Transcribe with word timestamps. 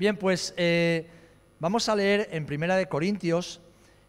Bien, 0.00 0.16
pues 0.16 0.54
eh, 0.56 1.06
vamos 1.58 1.86
a 1.90 1.94
leer 1.94 2.30
en 2.32 2.46
Primera 2.46 2.74
de 2.74 2.88
Corintios, 2.88 3.60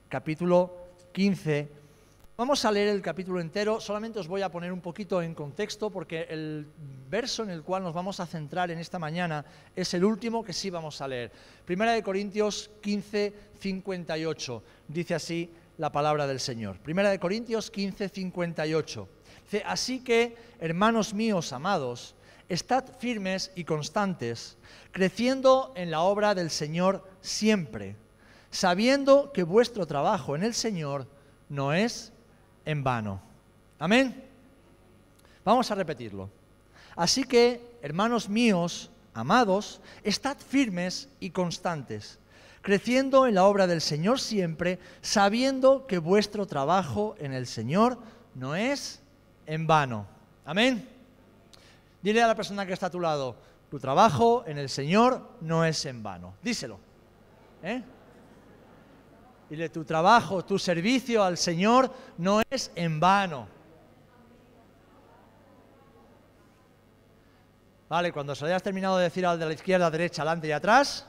capítulo 0.07 0.73
15. 1.11 1.67
Vamos 2.37 2.63
a 2.63 2.71
leer 2.71 2.87
el 2.87 3.01
capítulo 3.01 3.41
entero, 3.41 3.81
solamente 3.81 4.17
os 4.17 4.29
voy 4.29 4.41
a 4.41 4.47
poner 4.47 4.71
un 4.71 4.79
poquito 4.79 5.21
en 5.21 5.35
contexto 5.35 5.89
porque 5.89 6.27
el 6.29 6.65
verso 7.09 7.43
en 7.43 7.49
el 7.49 7.61
cual 7.61 7.83
nos 7.83 7.93
vamos 7.93 8.21
a 8.21 8.25
centrar 8.25 8.71
en 8.71 8.79
esta 8.79 8.99
mañana 8.99 9.43
es 9.75 9.93
el 9.93 10.05
último 10.05 10.45
que 10.45 10.53
sí 10.53 10.69
vamos 10.69 11.01
a 11.01 11.09
leer. 11.09 11.29
Primera 11.65 11.91
de 11.91 12.03
Corintios 12.03 12.71
15, 12.81 13.33
58. 13.59 14.63
Dice 14.87 15.13
así 15.13 15.49
la 15.77 15.91
palabra 15.91 16.25
del 16.25 16.39
Señor. 16.39 16.77
Primera 16.79 17.09
de 17.09 17.19
Corintios 17.19 17.69
15, 17.69 18.07
58. 18.07 19.09
Dice, 19.43 19.63
así 19.65 19.99
que, 19.99 20.37
hermanos 20.61 21.13
míos 21.13 21.51
amados, 21.51 22.15
estad 22.51 22.83
firmes 22.99 23.51
y 23.55 23.63
constantes, 23.63 24.57
creciendo 24.91 25.71
en 25.75 25.91
la 25.91 26.01
obra 26.01 26.35
del 26.35 26.49
Señor 26.49 27.07
siempre, 27.21 27.95
sabiendo 28.49 29.31
que 29.31 29.43
vuestro 29.43 29.85
trabajo 29.85 30.35
en 30.35 30.43
el 30.43 30.53
Señor 30.53 31.07
no 31.49 31.73
es 31.73 32.11
en 32.65 32.83
vano. 32.83 33.21
Amén. 33.79 34.23
Vamos 35.43 35.71
a 35.71 35.75
repetirlo. 35.75 36.29
Así 36.95 37.23
que, 37.23 37.77
hermanos 37.81 38.29
míos, 38.29 38.91
amados, 39.13 39.81
estad 40.03 40.37
firmes 40.37 41.09
y 41.19 41.31
constantes, 41.31 42.19
creciendo 42.61 43.27
en 43.27 43.35
la 43.35 43.45
obra 43.45 43.67
del 43.67 43.81
Señor 43.81 44.19
siempre, 44.19 44.79
sabiendo 45.01 45.87
que 45.87 45.97
vuestro 45.97 46.45
trabajo 46.45 47.15
en 47.19 47.33
el 47.33 47.47
Señor 47.47 47.97
no 48.35 48.55
es 48.55 49.01
en 49.45 49.67
vano. 49.67 50.05
Amén. 50.45 50.87
Dile 52.01 52.21
a 52.21 52.27
la 52.27 52.35
persona 52.35 52.65
que 52.65 52.73
está 52.73 52.87
a 52.87 52.91
tu 52.91 52.99
lado, 52.99 53.35
tu 53.71 53.79
trabajo 53.79 54.43
en 54.45 54.57
el 54.57 54.67
Señor 54.67 55.37
no 55.39 55.63
es 55.63 55.85
en 55.85 56.03
vano. 56.03 56.33
Díselo. 56.43 56.77
¿eh? 57.63 57.81
Dile, 59.49 59.69
tu 59.69 59.85
trabajo, 59.85 60.43
tu 60.43 60.59
servicio 60.59 61.23
al 61.23 61.37
Señor 61.37 61.89
no 62.17 62.41
es 62.49 62.69
en 62.75 62.99
vano. 62.99 63.47
Vale, 67.87 68.11
cuando 68.11 68.35
se 68.35 68.45
hayas 68.45 68.61
terminado 68.61 68.97
de 68.97 69.05
decir 69.05 69.25
al 69.25 69.39
de 69.39 69.45
la 69.45 69.53
izquierda, 69.53 69.89
derecha, 69.89 70.23
adelante 70.23 70.49
y 70.49 70.51
atrás, 70.51 71.07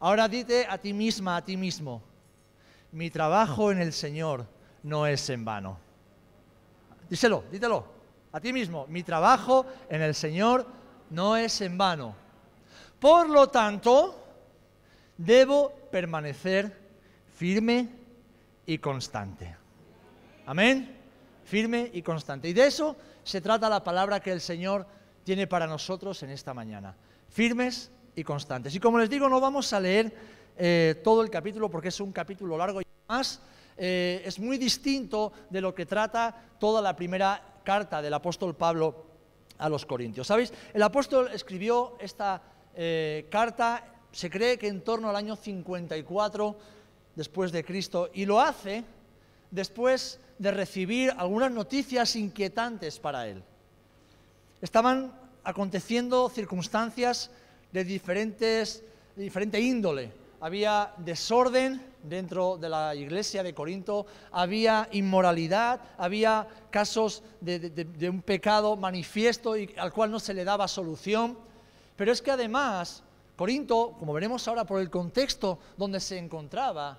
ahora 0.00 0.28
dite 0.28 0.66
a 0.68 0.76
ti 0.76 0.92
misma, 0.92 1.38
a 1.38 1.42
ti 1.42 1.56
mismo, 1.56 2.02
mi 2.90 3.10
trabajo 3.10 3.72
en 3.72 3.80
el 3.80 3.94
Señor 3.94 4.46
no 4.82 5.06
es 5.06 5.30
en 5.30 5.46
vano. 5.46 5.78
Díselo, 7.08 7.44
dítelo 7.50 7.86
a 8.32 8.38
ti 8.38 8.52
mismo, 8.52 8.86
mi 8.88 9.02
trabajo 9.02 9.64
en 9.88 10.02
el 10.02 10.14
Señor 10.14 10.81
no 11.12 11.36
es 11.36 11.60
en 11.60 11.78
vano. 11.78 12.14
Por 12.98 13.28
lo 13.28 13.48
tanto, 13.48 14.24
debo 15.16 15.70
permanecer 15.90 16.76
firme 17.34 17.88
y 18.66 18.78
constante. 18.78 19.56
Amén. 20.46 20.96
Firme 21.44 21.90
y 21.92 22.02
constante. 22.02 22.48
Y 22.48 22.52
de 22.52 22.66
eso 22.66 22.96
se 23.22 23.40
trata 23.40 23.68
la 23.68 23.84
palabra 23.84 24.20
que 24.20 24.32
el 24.32 24.40
Señor 24.40 24.86
tiene 25.24 25.46
para 25.46 25.66
nosotros 25.66 26.22
en 26.22 26.30
esta 26.30 26.54
mañana. 26.54 26.94
Firmes 27.28 27.90
y 28.16 28.24
constantes. 28.24 28.74
Y 28.74 28.80
como 28.80 28.98
les 28.98 29.10
digo, 29.10 29.28
no 29.28 29.40
vamos 29.40 29.72
a 29.72 29.80
leer 29.80 30.14
eh, 30.56 31.00
todo 31.04 31.22
el 31.22 31.30
capítulo 31.30 31.70
porque 31.70 31.88
es 31.88 32.00
un 32.00 32.12
capítulo 32.12 32.56
largo 32.56 32.80
y 32.80 32.84
más 33.08 33.40
eh, 33.76 34.22
es 34.24 34.38
muy 34.38 34.58
distinto 34.58 35.32
de 35.50 35.60
lo 35.60 35.74
que 35.74 35.86
trata 35.86 36.34
toda 36.58 36.82
la 36.82 36.94
primera 36.94 37.60
carta 37.64 38.02
del 38.02 38.14
apóstol 38.14 38.54
Pablo 38.54 39.11
a 39.62 39.68
los 39.68 39.86
Corintios. 39.86 40.26
¿Sabéis? 40.26 40.52
El 40.74 40.82
apóstol 40.82 41.30
escribió 41.32 41.96
esta 42.00 42.42
eh, 42.74 43.26
carta, 43.30 43.84
se 44.10 44.28
cree 44.28 44.58
que 44.58 44.66
en 44.66 44.82
torno 44.82 45.08
al 45.08 45.16
año 45.16 45.36
54 45.36 46.56
después 47.14 47.52
de 47.52 47.64
Cristo, 47.64 48.10
y 48.12 48.26
lo 48.26 48.40
hace 48.40 48.84
después 49.50 50.18
de 50.38 50.50
recibir 50.50 51.12
algunas 51.16 51.52
noticias 51.52 52.16
inquietantes 52.16 52.98
para 52.98 53.28
él. 53.28 53.42
Estaban 54.60 55.12
aconteciendo 55.44 56.28
circunstancias 56.28 57.30
de, 57.70 57.84
diferentes, 57.84 58.82
de 59.14 59.22
diferente 59.22 59.60
índole. 59.60 60.10
Había 60.42 60.92
desorden, 60.96 61.80
dentro 62.02 62.58
de 62.58 62.68
la 62.68 62.96
iglesia 62.96 63.44
de 63.44 63.54
Corinto, 63.54 64.06
había 64.32 64.88
inmoralidad, 64.90 65.80
había 65.96 66.48
casos 66.68 67.22
de, 67.40 68.08
un 68.10 68.22
pecado 68.22 68.74
manifiesto 68.74 69.54
al 69.76 69.92
cual 69.92 70.10
no 70.10 70.18
se 70.18 70.34
le 70.34 70.42
daba 70.42 70.66
solución. 70.66 71.38
Pero 71.94 72.10
es 72.10 72.20
que 72.20 72.32
además, 72.32 73.04
Corinto, 73.36 73.94
como 74.00 74.12
veremos 74.12 74.48
ahora 74.48 74.64
por 74.64 74.80
el 74.80 74.90
contexto 74.90 75.60
donde 75.76 76.00
se 76.00 76.18
encontraba, 76.18 76.98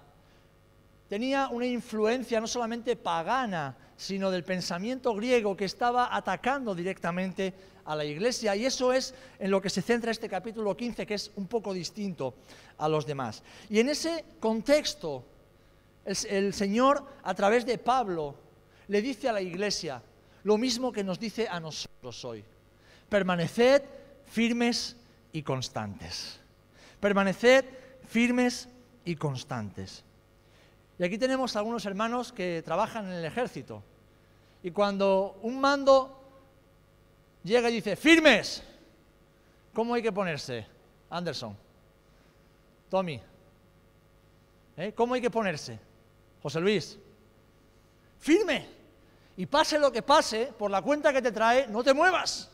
tenía 1.14 1.48
una 1.50 1.68
influencia 1.68 2.42
no 2.42 2.48
solamente 2.48 2.96
pagana, 2.96 3.78
sino 3.96 4.32
del 4.32 4.44
pensamiento 4.44 5.14
griego 5.14 5.56
que 5.56 5.66
estaba 5.66 6.10
atacando 6.16 6.74
directamente 6.74 7.54
a 7.86 7.96
la 7.96 8.04
iglesia. 8.04 8.56
Y 8.56 8.66
eso 8.66 8.92
es 8.92 9.14
en 9.38 9.52
lo 9.52 9.62
que 9.62 9.70
se 9.70 9.84
centra 9.84 10.10
este 10.10 10.28
capítulo 10.28 10.76
15, 10.76 11.06
que 11.06 11.14
es 11.14 11.30
un 11.36 11.46
poco 11.46 11.72
distinto 11.72 12.34
a 12.80 12.90
los 12.90 13.06
demás. 13.06 13.44
Y 13.70 13.80
en 13.80 13.90
ese 13.90 14.26
contexto, 14.40 15.24
el, 16.04 16.52
Señor, 16.52 17.06
a 17.22 17.36
través 17.36 17.64
de 17.68 17.78
Pablo, 17.78 18.34
le 18.88 19.00
dice 19.04 19.30
a 19.30 19.34
la 19.34 19.42
iglesia 19.42 20.02
lo 20.44 20.58
mismo 20.58 20.92
que 20.92 21.04
nos 21.04 21.20
dice 21.20 21.48
a 21.48 21.60
nosotros 21.60 22.26
hoy. 22.26 22.44
Permaneced 23.08 23.84
firmes 24.26 24.96
y 25.32 25.44
constantes. 25.44 26.40
Permaneced 27.00 27.66
firmes 28.08 28.68
y 29.06 29.16
constantes. 29.16 30.04
Y 31.04 31.06
aquí 31.06 31.18
tenemos 31.18 31.54
algunos 31.58 31.86
hermanos 31.86 32.32
que 32.32 32.62
trabajan 32.64 33.08
en 33.08 33.12
el 33.12 33.26
ejército. 33.26 33.84
Y 34.64 34.72
cuando 34.72 35.38
un 35.42 35.60
mando 35.60 36.18
llega 37.44 37.70
y 37.70 37.74
dice, 37.74 37.98
firmes, 37.98 38.64
¿cómo 39.74 39.96
hay 39.96 40.02
que 40.02 40.14
ponerse? 40.14 40.66
Anderson, 41.10 41.58
Tommy, 42.90 43.20
¿Eh? 44.78 44.94
¿cómo 44.96 45.16
hay 45.16 45.20
que 45.20 45.30
ponerse? 45.30 45.78
José 46.42 46.62
Luis, 46.62 46.98
firme. 48.20 48.66
Y 49.36 49.46
pase 49.46 49.78
lo 49.80 49.92
que 49.92 50.04
pase, 50.04 50.54
por 50.58 50.72
la 50.72 50.82
cuenta 50.82 51.12
que 51.12 51.22
te 51.22 51.34
trae, 51.34 51.68
no 51.68 51.84
te 51.84 51.94
muevas. 51.94 52.50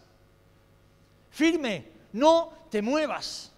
Firme, 1.29 1.85
no 2.13 2.51
te 2.71 2.81
muevas. 2.81 3.51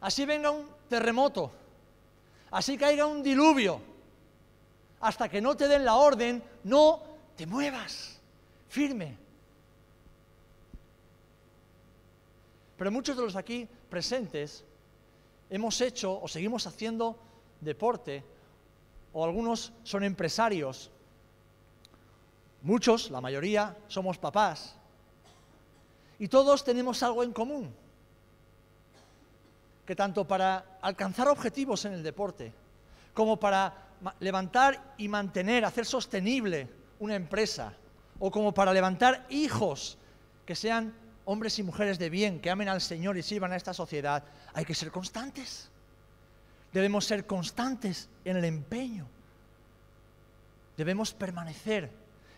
Así 0.00 0.24
venga 0.24 0.50
un 0.50 0.70
terremoto, 0.88 1.52
así 2.50 2.76
caiga 2.76 3.06
un 3.06 3.22
diluvio, 3.22 3.80
hasta 5.00 5.28
que 5.28 5.40
no 5.40 5.56
te 5.56 5.68
den 5.68 5.84
la 5.84 5.96
orden, 5.96 6.42
no 6.64 7.02
te 7.36 7.46
muevas. 7.46 8.18
Firme. 8.68 9.16
Pero 12.76 12.92
muchos 12.92 13.16
de 13.16 13.22
los 13.22 13.36
aquí 13.36 13.68
presentes 13.88 14.64
hemos 15.50 15.80
hecho 15.80 16.20
o 16.20 16.28
seguimos 16.28 16.66
haciendo 16.66 17.18
deporte, 17.60 18.22
o 19.12 19.24
algunos 19.24 19.72
son 19.82 20.04
empresarios, 20.04 20.90
muchos, 22.62 23.10
la 23.10 23.20
mayoría, 23.20 23.76
somos 23.88 24.18
papás, 24.18 24.76
y 26.18 26.28
todos 26.28 26.62
tenemos 26.62 27.02
algo 27.02 27.24
en 27.24 27.32
común, 27.32 27.74
que 29.88 29.96
tanto 29.96 30.28
para 30.28 30.76
alcanzar 30.82 31.28
objetivos 31.28 31.86
en 31.86 31.94
el 31.94 32.02
deporte, 32.02 32.52
como 33.14 33.40
para 33.40 33.88
levantar 34.20 34.92
y 34.98 35.08
mantener, 35.08 35.64
hacer 35.64 35.86
sostenible 35.86 36.68
una 36.98 37.14
empresa, 37.14 37.72
o 38.18 38.30
como 38.30 38.52
para 38.52 38.74
levantar 38.74 39.24
hijos 39.30 39.96
que 40.44 40.54
sean 40.54 40.92
hombres 41.24 41.58
y 41.58 41.62
mujeres 41.62 41.98
de 41.98 42.10
bien, 42.10 42.38
que 42.38 42.50
amen 42.50 42.68
al 42.68 42.82
Señor 42.82 43.16
y 43.16 43.22
sirvan 43.22 43.52
a 43.52 43.56
esta 43.56 43.72
sociedad, 43.72 44.24
hay 44.52 44.66
que 44.66 44.74
ser 44.74 44.90
constantes. 44.90 45.70
Debemos 46.70 47.06
ser 47.06 47.26
constantes 47.26 48.10
en 48.26 48.36
el 48.36 48.44
empeño. 48.44 49.08
Debemos 50.76 51.14
permanecer 51.14 51.90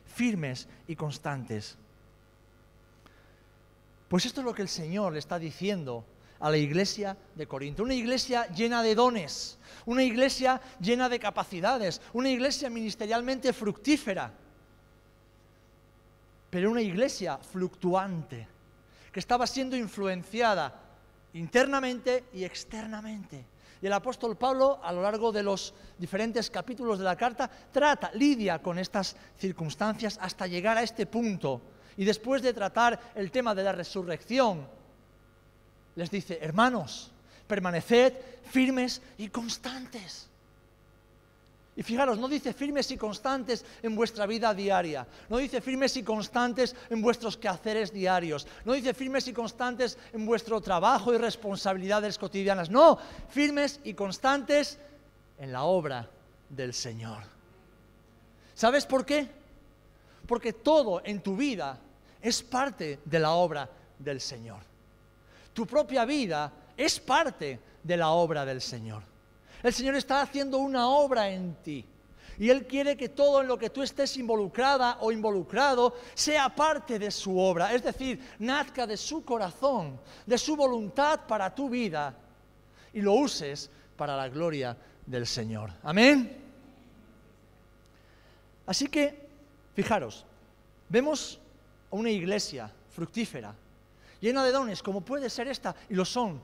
firmes 0.06 0.68
y 0.86 0.94
constantes. 0.94 1.76
Pues 4.06 4.24
esto 4.24 4.40
es 4.40 4.44
lo 4.44 4.54
que 4.54 4.62
el 4.62 4.68
Señor 4.68 5.14
le 5.14 5.18
está 5.18 5.40
diciendo 5.40 6.04
a 6.40 6.50
la 6.50 6.56
iglesia 6.56 7.16
de 7.34 7.46
Corinto. 7.46 7.82
Una 7.82 7.94
iglesia 7.94 8.48
llena 8.48 8.82
de 8.82 8.94
dones, 8.94 9.58
una 9.86 10.02
iglesia 10.02 10.60
llena 10.80 11.08
de 11.08 11.20
capacidades, 11.20 12.00
una 12.12 12.30
iglesia 12.30 12.68
ministerialmente 12.70 13.52
fructífera 13.52 14.32
pero 16.50 16.70
una 16.70 16.82
iglesia 16.82 17.38
fluctuante, 17.38 18.46
que 19.12 19.20
estaba 19.20 19.46
siendo 19.46 19.76
influenciada 19.76 20.74
internamente 21.34 22.24
y 22.34 22.44
externamente. 22.44 23.46
Y 23.80 23.86
el 23.86 23.92
apóstol 23.92 24.36
Pablo, 24.36 24.80
a 24.82 24.92
lo 24.92 25.00
largo 25.00 25.32
de 25.32 25.42
los 25.42 25.72
diferentes 25.96 26.50
capítulos 26.50 26.98
de 26.98 27.04
la 27.04 27.16
carta, 27.16 27.48
trata, 27.72 28.10
lidia 28.14 28.60
con 28.60 28.78
estas 28.78 29.16
circunstancias 29.38 30.18
hasta 30.20 30.46
llegar 30.46 30.76
a 30.76 30.82
este 30.82 31.06
punto. 31.06 31.62
Y 31.96 32.04
después 32.04 32.42
de 32.42 32.52
tratar 32.52 33.00
el 33.14 33.30
tema 33.30 33.54
de 33.54 33.64
la 33.64 33.72
resurrección, 33.72 34.66
les 35.96 36.10
dice, 36.10 36.38
hermanos, 36.40 37.10
permaneced 37.46 38.14
firmes 38.50 39.02
y 39.18 39.28
constantes. 39.28 40.28
Y 41.76 41.82
fijaros, 41.82 42.18
no 42.18 42.28
dice 42.28 42.52
firmes 42.52 42.90
y 42.90 42.96
constantes 42.96 43.64
en 43.82 43.94
vuestra 43.94 44.26
vida 44.26 44.52
diaria, 44.52 45.06
no 45.28 45.38
dice 45.38 45.60
firmes 45.60 45.96
y 45.96 46.02
constantes 46.02 46.76
en 46.90 47.00
vuestros 47.00 47.36
quehaceres 47.36 47.92
diarios, 47.92 48.46
no 48.64 48.72
dice 48.72 48.92
firmes 48.92 49.26
y 49.28 49.32
constantes 49.32 49.96
en 50.12 50.26
vuestro 50.26 50.60
trabajo 50.60 51.14
y 51.14 51.18
responsabilidades 51.18 52.18
cotidianas, 52.18 52.70
no, 52.70 52.98
firmes 53.30 53.80
y 53.84 53.94
constantes 53.94 54.78
en 55.38 55.52
la 55.52 55.62
obra 55.62 56.08
del 56.48 56.74
Señor. 56.74 57.22
¿Sabes 58.54 58.84
por 58.84 59.06
qué? 59.06 59.26
Porque 60.26 60.52
todo 60.52 61.00
en 61.04 61.22
tu 61.22 61.36
vida 61.36 61.78
es 62.20 62.42
parte 62.42 62.98
de 63.04 63.18
la 63.18 63.30
obra 63.30 63.70
del 63.98 64.20
Señor. 64.20 64.69
Tu 65.52 65.66
propia 65.66 66.04
vida 66.04 66.52
es 66.76 67.00
parte 67.00 67.60
de 67.82 67.96
la 67.96 68.10
obra 68.10 68.44
del 68.44 68.60
Señor. 68.60 69.02
El 69.62 69.72
Señor 69.72 69.94
está 69.94 70.22
haciendo 70.22 70.58
una 70.58 70.88
obra 70.88 71.28
en 71.28 71.54
ti. 71.56 71.84
Y 72.38 72.48
Él 72.48 72.66
quiere 72.66 72.96
que 72.96 73.10
todo 73.10 73.42
en 73.42 73.48
lo 73.48 73.58
que 73.58 73.68
tú 73.68 73.82
estés 73.82 74.16
involucrada 74.16 74.96
o 75.00 75.12
involucrado 75.12 75.94
sea 76.14 76.48
parte 76.48 76.98
de 76.98 77.10
su 77.10 77.38
obra. 77.38 77.74
Es 77.74 77.82
decir, 77.82 78.18
nazca 78.38 78.86
de 78.86 78.96
su 78.96 79.24
corazón, 79.24 80.00
de 80.24 80.38
su 80.38 80.56
voluntad 80.56 81.20
para 81.26 81.54
tu 81.54 81.68
vida 81.68 82.14
y 82.94 83.02
lo 83.02 83.12
uses 83.12 83.70
para 83.94 84.16
la 84.16 84.28
gloria 84.30 84.74
del 85.04 85.26
Señor. 85.26 85.70
Amén. 85.82 86.34
Así 88.64 88.86
que, 88.86 89.28
fijaros, 89.74 90.24
vemos 90.88 91.38
una 91.90 92.08
iglesia 92.08 92.70
fructífera, 92.94 93.54
llena 94.20 94.44
de 94.44 94.52
dones, 94.52 94.82
como 94.82 95.00
puede 95.00 95.30
ser 95.30 95.48
esta, 95.48 95.74
y 95.88 95.94
lo 95.94 96.04
son 96.04 96.40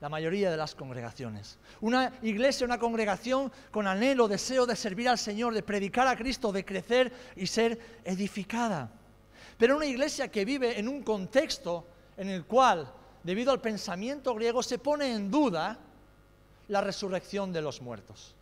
la 0.00 0.08
mayoría 0.08 0.50
de 0.50 0.56
las 0.56 0.74
congregaciones. 0.74 1.58
Una 1.80 2.18
iglesia, 2.22 2.64
una 2.64 2.78
congregación 2.78 3.52
con 3.70 3.86
anhelo, 3.86 4.28
deseo 4.28 4.66
de 4.66 4.74
servir 4.74 5.08
al 5.08 5.18
Señor, 5.18 5.54
de 5.54 5.62
predicar 5.62 6.06
a 6.08 6.16
Cristo, 6.16 6.52
de 6.52 6.64
crecer 6.64 7.12
y 7.36 7.46
ser 7.46 7.78
edificada. 8.04 8.90
Pero 9.58 9.76
una 9.76 9.86
iglesia 9.86 10.28
que 10.28 10.44
vive 10.44 10.78
en 10.78 10.88
un 10.88 11.02
contexto 11.02 11.86
en 12.16 12.30
el 12.30 12.46
cual, 12.46 12.90
debido 13.22 13.52
al 13.52 13.60
pensamiento 13.60 14.34
griego, 14.34 14.62
se 14.62 14.78
pone 14.78 15.12
en 15.12 15.30
duda 15.30 15.78
la 16.68 16.80
resurrección 16.80 17.52
de 17.52 17.60
los 17.60 17.82
muertos. 17.82 18.34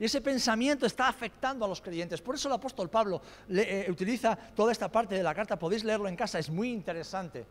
Y 0.00 0.06
ese 0.06 0.20
pensamiento 0.20 0.86
está 0.86 1.06
afectando 1.06 1.64
a 1.64 1.68
los 1.68 1.80
creyentes. 1.80 2.20
Por 2.20 2.34
eso 2.34 2.48
el 2.48 2.54
apóstol 2.54 2.90
Pablo 2.90 3.22
eh, 3.48 3.86
utiliza 3.88 4.34
toda 4.34 4.72
esta 4.72 4.90
parte 4.90 5.14
de 5.14 5.22
la 5.22 5.32
carta. 5.32 5.56
Podéis 5.56 5.84
leerlo 5.84 6.08
en 6.08 6.16
casa, 6.16 6.40
es 6.40 6.50
muy 6.50 6.72
interesante. 6.72 7.46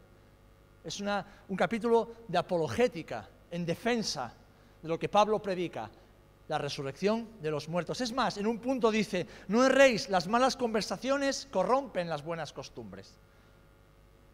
Es 0.84 1.00
un 1.00 1.56
capítulo 1.56 2.12
de 2.28 2.38
apologética, 2.38 3.28
en 3.52 3.66
defensa 3.66 4.34
de 4.82 4.88
lo 4.88 4.98
que 4.98 5.10
Pablo 5.10 5.40
predica, 5.40 5.90
la 6.48 6.58
resurrección 6.58 7.28
de 7.42 7.52
los 7.52 7.70
muertos. 7.70 8.02
Es 8.02 8.12
más, 8.12 8.38
en 8.38 8.48
un 8.48 8.60
punto 8.60 8.92
dice, 8.92 9.26
no 9.48 9.64
erréis, 9.64 10.10
las 10.10 10.28
malas 10.28 10.58
conversaciones 10.58 11.48
corrompen 11.52 12.10
las 12.10 12.24
buenas 12.26 12.52
costumbres. 12.52 13.14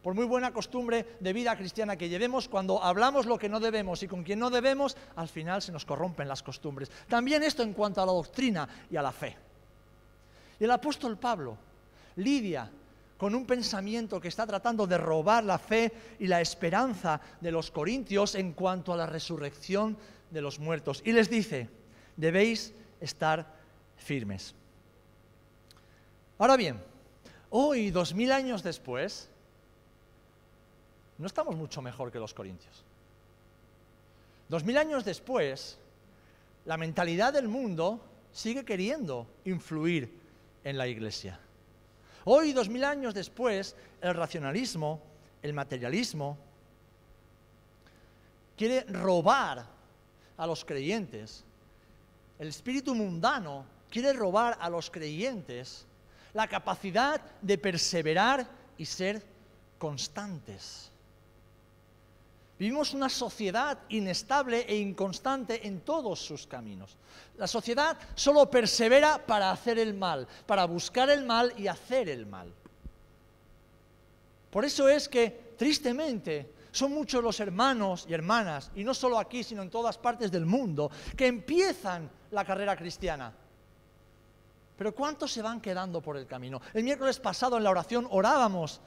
Por 0.01 0.13
muy 0.13 0.25
buena 0.25 0.53
costumbre 0.53 1.17
de 1.19 1.33
vida 1.33 1.55
cristiana 1.57 1.97
que 1.97 2.09
llevemos, 2.09 2.47
cuando 2.47 2.81
hablamos 2.81 3.25
lo 3.25 3.37
que 3.37 3.49
no 3.49 3.59
debemos 3.59 4.01
y 4.03 4.07
con 4.07 4.23
quien 4.23 4.39
no 4.39 4.49
debemos, 4.49 4.95
al 5.15 5.27
final 5.27 5.61
se 5.61 5.71
nos 5.71 5.85
corrompen 5.85 6.27
las 6.27 6.41
costumbres. 6.41 6.89
También 7.07 7.43
esto 7.43 7.61
en 7.61 7.73
cuanto 7.73 8.01
a 8.01 8.05
la 8.05 8.13
doctrina 8.13 8.67
y 8.89 8.95
a 8.95 9.01
la 9.01 9.11
fe. 9.11 9.35
Y 10.59 10.63
el 10.63 10.71
apóstol 10.71 11.17
Pablo 11.17 11.57
lidia 12.15 12.71
con 13.17 13.33
un 13.33 13.45
pensamiento 13.45 14.21
que 14.21 14.27
está 14.27 14.45
tratando 14.45 14.85
de 14.85 14.97
robar 14.97 15.43
la 15.43 15.57
fe 15.57 15.91
y 16.19 16.27
la 16.27 16.39
esperanza 16.39 17.19
de 17.41 17.51
los 17.51 17.71
corintios 17.71 18.35
en 18.35 18.53
cuanto 18.53 18.93
a 18.93 18.97
la 18.97 19.07
resurrección 19.07 19.97
de 20.29 20.41
los 20.41 20.59
muertos. 20.59 21.01
Y 21.03 21.11
les 21.11 21.29
dice, 21.29 21.69
debéis 22.15 22.73
estar 23.01 23.55
firmes. 23.97 24.53
Ahora 26.37 26.55
bien, 26.57 26.79
hoy, 27.49 27.89
dos 27.89 28.13
mil 28.13 28.31
años 28.31 28.61
después, 28.61 29.29
no 31.17 31.25
estamos 31.25 31.55
mucho 31.55 31.81
mejor 31.81 32.11
que 32.11 32.19
los 32.19 32.33
corintios. 32.33 32.83
Dos 34.47 34.63
mil 34.63 34.77
años 34.77 35.03
después, 35.03 35.79
la 36.65 36.77
mentalidad 36.77 37.33
del 37.33 37.47
mundo 37.47 37.99
sigue 38.31 38.63
queriendo 38.63 39.25
influir 39.45 40.11
en 40.63 40.77
la 40.77 40.87
iglesia. 40.87 41.39
Hoy, 42.29 42.51
dos 42.51 42.67
mil 42.67 42.83
años 42.83 43.13
después, 43.13 43.73
el 44.01 44.13
racionalismo, 44.13 44.99
el 45.41 45.53
materialismo, 45.53 46.37
quiere 48.57 48.81
robar 48.81 49.65
a 50.35 50.45
los 50.45 50.65
creyentes. 50.65 51.45
El 52.37 52.49
espíritu 52.49 52.93
mundano 52.93 53.63
quiere 53.89 54.11
robar 54.11 54.57
a 54.59 54.69
los 54.69 54.91
creyentes 54.91 55.85
la 56.33 56.49
capacidad 56.49 57.21
de 57.41 57.57
perseverar 57.57 58.45
y 58.77 58.83
ser 58.83 59.23
constantes. 59.77 60.91
Vivimos 62.59 62.93
una 62.93 63.07
sociedad 63.07 63.77
inestable 63.89 64.65
e 64.67 64.77
inconstante 64.77 65.67
en 65.67 65.81
todos 65.81 66.19
sus 66.19 66.47
caminos. 66.47 66.97
La 67.37 67.45
sociedad 67.45 67.97
solo 68.15 68.49
persevera 68.49 69.23
para 69.23 69.51
hacer 69.51 69.77
el 69.77 69.93
mal, 69.93 70.27
para 70.47 70.65
buscar 70.65 71.09
el 71.11 71.23
mal 71.23 71.53
y 71.55 71.67
hacer 71.67 72.09
el 72.09 72.25
mal. 72.25 72.51
Por 74.49 74.65
eso 74.65 74.89
es 74.89 75.07
que, 75.07 75.53
tristemente, 75.55 76.51
son 76.71 76.93
muchos 76.93 77.23
los 77.23 77.39
hermanos 77.39 78.05
y 78.09 78.13
hermanas, 78.13 78.71
y 78.75 78.83
no 78.83 78.95
solo 78.95 79.19
aquí, 79.19 79.43
sino 79.43 79.61
en 79.61 79.69
todas 79.69 79.99
partes 79.99 80.31
del 80.31 80.47
mundo, 80.47 80.89
que 81.15 81.27
empiezan 81.27 82.09
la 82.31 82.43
carrera 82.43 82.75
cristiana. 82.75 83.33
Pero 84.77 84.95
¿cuántos 84.95 85.31
se 85.31 85.41
van 85.41 85.61
quedando 85.61 86.01
por 86.01 86.17
el 86.17 86.25
camino? 86.25 86.61
El 86.73 86.83
miércoles 86.83 87.19
pasado 87.19 87.57
en 87.57 87.63
la 87.63 87.69
oración 87.69 88.07
orábamos 88.09 88.79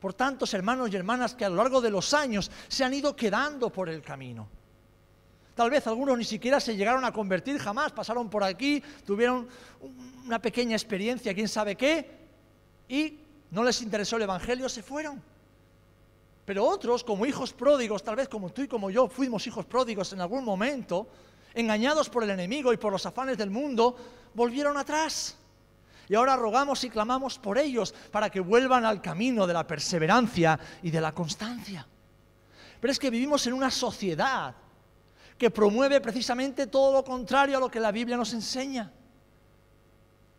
por 0.00 0.14
tantos 0.14 0.52
hermanos 0.54 0.90
y 0.92 0.96
hermanas 0.96 1.34
que 1.34 1.44
a 1.44 1.48
lo 1.48 1.56
largo 1.56 1.80
de 1.80 1.90
los 1.90 2.12
años 2.14 2.50
se 2.68 2.84
han 2.84 2.94
ido 2.94 3.16
quedando 3.16 3.70
por 3.70 3.88
el 3.88 4.02
camino. 4.02 4.48
Tal 5.54 5.70
vez 5.70 5.86
algunos 5.86 6.18
ni 6.18 6.24
siquiera 6.24 6.60
se 6.60 6.76
llegaron 6.76 7.04
a 7.04 7.12
convertir 7.12 7.58
jamás, 7.58 7.90
pasaron 7.90 8.28
por 8.28 8.44
aquí, 8.44 8.82
tuvieron 9.06 9.48
una 10.26 10.38
pequeña 10.38 10.76
experiencia, 10.76 11.32
quién 11.32 11.48
sabe 11.48 11.76
qué, 11.76 12.10
y 12.88 13.18
no 13.50 13.64
les 13.64 13.80
interesó 13.80 14.16
el 14.16 14.22
Evangelio, 14.22 14.68
se 14.68 14.82
fueron. 14.82 15.22
Pero 16.44 16.64
otros, 16.64 17.02
como 17.02 17.24
hijos 17.24 17.54
pródigos, 17.54 18.02
tal 18.04 18.16
vez 18.16 18.28
como 18.28 18.52
tú 18.52 18.62
y 18.62 18.68
como 18.68 18.90
yo 18.90 19.08
fuimos 19.08 19.46
hijos 19.46 19.64
pródigos 19.64 20.12
en 20.12 20.20
algún 20.20 20.44
momento, 20.44 21.08
engañados 21.54 22.10
por 22.10 22.22
el 22.22 22.30
enemigo 22.30 22.72
y 22.72 22.76
por 22.76 22.92
los 22.92 23.06
afanes 23.06 23.38
del 23.38 23.50
mundo, 23.50 23.96
volvieron 24.34 24.76
atrás. 24.76 25.36
Y 26.08 26.14
ahora 26.14 26.36
rogamos 26.36 26.82
y 26.84 26.90
clamamos 26.90 27.38
por 27.38 27.58
ellos 27.58 27.92
para 28.10 28.30
que 28.30 28.40
vuelvan 28.40 28.84
al 28.84 29.02
camino 29.02 29.46
de 29.46 29.54
la 29.54 29.66
perseverancia 29.66 30.58
y 30.82 30.90
de 30.90 31.00
la 31.00 31.12
constancia. 31.12 31.86
Pero 32.80 32.92
es 32.92 32.98
que 32.98 33.10
vivimos 33.10 33.46
en 33.46 33.54
una 33.54 33.70
sociedad 33.70 34.54
que 35.36 35.50
promueve 35.50 36.00
precisamente 36.00 36.66
todo 36.68 36.92
lo 36.92 37.04
contrario 37.04 37.56
a 37.56 37.60
lo 37.60 37.70
que 37.70 37.80
la 37.80 37.90
Biblia 37.90 38.16
nos 38.16 38.32
enseña. 38.32 38.92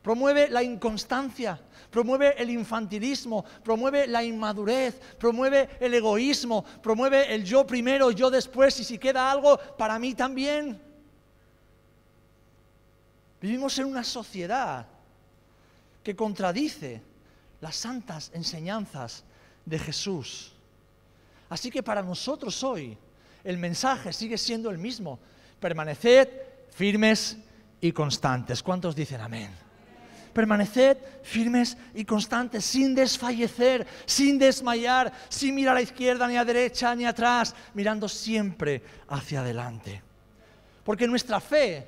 Promueve 0.01 0.47
la 0.49 0.63
inconstancia, 0.63 1.59
promueve 1.91 2.41
el 2.41 2.49
infantilismo, 2.49 3.43
promueve 3.61 4.07
la 4.07 4.23
inmadurez, 4.23 4.95
promueve 5.19 5.69
el 5.81 5.93
egoísmo, 5.93 6.63
promueve 6.81 7.33
el 7.35 7.43
yo 7.43 7.67
primero, 7.67 8.11
yo 8.11 8.29
después 8.29 8.79
y 8.79 8.85
si 8.85 8.97
queda 8.97 9.29
algo, 9.29 9.57
para 9.77 9.99
mí 9.99 10.13
también. 10.13 10.81
Vivimos 13.41 13.77
en 13.79 13.85
una 13.85 14.03
sociedad 14.03 14.87
que 16.07 16.15
contradice 16.15 17.01
las 17.59 17.75
santas 17.75 18.31
enseñanzas 18.33 19.25
de 19.65 19.77
Jesús. 19.77 20.53
Así 21.49 21.69
que 21.69 21.83
para 21.83 22.01
nosotros 22.01 22.63
hoy 22.63 22.97
el 23.43 23.57
mensaje 23.57 24.13
sigue 24.13 24.37
siendo 24.37 24.69
el 24.69 24.77
mismo. 24.77 25.19
Permaneced 25.59 26.29
firmes 26.71 27.35
y 27.81 27.91
constantes. 27.91 28.63
¿Cuántos 28.63 28.95
dicen 28.95 29.19
amén? 29.19 29.51
Permaneced 30.31 30.95
firmes 31.23 31.75
y 31.93 32.05
constantes, 32.05 32.63
sin 32.63 32.95
desfallecer, 32.95 33.85
sin 34.05 34.39
desmayar, 34.39 35.11
sin 35.27 35.55
mirar 35.55 35.73
a 35.73 35.79
la 35.79 35.81
izquierda, 35.81 36.25
ni 36.25 36.37
a 36.37 36.45
derecha, 36.45 36.95
ni 36.95 37.05
atrás, 37.05 37.53
mirando 37.73 38.07
siempre 38.07 38.81
hacia 39.09 39.41
adelante. 39.41 40.01
Porque 40.85 41.05
nuestra 41.05 41.41
fe 41.41 41.85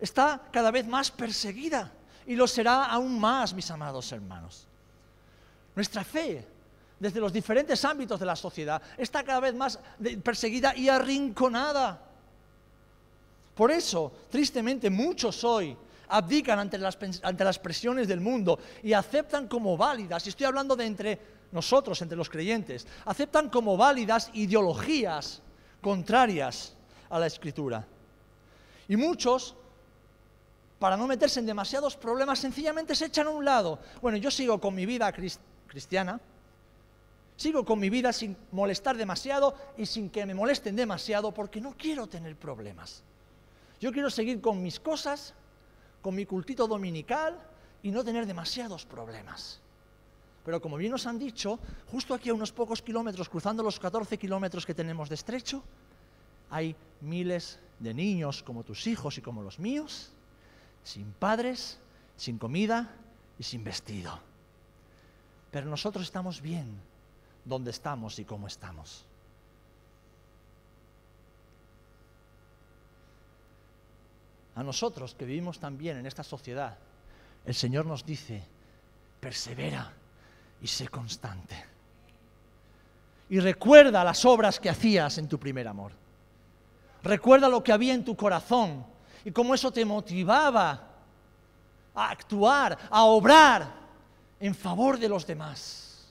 está 0.00 0.48
cada 0.50 0.72
vez 0.72 0.84
más 0.84 1.12
perseguida 1.12 1.92
y 2.26 2.36
lo 2.36 2.46
será 2.46 2.84
aún 2.86 3.18
más, 3.18 3.52
mis 3.54 3.70
amados 3.70 4.10
hermanos. 4.12 4.66
Nuestra 5.74 6.04
fe, 6.04 6.46
desde 6.98 7.20
los 7.20 7.32
diferentes 7.32 7.84
ámbitos 7.84 8.20
de 8.20 8.26
la 8.26 8.36
sociedad, 8.36 8.80
está 8.98 9.22
cada 9.24 9.40
vez 9.40 9.54
más 9.54 9.78
perseguida 10.22 10.76
y 10.76 10.88
arrinconada. 10.88 12.00
Por 13.54 13.70
eso, 13.70 14.12
tristemente, 14.30 14.90
muchos 14.90 15.42
hoy 15.44 15.76
abdican 16.08 16.58
ante 16.58 16.78
las, 16.78 16.98
ante 17.22 17.44
las 17.44 17.58
presiones 17.58 18.08
del 18.08 18.20
mundo 18.20 18.58
y 18.82 18.92
aceptan 18.92 19.48
como 19.48 19.76
válidas, 19.76 20.26
y 20.26 20.30
estoy 20.30 20.46
hablando 20.46 20.76
de 20.76 20.86
entre 20.86 21.18
nosotros, 21.52 22.00
entre 22.02 22.16
los 22.16 22.28
creyentes, 22.28 22.86
aceptan 23.04 23.48
como 23.48 23.76
válidas 23.76 24.30
ideologías 24.34 25.42
contrarias 25.80 26.74
a 27.08 27.18
la 27.18 27.26
escritura. 27.26 27.86
Y 28.88 28.96
muchos, 28.96 29.54
para 30.80 30.96
no 30.96 31.06
meterse 31.06 31.40
en 31.40 31.46
demasiados 31.46 31.94
problemas, 31.94 32.38
sencillamente 32.38 32.94
se 32.96 33.04
echan 33.04 33.26
a 33.26 33.30
un 33.30 33.44
lado. 33.44 33.78
Bueno, 34.00 34.16
yo 34.16 34.30
sigo 34.30 34.58
con 34.58 34.74
mi 34.74 34.86
vida 34.86 35.12
cristiana, 35.66 36.18
sigo 37.36 37.66
con 37.66 37.78
mi 37.78 37.90
vida 37.90 38.14
sin 38.14 38.34
molestar 38.50 38.96
demasiado 38.96 39.54
y 39.76 39.84
sin 39.84 40.08
que 40.08 40.24
me 40.24 40.34
molesten 40.34 40.74
demasiado 40.74 41.32
porque 41.32 41.60
no 41.60 41.76
quiero 41.76 42.06
tener 42.06 42.34
problemas. 42.34 43.02
Yo 43.78 43.92
quiero 43.92 44.08
seguir 44.08 44.40
con 44.40 44.62
mis 44.62 44.80
cosas, 44.80 45.34
con 46.00 46.14
mi 46.14 46.24
cultito 46.24 46.66
dominical 46.66 47.38
y 47.82 47.90
no 47.90 48.02
tener 48.02 48.24
demasiados 48.24 48.86
problemas. 48.86 49.60
Pero 50.46 50.62
como 50.62 50.78
bien 50.78 50.92
nos 50.92 51.06
han 51.06 51.18
dicho, 51.18 51.58
justo 51.90 52.14
aquí 52.14 52.30
a 52.30 52.34
unos 52.34 52.52
pocos 52.52 52.80
kilómetros, 52.80 53.28
cruzando 53.28 53.62
los 53.62 53.78
14 53.78 54.16
kilómetros 54.16 54.64
que 54.64 54.72
tenemos 54.72 55.10
de 55.10 55.16
estrecho, 55.16 55.62
hay 56.48 56.74
miles 57.02 57.58
de 57.78 57.92
niños 57.92 58.42
como 58.42 58.64
tus 58.64 58.86
hijos 58.86 59.18
y 59.18 59.20
como 59.20 59.42
los 59.42 59.58
míos, 59.58 60.14
sin 60.82 61.12
padres, 61.12 61.78
sin 62.16 62.38
comida 62.38 62.94
y 63.38 63.42
sin 63.42 63.64
vestido. 63.64 64.18
Pero 65.50 65.66
nosotros 65.66 66.04
estamos 66.04 66.40
bien 66.40 66.80
donde 67.44 67.70
estamos 67.70 68.18
y 68.18 68.24
cómo 68.24 68.46
estamos. 68.46 69.04
A 74.54 74.62
nosotros 74.62 75.14
que 75.14 75.24
vivimos 75.24 75.58
también 75.58 75.96
en 75.96 76.06
esta 76.06 76.22
sociedad, 76.22 76.76
el 77.44 77.54
Señor 77.54 77.86
nos 77.86 78.04
dice, 78.04 78.42
persevera 79.18 79.92
y 80.60 80.66
sé 80.66 80.88
constante. 80.88 81.64
Y 83.30 83.40
recuerda 83.40 84.04
las 84.04 84.24
obras 84.24 84.60
que 84.60 84.68
hacías 84.68 85.16
en 85.18 85.28
tu 85.28 85.38
primer 85.38 85.68
amor. 85.68 85.92
Recuerda 87.02 87.48
lo 87.48 87.62
que 87.62 87.72
había 87.72 87.94
en 87.94 88.04
tu 88.04 88.16
corazón 88.16 88.84
y 89.24 89.30
cómo 89.30 89.54
eso 89.54 89.70
te 89.70 89.84
motivaba 89.84 90.88
a 91.94 92.10
actuar, 92.10 92.78
a 92.90 93.04
obrar 93.04 93.72
en 94.38 94.54
favor 94.54 94.98
de 94.98 95.08
los 95.08 95.26
demás. 95.26 96.08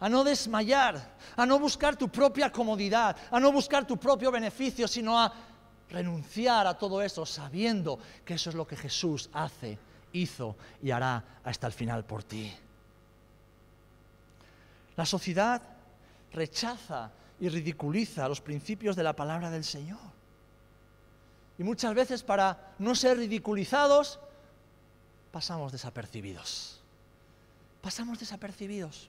A 0.00 0.08
no 0.08 0.22
desmayar, 0.22 1.16
a 1.36 1.44
no 1.44 1.58
buscar 1.58 1.96
tu 1.96 2.08
propia 2.08 2.52
comodidad, 2.52 3.16
a 3.30 3.40
no 3.40 3.50
buscar 3.50 3.86
tu 3.86 3.96
propio 3.96 4.30
beneficio, 4.30 4.86
sino 4.86 5.18
a 5.18 5.32
renunciar 5.90 6.66
a 6.66 6.76
todo 6.76 7.02
eso 7.02 7.24
sabiendo 7.24 7.98
que 8.24 8.34
eso 8.34 8.50
es 8.50 8.56
lo 8.56 8.66
que 8.66 8.76
Jesús 8.76 9.28
hace, 9.32 9.78
hizo 10.12 10.56
y 10.82 10.90
hará 10.90 11.24
hasta 11.44 11.66
el 11.66 11.72
final 11.72 12.04
por 12.04 12.22
ti. 12.22 12.52
La 14.96 15.06
sociedad 15.06 15.62
rechaza 16.32 17.10
y 17.40 17.48
ridiculiza 17.48 18.28
los 18.28 18.40
principios 18.40 18.96
de 18.96 19.02
la 19.02 19.14
palabra 19.14 19.50
del 19.50 19.64
Señor. 19.64 20.17
Y 21.58 21.64
muchas 21.64 21.94
veces 21.94 22.22
para 22.22 22.74
no 22.78 22.94
ser 22.94 23.18
ridiculizados, 23.18 24.20
pasamos 25.32 25.72
desapercibidos. 25.72 26.80
Pasamos 27.82 28.18
desapercibidos. 28.18 29.08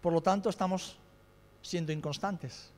Por 0.00 0.12
lo 0.12 0.22
tanto, 0.22 0.48
estamos 0.48 0.96
siendo 1.62 1.92
inconstantes. 1.92 2.70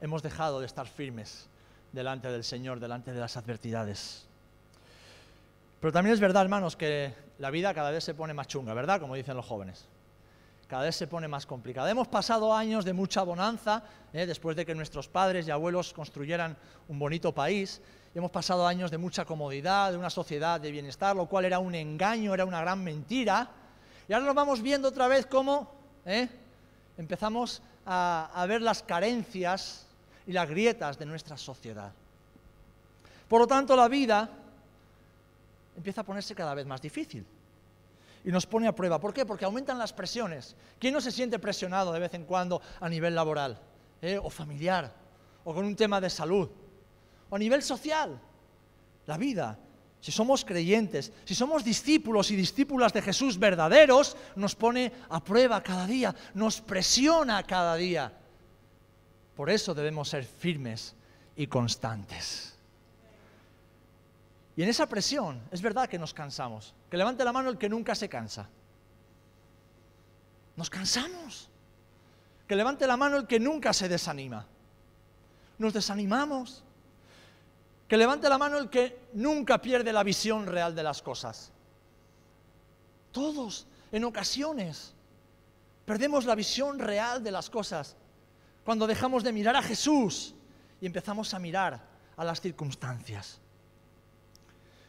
Hemos 0.00 0.22
dejado 0.22 0.60
de 0.60 0.66
estar 0.66 0.86
firmes 0.86 1.46
delante 1.92 2.28
del 2.28 2.44
Señor, 2.44 2.80
delante 2.80 3.12
de 3.12 3.20
las 3.20 3.36
adversidades. 3.36 4.26
Pero 5.80 5.92
también 5.92 6.14
es 6.14 6.20
verdad, 6.20 6.42
hermanos, 6.42 6.76
que 6.76 7.14
la 7.38 7.50
vida 7.50 7.72
cada 7.72 7.90
vez 7.90 8.04
se 8.04 8.14
pone 8.14 8.34
más 8.34 8.48
chunga, 8.48 8.74
¿verdad? 8.74 9.00
Como 9.00 9.14
dicen 9.14 9.36
los 9.36 9.46
jóvenes 9.46 9.86
cada 10.68 10.84
vez 10.84 10.96
se 10.96 11.06
pone 11.06 11.26
más 11.26 11.46
complicada. 11.46 11.90
Hemos 11.90 12.08
pasado 12.08 12.54
años 12.54 12.84
de 12.84 12.92
mucha 12.92 13.22
bonanza, 13.22 13.82
¿eh? 14.12 14.26
después 14.26 14.54
de 14.54 14.66
que 14.66 14.74
nuestros 14.74 15.08
padres 15.08 15.48
y 15.48 15.50
abuelos 15.50 15.94
construyeran 15.94 16.56
un 16.88 16.98
bonito 16.98 17.32
país. 17.32 17.80
Hemos 18.14 18.30
pasado 18.30 18.66
años 18.66 18.90
de 18.90 18.98
mucha 18.98 19.24
comodidad, 19.24 19.92
de 19.92 19.96
una 19.96 20.10
sociedad 20.10 20.60
de 20.60 20.70
bienestar, 20.70 21.16
lo 21.16 21.24
cual 21.24 21.46
era 21.46 21.58
un 21.58 21.74
engaño, 21.74 22.34
era 22.34 22.44
una 22.44 22.60
gran 22.60 22.84
mentira. 22.84 23.48
Y 24.06 24.12
ahora 24.12 24.26
nos 24.26 24.34
vamos 24.34 24.60
viendo 24.60 24.88
otra 24.88 25.08
vez 25.08 25.24
cómo 25.24 25.72
¿eh? 26.04 26.28
empezamos 26.98 27.62
a, 27.86 28.30
a 28.34 28.44
ver 28.44 28.60
las 28.60 28.82
carencias 28.82 29.86
y 30.26 30.32
las 30.32 30.50
grietas 30.50 30.98
de 30.98 31.06
nuestra 31.06 31.38
sociedad. 31.38 31.92
Por 33.26 33.40
lo 33.40 33.46
tanto, 33.46 33.74
la 33.74 33.88
vida 33.88 34.28
empieza 35.78 36.02
a 36.02 36.04
ponerse 36.04 36.34
cada 36.34 36.52
vez 36.52 36.66
más 36.66 36.82
difícil 36.82 37.24
y 38.24 38.30
nos 38.30 38.46
pone 38.46 38.68
a 38.68 38.74
prueba. 38.74 39.00
¿Por 39.00 39.12
qué? 39.12 39.24
Porque 39.24 39.44
aumentan 39.44 39.78
las 39.78 39.92
presiones. 39.92 40.56
¿Quién 40.78 40.94
no 40.94 41.00
se 41.00 41.12
siente 41.12 41.38
presionado 41.38 41.92
de 41.92 42.00
vez 42.00 42.14
en 42.14 42.24
cuando 42.24 42.60
a 42.80 42.88
nivel 42.88 43.14
laboral 43.14 43.60
eh? 44.02 44.18
o 44.22 44.30
familiar 44.30 44.92
o 45.44 45.54
con 45.54 45.64
un 45.64 45.76
tema 45.76 46.00
de 46.00 46.10
salud 46.10 46.48
o 47.30 47.36
a 47.36 47.38
nivel 47.38 47.62
social? 47.62 48.20
La 49.06 49.16
vida, 49.16 49.58
si 50.00 50.12
somos 50.12 50.44
creyentes, 50.44 51.12
si 51.24 51.34
somos 51.34 51.64
discípulos 51.64 52.30
y 52.30 52.36
discípulas 52.36 52.92
de 52.92 53.02
Jesús 53.02 53.38
verdaderos, 53.38 54.16
nos 54.36 54.54
pone 54.54 54.92
a 55.08 55.22
prueba 55.22 55.62
cada 55.62 55.86
día, 55.86 56.14
nos 56.34 56.60
presiona 56.60 57.42
cada 57.44 57.76
día. 57.76 58.12
Por 59.34 59.50
eso 59.50 59.74
debemos 59.74 60.08
ser 60.08 60.24
firmes 60.24 60.94
y 61.36 61.46
constantes. 61.46 62.57
Y 64.58 64.64
en 64.64 64.68
esa 64.68 64.88
presión 64.88 65.40
es 65.52 65.62
verdad 65.62 65.88
que 65.88 66.00
nos 66.00 66.12
cansamos. 66.12 66.74
Que 66.90 66.96
levante 66.96 67.22
la 67.22 67.32
mano 67.32 67.48
el 67.48 67.58
que 67.58 67.68
nunca 67.68 67.94
se 67.94 68.08
cansa. 68.08 68.48
Nos 70.56 70.68
cansamos. 70.68 71.48
Que 72.48 72.56
levante 72.56 72.84
la 72.84 72.96
mano 72.96 73.18
el 73.18 73.28
que 73.28 73.38
nunca 73.38 73.72
se 73.72 73.88
desanima. 73.88 74.44
Nos 75.58 75.72
desanimamos. 75.72 76.64
Que 77.86 77.96
levante 77.96 78.28
la 78.28 78.36
mano 78.36 78.58
el 78.58 78.68
que 78.68 78.98
nunca 79.12 79.62
pierde 79.62 79.92
la 79.92 80.02
visión 80.02 80.44
real 80.44 80.74
de 80.74 80.82
las 80.82 81.02
cosas. 81.02 81.52
Todos, 83.12 83.64
en 83.92 84.02
ocasiones, 84.02 84.92
perdemos 85.86 86.24
la 86.24 86.34
visión 86.34 86.80
real 86.80 87.22
de 87.22 87.30
las 87.30 87.48
cosas 87.48 87.94
cuando 88.64 88.88
dejamos 88.88 89.22
de 89.22 89.32
mirar 89.32 89.54
a 89.54 89.62
Jesús 89.62 90.34
y 90.80 90.86
empezamos 90.86 91.32
a 91.32 91.38
mirar 91.38 91.80
a 92.16 92.24
las 92.24 92.40
circunstancias. 92.40 93.38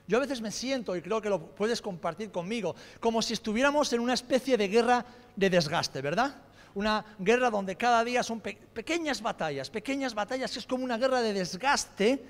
Yo 0.09 0.17
a 0.17 0.21
veces 0.21 0.41
me 0.41 0.49
siento, 0.49 0.95
y 0.95 1.03
creo 1.03 1.21
que 1.21 1.29
lo 1.29 1.39
puedes 1.39 1.83
compartir 1.83 2.31
conmigo, 2.31 2.75
como 2.99 3.21
si 3.21 3.33
estuviéramos 3.33 3.93
en 3.93 3.99
una 3.99 4.15
especie 4.15 4.57
de 4.57 4.67
guerra 4.67 5.05
de 5.35 5.51
desgaste, 5.51 6.01
¿verdad? 6.01 6.33
Una 6.73 7.05
guerra 7.19 7.51
donde 7.51 7.75
cada 7.75 8.03
día 8.03 8.23
son 8.23 8.41
pequeñas 8.41 9.21
batallas, 9.21 9.69
pequeñas 9.69 10.15
batallas, 10.15 10.51
que 10.51 10.57
es 10.57 10.65
como 10.65 10.83
una 10.83 10.97
guerra 10.97 11.21
de 11.21 11.33
desgaste, 11.33 12.25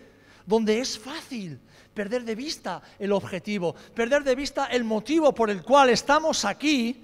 donde 0.46 0.82
es 0.82 1.00
fácil 1.00 1.58
perder 1.94 2.26
de 2.26 2.36
vista 2.36 2.82
el 3.00 3.14
objetivo, 3.14 3.74
perder 3.96 4.26
de 4.26 4.36
vista 4.36 4.66
el 4.66 4.84
motivo 4.84 5.34
por 5.34 5.50
el 5.50 5.64
cual 5.64 5.90
estamos 5.90 6.44
aquí 6.44 7.02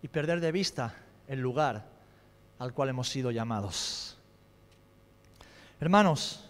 y 0.00 0.08
perder 0.08 0.40
de 0.40 0.50
vista 0.50 0.94
el 1.26 1.40
lugar 1.40 1.84
al 2.58 2.72
cual 2.72 2.88
hemos 2.88 3.10
sido 3.10 3.30
llamados. 3.30 4.16
Hermanos, 5.78 6.48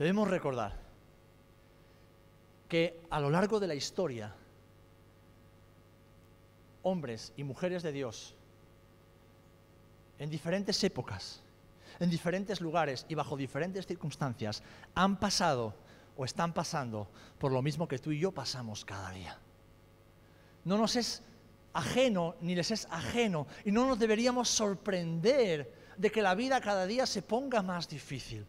debemos 0.00 0.26
recordar 0.26 0.83
que 2.68 3.00
a 3.10 3.20
lo 3.20 3.30
largo 3.30 3.60
de 3.60 3.66
la 3.66 3.74
historia, 3.74 4.34
hombres 6.82 7.32
y 7.36 7.44
mujeres 7.44 7.82
de 7.82 7.92
Dios, 7.92 8.34
en 10.18 10.30
diferentes 10.30 10.82
épocas, 10.84 11.40
en 12.00 12.10
diferentes 12.10 12.60
lugares 12.60 13.06
y 13.08 13.14
bajo 13.14 13.36
diferentes 13.36 13.86
circunstancias, 13.86 14.62
han 14.94 15.18
pasado 15.18 15.74
o 16.16 16.24
están 16.24 16.52
pasando 16.52 17.08
por 17.38 17.52
lo 17.52 17.62
mismo 17.62 17.88
que 17.88 17.98
tú 17.98 18.12
y 18.12 18.20
yo 18.20 18.32
pasamos 18.32 18.84
cada 18.84 19.10
día. 19.10 19.38
No 20.64 20.78
nos 20.78 20.96
es 20.96 21.22
ajeno, 21.72 22.36
ni 22.40 22.54
les 22.54 22.70
es 22.70 22.86
ajeno, 22.90 23.46
y 23.64 23.72
no 23.72 23.86
nos 23.86 23.98
deberíamos 23.98 24.48
sorprender 24.48 25.72
de 25.96 26.10
que 26.10 26.22
la 26.22 26.34
vida 26.34 26.60
cada 26.60 26.86
día 26.86 27.06
se 27.06 27.22
ponga 27.22 27.62
más 27.62 27.88
difícil 27.88 28.46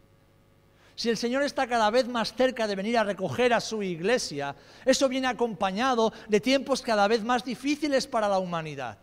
si 0.96 1.10
el 1.10 1.18
Señor 1.18 1.42
está 1.42 1.66
cada 1.66 1.90
vez 1.90 2.08
más 2.08 2.34
cerca 2.34 2.66
de 2.66 2.74
venir 2.74 2.96
a 2.96 3.04
recoger 3.04 3.52
a 3.52 3.60
su 3.60 3.82
iglesia, 3.82 4.56
eso 4.84 5.08
viene 5.10 5.26
acompañado 5.26 6.10
de 6.26 6.40
tiempos 6.40 6.80
cada 6.80 7.06
vez 7.06 7.22
más 7.22 7.44
difíciles 7.44 8.06
para 8.06 8.28
la 8.28 8.38
humanidad 8.38 8.98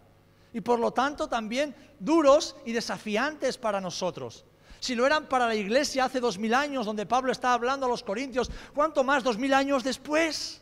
y 0.53 0.61
por 0.61 0.79
lo 0.79 0.91
tanto 0.91 1.27
también 1.27 1.75
duros 1.99 2.55
y 2.65 2.73
desafiantes 2.73 3.57
para 3.57 3.79
nosotros. 3.79 4.43
Si 4.79 4.95
lo 4.95 5.05
eran 5.05 5.27
para 5.27 5.47
la 5.47 5.55
iglesia 5.55 6.05
hace 6.05 6.19
dos 6.19 6.37
mil 6.37 6.53
años, 6.53 6.85
donde 6.85 7.05
Pablo 7.05 7.31
está 7.31 7.53
hablando 7.53 7.85
a 7.85 7.89
los 7.89 8.03
corintios, 8.03 8.51
¿cuánto 8.73 9.03
más 9.03 9.23
dos 9.23 9.37
mil 9.37 9.53
años 9.53 9.83
después? 9.83 10.61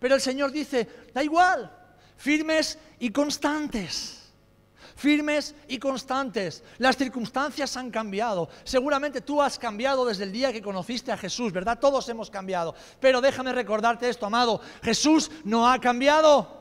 Pero 0.00 0.16
el 0.16 0.20
Señor 0.20 0.50
dice, 0.50 0.88
da 1.14 1.22
igual, 1.22 1.72
firmes 2.16 2.76
y 2.98 3.10
constantes 3.10 4.17
firmes 4.98 5.54
y 5.68 5.78
constantes. 5.78 6.64
Las 6.78 6.96
circunstancias 6.96 7.76
han 7.76 7.90
cambiado. 7.90 8.48
Seguramente 8.64 9.20
tú 9.20 9.40
has 9.40 9.56
cambiado 9.56 10.04
desde 10.04 10.24
el 10.24 10.32
día 10.32 10.52
que 10.52 10.60
conociste 10.60 11.12
a 11.12 11.16
Jesús, 11.16 11.52
¿verdad? 11.52 11.78
Todos 11.78 12.08
hemos 12.08 12.30
cambiado. 12.30 12.74
Pero 13.00 13.20
déjame 13.20 13.52
recordarte 13.52 14.08
esto, 14.08 14.26
amado. 14.26 14.60
Jesús 14.82 15.30
no 15.44 15.70
ha 15.70 15.80
cambiado. 15.80 16.58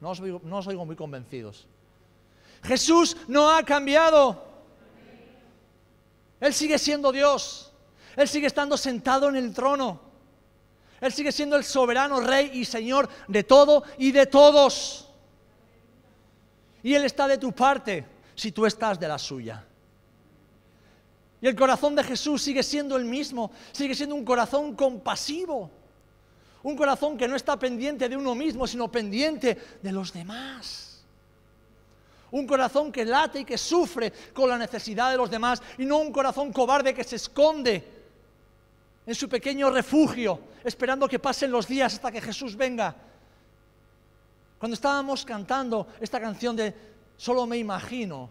No 0.00 0.10
os, 0.10 0.66
oigo, 0.66 0.86
muy 0.86 0.96
convencidos. 0.96 1.68
Jesús 2.62 3.16
no 3.28 3.50
ha 3.50 3.62
cambiado. 3.62 4.42
Él 6.40 6.54
sigue 6.54 6.78
siendo 6.78 7.12
Dios. 7.12 7.70
Él 8.16 8.26
sigue 8.26 8.46
estando 8.46 8.78
sentado 8.78 9.28
en 9.28 9.36
el 9.36 9.52
trono. 9.52 10.00
Él 11.02 11.12
sigue 11.12 11.32
siendo 11.32 11.56
el 11.56 11.64
soberano 11.64 12.20
rey 12.20 12.50
y 12.54 12.64
señor 12.64 13.10
de 13.28 13.44
todo 13.44 13.84
y 13.98 14.10
de 14.12 14.24
todos. 14.24 15.09
Y 16.82 16.94
Él 16.94 17.04
está 17.04 17.26
de 17.28 17.38
tu 17.38 17.52
parte 17.52 18.04
si 18.34 18.52
tú 18.52 18.66
estás 18.66 18.98
de 18.98 19.08
la 19.08 19.18
suya. 19.18 19.64
Y 21.42 21.46
el 21.46 21.56
corazón 21.56 21.94
de 21.94 22.04
Jesús 22.04 22.42
sigue 22.42 22.62
siendo 22.62 22.96
el 22.96 23.04
mismo, 23.04 23.50
sigue 23.72 23.94
siendo 23.94 24.14
un 24.14 24.24
corazón 24.24 24.74
compasivo, 24.74 25.70
un 26.62 26.76
corazón 26.76 27.16
que 27.16 27.26
no 27.26 27.36
está 27.36 27.58
pendiente 27.58 28.08
de 28.08 28.16
uno 28.16 28.34
mismo, 28.34 28.66
sino 28.66 28.90
pendiente 28.90 29.56
de 29.82 29.92
los 29.92 30.12
demás. 30.12 31.02
Un 32.32 32.46
corazón 32.46 32.92
que 32.92 33.04
late 33.04 33.40
y 33.40 33.44
que 33.44 33.58
sufre 33.58 34.12
con 34.32 34.48
la 34.48 34.58
necesidad 34.58 35.10
de 35.10 35.16
los 35.16 35.30
demás 35.30 35.62
y 35.78 35.84
no 35.84 35.98
un 35.98 36.12
corazón 36.12 36.52
cobarde 36.52 36.94
que 36.94 37.04
se 37.04 37.16
esconde 37.16 38.00
en 39.06 39.14
su 39.14 39.28
pequeño 39.28 39.70
refugio, 39.70 40.38
esperando 40.62 41.08
que 41.08 41.18
pasen 41.18 41.50
los 41.50 41.66
días 41.66 41.94
hasta 41.94 42.12
que 42.12 42.20
Jesús 42.20 42.54
venga. 42.54 42.94
Cuando 44.60 44.74
estábamos 44.74 45.24
cantando 45.24 45.88
esta 46.00 46.20
canción 46.20 46.54
de 46.54 46.90
Solo 47.16 47.46
me 47.46 47.56
imagino, 47.56 48.30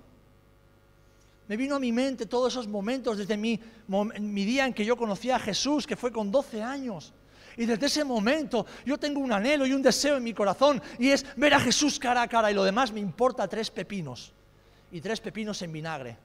me 1.48 1.57
vino 1.57 1.75
a 1.75 1.79
mi 1.79 1.91
mente 1.91 2.27
todos 2.27 2.53
esos 2.53 2.67
momentos 2.67 3.17
desde 3.17 3.36
mi, 3.36 3.59
mi 3.88 4.45
día 4.45 4.67
en 4.67 4.74
que 4.74 4.86
yo 4.86 4.95
conocí 4.95 5.31
a 5.31 5.39
Jesús, 5.39 5.88
que 5.88 5.95
fue 5.95 6.12
con 6.12 6.31
12 6.31 6.62
años. 6.62 7.13
Y 7.57 7.65
desde 7.65 7.88
ese 7.88 8.03
momento 8.03 8.65
yo 8.86 9.00
tengo 9.00 9.19
un 9.19 9.31
anhelo 9.31 9.65
y 9.65 9.74
un 9.74 9.81
deseo 9.81 10.17
en 10.17 10.24
mi 10.24 10.33
corazón 10.33 10.81
y 11.00 11.09
es 11.09 11.25
ver 11.36 11.55
a 11.55 11.59
Jesús 11.59 11.98
cara 11.98 12.21
a 12.21 12.27
cara 12.27 12.51
y 12.51 12.53
lo 12.53 12.63
demás 12.63 12.91
me 12.91 13.00
importa 13.00 13.48
tres 13.48 13.71
pepinos 13.71 14.31
y 14.91 15.01
tres 15.01 15.19
pepinos 15.19 15.59
en 15.63 15.71
vinagre. 15.71 16.17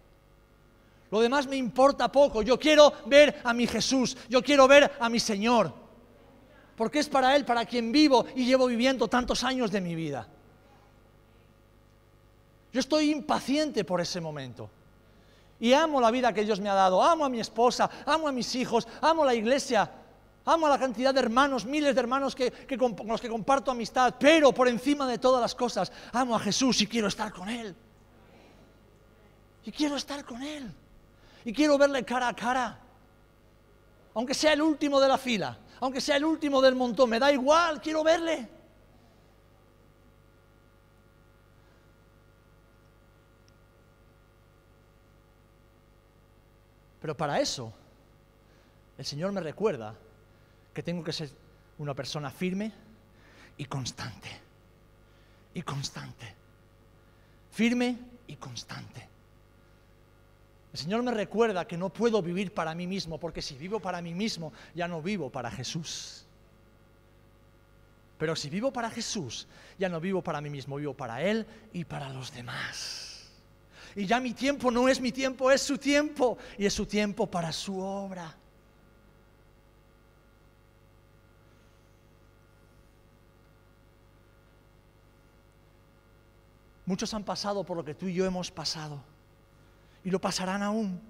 Lo 1.10 1.20
demás 1.20 1.46
me 1.46 1.56
importa 1.56 2.12
poco. 2.12 2.42
Yo 2.42 2.58
quiero 2.58 2.92
ver 3.06 3.40
a 3.42 3.54
mi 3.54 3.66
Jesús, 3.66 4.16
yo 4.28 4.42
quiero 4.42 4.68
ver 4.68 4.92
a 5.00 5.08
mi 5.08 5.20
Señor. 5.20 5.83
Porque 6.76 6.98
es 6.98 7.08
para 7.08 7.36
Él, 7.36 7.44
para 7.44 7.64
quien 7.64 7.92
vivo 7.92 8.26
y 8.34 8.44
llevo 8.44 8.66
viviendo 8.66 9.08
tantos 9.08 9.44
años 9.44 9.70
de 9.70 9.80
mi 9.80 9.94
vida. 9.94 10.26
Yo 12.72 12.80
estoy 12.80 13.10
impaciente 13.10 13.84
por 13.84 14.00
ese 14.00 14.20
momento. 14.20 14.68
Y 15.60 15.72
amo 15.72 16.00
la 16.00 16.10
vida 16.10 16.32
que 16.32 16.44
Dios 16.44 16.60
me 16.60 16.68
ha 16.68 16.74
dado, 16.74 17.02
amo 17.02 17.24
a 17.24 17.28
mi 17.28 17.38
esposa, 17.38 17.88
amo 18.04 18.26
a 18.26 18.32
mis 18.32 18.52
hijos, 18.56 18.88
amo 19.00 19.24
la 19.24 19.34
iglesia, 19.34 19.88
amo 20.44 20.66
a 20.66 20.70
la 20.70 20.78
cantidad 20.78 21.14
de 21.14 21.20
hermanos, 21.20 21.64
miles 21.64 21.94
de 21.94 22.00
hermanos 22.00 22.34
que, 22.34 22.52
con 22.76 22.96
los 23.06 23.20
que 23.20 23.28
comparto 23.28 23.70
amistad, 23.70 24.16
pero 24.18 24.52
por 24.52 24.66
encima 24.66 25.06
de 25.06 25.18
todas 25.18 25.40
las 25.40 25.54
cosas, 25.54 25.92
amo 26.12 26.34
a 26.34 26.40
Jesús 26.40 26.80
y 26.82 26.88
quiero 26.88 27.06
estar 27.06 27.32
con 27.32 27.48
Él. 27.48 27.74
Y 29.64 29.70
quiero 29.70 29.96
estar 29.96 30.24
con 30.24 30.42
Él. 30.42 30.70
Y 31.44 31.52
quiero 31.52 31.78
verle 31.78 32.04
cara 32.04 32.28
a 32.28 32.34
cara. 32.34 32.78
Aunque 34.14 34.34
sea 34.34 34.52
el 34.52 34.62
último 34.62 35.00
de 35.00 35.08
la 35.08 35.18
fila, 35.18 35.58
aunque 35.80 36.00
sea 36.00 36.16
el 36.16 36.24
último 36.24 36.60
del 36.60 36.74
montón, 36.74 37.10
me 37.10 37.18
da 37.18 37.32
igual, 37.32 37.80
quiero 37.80 38.02
verle. 38.02 38.48
Pero 47.00 47.14
para 47.14 47.38
eso, 47.38 47.70
el 48.96 49.04
Señor 49.04 49.30
me 49.32 49.42
recuerda 49.42 49.94
que 50.72 50.82
tengo 50.82 51.04
que 51.04 51.12
ser 51.12 51.28
una 51.76 51.92
persona 51.92 52.30
firme 52.30 52.72
y 53.58 53.66
constante. 53.66 54.28
Y 55.52 55.62
constante. 55.62 56.34
Firme 57.50 57.98
y 58.26 58.36
constante. 58.36 59.03
El 60.74 60.80
Señor 60.80 61.04
me 61.04 61.12
recuerda 61.12 61.68
que 61.68 61.76
no 61.76 61.88
puedo 61.88 62.20
vivir 62.20 62.52
para 62.52 62.74
mí 62.74 62.88
mismo, 62.88 63.20
porque 63.20 63.40
si 63.40 63.54
vivo 63.54 63.78
para 63.78 64.02
mí 64.02 64.12
mismo, 64.12 64.52
ya 64.74 64.88
no 64.88 65.00
vivo 65.00 65.30
para 65.30 65.48
Jesús. 65.48 66.26
Pero 68.18 68.34
si 68.34 68.50
vivo 68.50 68.72
para 68.72 68.90
Jesús, 68.90 69.46
ya 69.78 69.88
no 69.88 70.00
vivo 70.00 70.20
para 70.20 70.40
mí 70.40 70.50
mismo, 70.50 70.74
vivo 70.74 70.92
para 70.92 71.22
Él 71.22 71.46
y 71.72 71.84
para 71.84 72.08
los 72.08 72.34
demás. 72.34 73.30
Y 73.94 74.04
ya 74.06 74.18
mi 74.18 74.34
tiempo 74.34 74.72
no 74.72 74.88
es 74.88 75.00
mi 75.00 75.12
tiempo, 75.12 75.48
es 75.52 75.62
su 75.62 75.78
tiempo. 75.78 76.38
Y 76.58 76.66
es 76.66 76.74
su 76.74 76.86
tiempo 76.86 77.30
para 77.30 77.52
su 77.52 77.78
obra. 77.78 78.34
Muchos 86.84 87.14
han 87.14 87.22
pasado 87.22 87.62
por 87.62 87.76
lo 87.76 87.84
que 87.84 87.94
tú 87.94 88.08
y 88.08 88.14
yo 88.14 88.26
hemos 88.26 88.50
pasado. 88.50 89.13
Y 90.04 90.10
lo 90.10 90.20
pasarán 90.20 90.62
aún. 90.62 91.00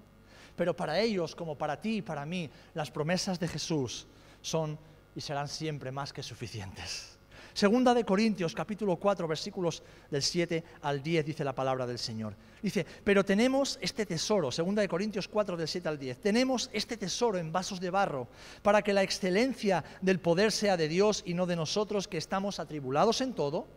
Pero 0.56 0.74
para 0.74 1.00
ellos, 1.00 1.34
como 1.34 1.58
para 1.58 1.80
ti 1.80 1.96
y 1.96 2.02
para 2.02 2.24
mí, 2.24 2.48
las 2.74 2.90
promesas 2.90 3.38
de 3.40 3.48
Jesús 3.48 4.06
son 4.40 4.78
y 5.16 5.20
serán 5.20 5.48
siempre 5.48 5.90
más 5.90 6.12
que 6.12 6.22
suficientes. 6.22 7.14
Segunda 7.54 7.94
de 7.94 8.04
Corintios, 8.04 8.52
capítulo 8.52 8.96
4, 8.96 9.28
versículos 9.28 9.84
del 10.10 10.22
7 10.22 10.64
al 10.82 11.00
10, 11.00 11.24
dice 11.24 11.44
la 11.44 11.54
palabra 11.54 11.86
del 11.86 12.00
Señor. 12.00 12.34
Dice, 12.60 12.84
pero 13.04 13.24
tenemos 13.24 13.78
este 13.80 14.04
tesoro, 14.04 14.50
segunda 14.50 14.82
de 14.82 14.88
Corintios 14.88 15.28
4, 15.28 15.56
del 15.56 15.68
7 15.68 15.88
al 15.88 15.96
10, 15.96 16.20
tenemos 16.20 16.68
este 16.72 16.96
tesoro 16.96 17.38
en 17.38 17.52
vasos 17.52 17.78
de 17.78 17.90
barro, 17.90 18.26
para 18.62 18.82
que 18.82 18.92
la 18.92 19.04
excelencia 19.04 19.84
del 20.00 20.18
poder 20.18 20.50
sea 20.50 20.76
de 20.76 20.88
Dios 20.88 21.22
y 21.24 21.34
no 21.34 21.46
de 21.46 21.54
nosotros, 21.54 22.08
que 22.08 22.18
estamos 22.18 22.58
atribulados 22.58 23.20
en 23.20 23.34
todo, 23.34 23.68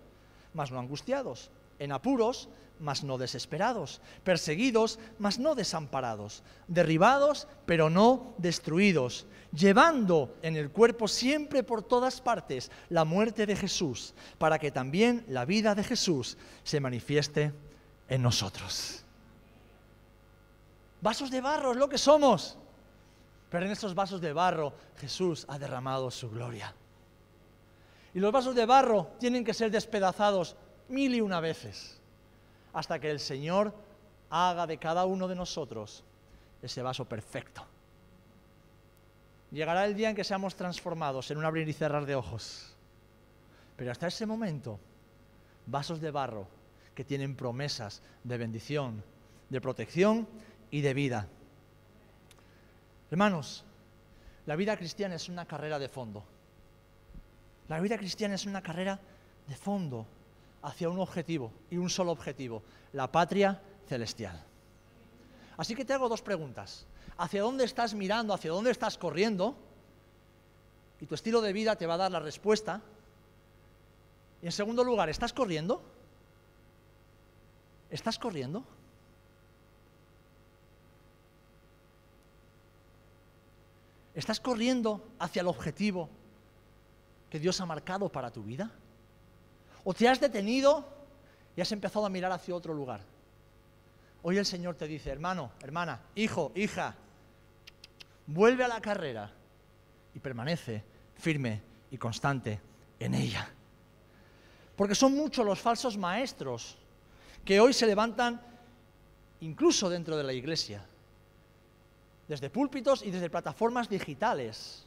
mas 0.56 0.72
no 0.72 0.80
angustiados, 0.80 1.52
en 1.78 1.92
apuros, 1.92 2.50
mas 2.80 3.04
no 3.04 3.18
desesperados, 3.18 4.02
perseguidos, 4.24 5.00
mas 5.20 5.40
no 5.40 5.56
desamparados, 5.56 6.44
derribados, 6.68 7.48
pero 7.66 7.90
no 7.90 8.34
destruidos, 8.38 9.26
llevando 9.52 10.36
en 10.42 10.56
el 10.56 10.70
cuerpo 10.70 11.08
siempre 11.08 11.64
por 11.64 11.84
todas 11.84 12.22
partes 12.22 12.72
la 12.90 13.06
muerte 13.06 13.46
de 13.46 13.56
Jesús, 13.56 14.14
para 14.38 14.60
que 14.60 14.72
también 14.72 15.26
la 15.28 15.46
vida 15.46 15.76
de 15.76 15.84
Jesús 15.84 16.38
se 16.64 16.80
manifieste 16.80 17.54
en 18.10 18.22
nosotros. 18.22 19.04
Vasos 21.02 21.30
de 21.30 21.42
barro 21.42 21.72
es 21.72 21.78
lo 21.78 21.90
que 21.90 21.98
somos, 21.98 22.58
pero 23.50 23.66
en 23.66 23.72
estos 23.72 23.96
vasos 23.96 24.22
de 24.22 24.34
barro 24.34 24.74
Jesús 24.98 25.46
ha 25.48 25.58
derramado 25.58 26.12
su 26.12 26.30
gloria. 26.30 26.74
Y 28.14 28.20
los 28.20 28.32
vasos 28.32 28.56
de 28.56 28.66
barro 28.66 29.12
tienen 29.20 29.44
que 29.44 29.54
ser 29.54 29.70
despedazados 29.70 30.56
mil 30.90 31.14
y 31.14 31.22
una 31.22 31.40
veces 31.40 31.97
hasta 32.78 33.00
que 33.00 33.10
el 33.10 33.20
Señor 33.20 33.74
haga 34.30 34.68
de 34.68 34.78
cada 34.78 35.06
uno 35.06 35.28
de 35.28 35.34
nosotros 35.34 36.04
ese 36.62 36.84
vaso 36.84 37.06
perfecto. 37.06 37.66
Llegará 39.50 39.84
el 39.86 39.96
día 39.96 40.12
en 40.12 40.16
que 40.16 40.24
seamos 40.24 40.56
transformados 40.56 41.32
en 41.32 41.40
un 41.40 41.46
abrir 41.46 41.68
y 41.68 41.74
cerrar 41.74 42.06
de 42.06 42.14
ojos. 42.14 42.76
Pero 43.78 43.92
hasta 43.92 44.06
ese 44.06 44.28
momento, 44.28 44.80
vasos 45.66 46.00
de 46.00 46.12
barro 46.12 46.48
que 46.94 47.04
tienen 47.04 47.36
promesas 47.36 48.04
de 48.24 48.38
bendición, 48.38 49.04
de 49.50 49.60
protección 49.60 50.28
y 50.70 50.82
de 50.82 50.94
vida. 50.94 51.28
Hermanos, 53.10 53.66
la 54.46 54.56
vida 54.56 54.78
cristiana 54.78 55.16
es 55.16 55.30
una 55.30 55.48
carrera 55.48 55.80
de 55.80 55.90
fondo. 55.90 56.24
La 57.70 57.80
vida 57.80 57.98
cristiana 57.98 58.36
es 58.36 58.46
una 58.46 58.62
carrera 58.62 59.00
de 59.48 59.56
fondo 59.56 60.06
hacia 60.68 60.90
un 60.90 61.00
objetivo 61.00 61.54
y 61.72 61.78
un 61.78 61.90
solo 61.90 62.12
objetivo, 62.12 62.62
la 62.92 63.10
patria 63.10 63.62
celestial. 63.88 64.44
Así 65.56 65.76
que 65.76 65.86
te 65.86 65.94
hago 65.94 66.10
dos 66.10 66.22
preguntas. 66.22 66.86
¿Hacia 67.18 67.42
dónde 67.42 67.64
estás 67.64 67.94
mirando? 67.94 68.34
¿Hacia 68.34 68.52
dónde 68.52 68.72
estás 68.72 68.98
corriendo? 68.98 69.56
Y 71.00 71.06
tu 71.06 71.16
estilo 71.16 71.40
de 71.40 71.54
vida 71.54 71.78
te 71.78 71.88
va 71.88 71.94
a 71.94 71.98
dar 71.98 72.12
la 72.12 72.20
respuesta. 72.20 72.82
Y 74.42 74.48
en 74.48 74.52
segundo 74.52 74.84
lugar, 74.84 75.10
¿estás 75.10 75.32
corriendo? 75.32 75.82
¿Estás 77.90 78.20
corriendo? 78.20 78.66
¿Estás 84.14 84.42
corriendo 84.42 85.02
hacia 85.18 85.42
el 85.42 85.48
objetivo 85.48 86.10
que 87.30 87.40
Dios 87.40 87.62
ha 87.62 87.66
marcado 87.66 88.10
para 88.10 88.32
tu 88.32 88.44
vida? 88.44 88.70
O 89.90 89.94
te 89.94 90.06
has 90.10 90.20
detenido 90.20 90.86
y 91.56 91.62
has 91.62 91.72
empezado 91.72 92.06
a 92.06 92.10
mirar 92.10 92.30
hacia 92.34 92.54
otro 92.54 92.74
lugar. 92.74 93.00
Hoy 94.22 94.38
el 94.38 94.46
Señor 94.46 94.76
te 94.76 94.86
dice, 94.86 95.10
hermano, 95.10 95.52
hermana, 95.62 96.02
hijo, 96.14 96.52
hija, 96.56 96.94
vuelve 98.26 98.66
a 98.66 98.68
la 98.68 98.82
carrera 98.82 99.32
y 100.14 100.20
permanece 100.20 100.84
firme 101.16 101.62
y 101.90 101.98
constante 101.98 102.60
en 103.00 103.14
ella. 103.14 103.50
Porque 104.76 104.94
son 104.94 105.16
muchos 105.16 105.46
los 105.46 105.62
falsos 105.62 105.98
maestros 105.98 106.78
que 107.46 107.62
hoy 107.62 107.72
se 107.72 107.86
levantan 107.86 108.42
incluso 109.40 109.90
dentro 109.90 110.18
de 110.18 110.24
la 110.26 110.34
iglesia, 110.34 110.86
desde 112.28 112.50
púlpitos 112.50 113.04
y 113.04 113.12
desde 113.12 113.30
plataformas 113.30 113.88
digitales 113.88 114.86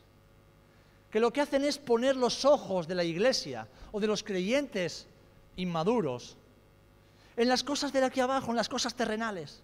que 1.11 1.21
lo 1.21 1.33
que 1.33 1.41
hacen 1.41 1.65
es 1.65 1.79
poner 1.79 2.17
los 2.17 2.45
ojos 2.45 2.87
de 2.87 2.95
la 2.95 3.05
iglesia 3.05 3.67
o 3.93 4.01
de 4.01 4.07
los 4.07 4.23
creyentes 4.23 5.07
inmaduros, 5.57 6.37
en 7.37 7.49
las 7.49 7.65
cosas 7.65 7.93
de 7.93 8.05
aquí 8.05 8.21
abajo, 8.21 8.51
en 8.51 8.57
las 8.57 8.69
cosas 8.69 8.95
terrenales. 8.95 9.63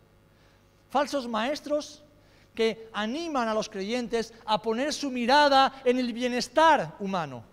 Falsos 0.91 1.29
maestros 1.29 2.03
que 2.55 2.89
animan 2.93 3.49
a 3.49 3.55
los 3.55 3.69
creyentes 3.69 4.33
a 4.45 4.61
poner 4.61 4.93
su 4.93 5.11
mirada 5.11 5.83
en 5.85 5.99
el 5.99 6.13
bienestar 6.13 6.95
humano, 6.99 7.45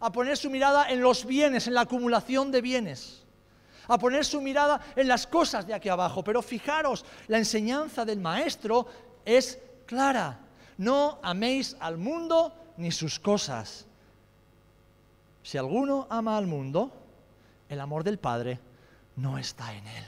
a 0.00 0.10
poner 0.12 0.36
su 0.36 0.48
mirada 0.48 0.88
en 0.88 1.00
los 1.00 1.24
bienes, 1.24 1.66
en 1.66 1.74
la 1.74 1.82
acumulación 1.82 2.50
de 2.50 2.62
bienes, 2.62 3.24
a 3.88 3.98
poner 3.98 4.24
su 4.24 4.40
mirada 4.40 4.80
en 4.94 5.08
las 5.08 5.26
cosas 5.26 5.66
de 5.66 5.74
aquí 5.74 5.88
abajo. 5.88 6.22
Pero 6.22 6.42
fijaros, 6.42 7.04
la 7.28 7.38
enseñanza 7.38 8.04
del 8.04 8.20
maestro 8.20 8.86
es 9.24 9.58
clara. 9.84 10.38
No 10.78 11.18
améis 11.22 11.76
al 11.80 11.96
mundo 11.96 12.52
ni 12.76 12.90
sus 12.90 13.18
cosas. 13.18 13.86
Si 15.42 15.58
alguno 15.58 16.06
ama 16.10 16.36
al 16.36 16.46
mundo, 16.46 16.92
el 17.68 17.80
amor 17.80 18.04
del 18.04 18.18
Padre 18.18 18.58
no 19.16 19.38
está 19.38 19.74
en 19.74 19.86
él. 19.86 20.04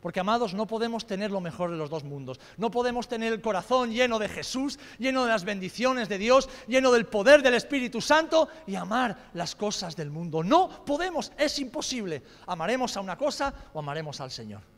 Porque, 0.00 0.18
amados, 0.18 0.52
no 0.52 0.66
podemos 0.66 1.06
tener 1.06 1.30
lo 1.30 1.40
mejor 1.40 1.70
de 1.70 1.76
los 1.76 1.88
dos 1.88 2.02
mundos. 2.02 2.40
No 2.56 2.72
podemos 2.72 3.06
tener 3.06 3.32
el 3.32 3.40
corazón 3.40 3.92
lleno 3.92 4.18
de 4.18 4.28
Jesús, 4.28 4.80
lleno 4.98 5.22
de 5.22 5.28
las 5.28 5.44
bendiciones 5.44 6.08
de 6.08 6.18
Dios, 6.18 6.48
lleno 6.66 6.90
del 6.90 7.06
poder 7.06 7.40
del 7.40 7.54
Espíritu 7.54 8.00
Santo 8.00 8.48
y 8.66 8.74
amar 8.74 9.30
las 9.32 9.54
cosas 9.54 9.94
del 9.94 10.10
mundo. 10.10 10.42
No 10.42 10.84
podemos, 10.84 11.30
es 11.38 11.56
imposible. 11.60 12.24
Amaremos 12.48 12.96
a 12.96 13.00
una 13.00 13.16
cosa 13.16 13.54
o 13.72 13.78
amaremos 13.78 14.20
al 14.20 14.32
Señor. 14.32 14.71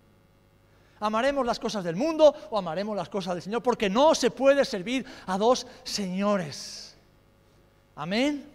Amaremos 1.00 1.44
las 1.44 1.58
cosas 1.58 1.84
del 1.84 1.96
mundo 1.96 2.34
o 2.50 2.58
amaremos 2.58 2.96
las 2.96 3.08
cosas 3.08 3.34
del 3.34 3.42
Señor, 3.42 3.62
porque 3.62 3.90
no 3.90 4.14
se 4.14 4.30
puede 4.30 4.64
servir 4.64 5.04
a 5.26 5.36
dos 5.36 5.66
señores. 5.82 6.96
Amén. 7.96 8.50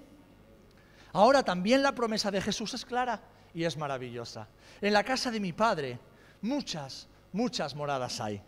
Ahora 1.14 1.44
también 1.44 1.82
la 1.82 1.94
promesa 1.94 2.32
de 2.32 2.42
Jesús 2.42 2.74
es 2.74 2.86
clara 2.86 3.22
y 3.54 3.64
es 3.64 3.78
maravillosa. 3.78 4.48
En 4.82 4.94
la 4.94 5.04
casa 5.04 5.32
de 5.32 5.40
mi 5.40 5.54
Padre 5.54 6.00
muchas, 6.42 7.08
muchas 7.32 7.76
moradas 7.76 8.20
hay. 8.22 8.42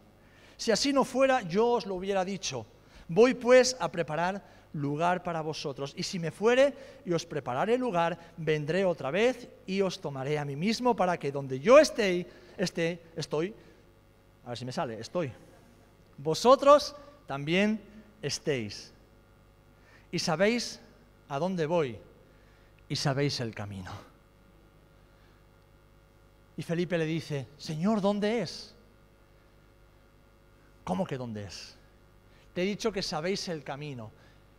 Si 0.58 0.72
así 0.72 0.94
no 0.94 1.04
fuera, 1.04 1.42
yo 1.42 1.68
os 1.68 1.86
lo 1.86 1.96
hubiera 1.96 2.24
dicho. 2.24 2.66
Voy 3.08 3.34
pues 3.34 3.76
a 3.80 3.92
preparar 3.92 4.44
lugar 4.74 5.24
para 5.24 5.42
vosotros. 5.42 5.94
Y 5.98 6.04
si 6.04 6.20
me 6.20 6.32
fuere 6.32 6.74
y 7.06 7.14
os 7.14 7.26
prepararé 7.26 7.78
lugar, 7.78 8.18
vendré 8.38 8.86
otra 8.86 9.12
vez 9.12 9.50
y 9.66 9.82
os 9.82 10.00
tomaré 10.00 10.38
a 10.38 10.46
mí 10.46 10.56
mismo 10.56 10.96
para 10.96 11.18
que 11.18 11.32
donde 11.32 11.60
yo 11.60 11.80
esté, 11.80 12.28
esté, 12.58 13.02
estoy, 13.16 13.54
a 14.46 14.50
ver 14.50 14.58
si 14.58 14.66
me 14.66 14.72
sale, 14.72 15.00
estoy. 15.00 15.32
Vosotros 16.18 16.96
también 17.28 17.82
estéis. 18.22 18.94
Y 20.12 20.20
sabéis 20.20 20.80
a 21.30 21.40
dónde 21.40 21.66
voy 21.66 21.98
y 22.90 22.96
sabéis 22.96 23.40
el 23.40 23.56
camino. 23.56 23.92
Y 26.58 26.64
Felipe 26.64 26.98
le 26.98 27.06
dice, 27.06 27.48
Señor, 27.58 28.02
¿dónde 28.02 28.42
es? 28.42 28.76
¿Cómo 30.84 31.06
que 31.06 31.18
dónde 31.18 31.46
es? 31.46 31.76
Te 32.54 32.64
he 32.64 32.66
dicho 32.66 32.92
que 32.92 33.02
sabéis 33.02 33.48
el 33.48 33.64
camino. 33.64 34.12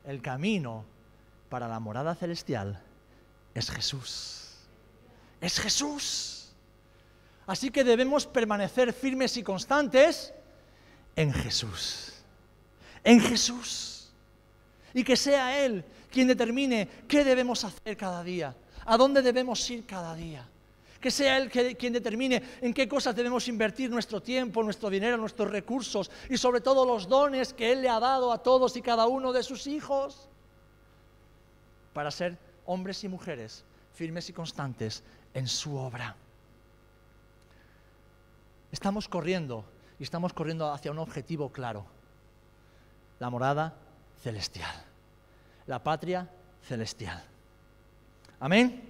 El 0.04 0.22
camino 0.22 0.84
para 1.48 1.68
la 1.68 1.78
morada 1.78 2.14
celestial 2.14 2.82
es 3.54 3.70
Jesús. 3.70 4.56
Es 5.40 5.60
Jesús. 5.60 6.41
Así 7.52 7.68
que 7.68 7.84
debemos 7.84 8.24
permanecer 8.24 8.94
firmes 8.94 9.36
y 9.36 9.42
constantes 9.42 10.32
en 11.14 11.30
Jesús. 11.34 12.14
En 13.04 13.20
Jesús. 13.20 14.10
Y 14.94 15.04
que 15.04 15.18
sea 15.18 15.62
Él 15.62 15.84
quien 16.10 16.28
determine 16.28 16.88
qué 17.06 17.22
debemos 17.22 17.62
hacer 17.62 17.94
cada 17.98 18.24
día, 18.24 18.56
a 18.86 18.96
dónde 18.96 19.20
debemos 19.20 19.68
ir 19.68 19.84
cada 19.84 20.14
día 20.14 20.48
que 20.98 21.10
sea 21.10 21.36
Él 21.36 21.50
quien 21.50 21.92
determine 21.92 22.42
en 22.62 22.72
qué 22.72 22.88
cosas 22.88 23.14
debemos 23.14 23.46
invertir 23.48 23.90
nuestro 23.90 24.22
tiempo, 24.22 24.62
nuestro 24.62 24.88
dinero, 24.88 25.18
nuestros 25.18 25.50
recursos 25.50 26.10
y 26.30 26.38
sobre 26.38 26.62
todo 26.62 26.86
los 26.86 27.06
dones 27.06 27.52
que 27.52 27.72
Él 27.72 27.82
le 27.82 27.90
ha 27.90 28.00
dado 28.00 28.32
a 28.32 28.38
todos 28.38 28.76
y 28.76 28.82
cada 28.82 29.06
uno 29.06 29.30
de 29.32 29.42
sus 29.42 29.66
hijos 29.66 30.28
para 31.92 32.10
ser 32.10 32.38
hombres 32.64 33.04
y 33.04 33.08
mujeres 33.08 33.62
firmes 33.92 34.30
y 34.30 34.32
constantes 34.32 35.02
en 35.34 35.46
su 35.48 35.76
obra. 35.76 36.16
Estamos 38.72 39.06
corriendo 39.06 39.64
y 39.98 40.02
estamos 40.02 40.32
corriendo 40.32 40.72
hacia 40.72 40.90
un 40.90 40.98
objetivo 40.98 41.52
claro, 41.52 41.84
la 43.20 43.28
morada 43.28 43.74
celestial, 44.22 44.74
la 45.66 45.82
patria 45.82 46.28
celestial. 46.66 47.22
Amén. 48.40 48.82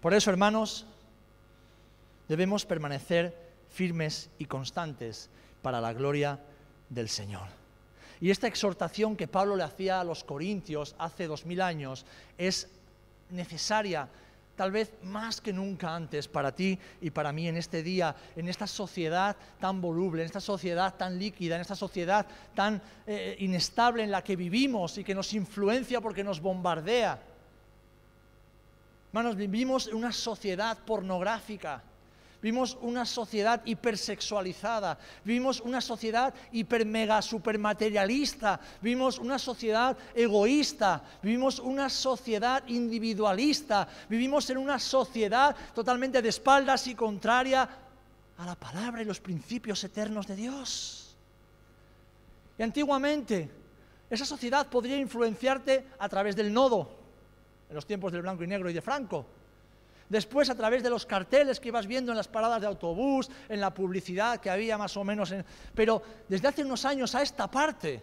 Por 0.00 0.12
eso, 0.14 0.30
hermanos, 0.30 0.86
debemos 2.28 2.66
permanecer 2.66 3.34
firmes 3.70 4.30
y 4.38 4.44
constantes 4.44 5.30
para 5.62 5.80
la 5.80 5.94
gloria 5.94 6.38
del 6.90 7.08
Señor. 7.08 7.48
Y 8.20 8.30
esta 8.30 8.46
exhortación 8.46 9.16
que 9.16 9.28
Pablo 9.28 9.56
le 9.56 9.64
hacía 9.64 10.00
a 10.00 10.04
los 10.04 10.24
corintios 10.24 10.94
hace 10.98 11.26
dos 11.26 11.44
mil 11.46 11.60
años 11.60 12.06
es 12.38 12.68
necesaria, 13.30 14.08
tal 14.56 14.72
vez 14.72 14.92
más 15.02 15.40
que 15.40 15.52
nunca 15.52 15.94
antes, 15.94 16.26
para 16.26 16.52
ti 16.52 16.78
y 17.00 17.10
para 17.10 17.32
mí 17.32 17.46
en 17.46 17.56
este 17.56 17.82
día, 17.82 18.16
en 18.34 18.48
esta 18.48 18.66
sociedad 18.66 19.36
tan 19.60 19.80
voluble, 19.80 20.22
en 20.22 20.26
esta 20.26 20.40
sociedad 20.40 20.94
tan 20.96 21.18
líquida, 21.18 21.54
en 21.54 21.60
esta 21.60 21.76
sociedad 21.76 22.26
tan 22.54 22.82
eh, 23.06 23.36
inestable 23.40 24.02
en 24.02 24.10
la 24.10 24.24
que 24.24 24.34
vivimos 24.34 24.98
y 24.98 25.04
que 25.04 25.14
nos 25.14 25.32
influencia 25.34 26.00
porque 26.00 26.24
nos 26.24 26.40
bombardea. 26.40 27.20
Hermanos, 29.08 29.36
vivimos 29.36 29.86
en 29.86 29.94
una 29.94 30.12
sociedad 30.12 30.78
pornográfica 30.78 31.82
Vimos 32.42 32.76
una 32.82 33.06
sociedad 33.06 33.62
hipersexualizada, 33.64 34.98
vimos 35.24 35.60
una 35.60 35.80
sociedad 35.80 36.34
hiper 36.52 36.84
mega 36.84 37.22
supermaterialista, 37.22 38.60
vimos 38.82 39.18
una 39.18 39.38
sociedad 39.38 39.96
egoísta, 40.14 41.02
vivimos 41.22 41.58
una 41.58 41.88
sociedad 41.88 42.62
individualista, 42.68 43.88
vivimos 44.08 44.50
en 44.50 44.58
una 44.58 44.78
sociedad 44.78 45.56
totalmente 45.74 46.20
de 46.20 46.28
espaldas 46.28 46.86
y 46.86 46.94
contraria 46.94 47.68
a 48.36 48.46
la 48.46 48.54
palabra 48.54 49.00
y 49.00 49.06
los 49.06 49.20
principios 49.20 49.82
eternos 49.84 50.26
de 50.26 50.36
Dios. 50.36 51.16
Y 52.58 52.62
antiguamente 52.62 53.50
esa 54.10 54.26
sociedad 54.26 54.66
podría 54.68 54.98
influenciarte 54.98 55.86
a 55.98 56.08
través 56.08 56.36
del 56.36 56.52
nodo, 56.52 56.90
en 57.68 57.74
los 57.74 57.86
tiempos 57.86 58.12
del 58.12 58.22
blanco 58.22 58.44
y 58.44 58.46
negro 58.46 58.68
y 58.68 58.74
de 58.74 58.82
Franco 58.82 59.26
Después 60.08 60.48
a 60.50 60.54
través 60.54 60.82
de 60.82 60.90
los 60.90 61.04
carteles 61.04 61.58
que 61.58 61.68
ibas 61.68 61.86
viendo 61.86 62.12
en 62.12 62.18
las 62.18 62.28
paradas 62.28 62.60
de 62.60 62.66
autobús, 62.66 63.28
en 63.48 63.60
la 63.60 63.74
publicidad 63.74 64.40
que 64.40 64.50
había 64.50 64.78
más 64.78 64.96
o 64.96 65.04
menos. 65.04 65.34
Pero 65.74 66.02
desde 66.28 66.48
hace 66.48 66.64
unos 66.64 66.84
años 66.84 67.14
a 67.14 67.22
esta 67.22 67.50
parte, 67.50 68.02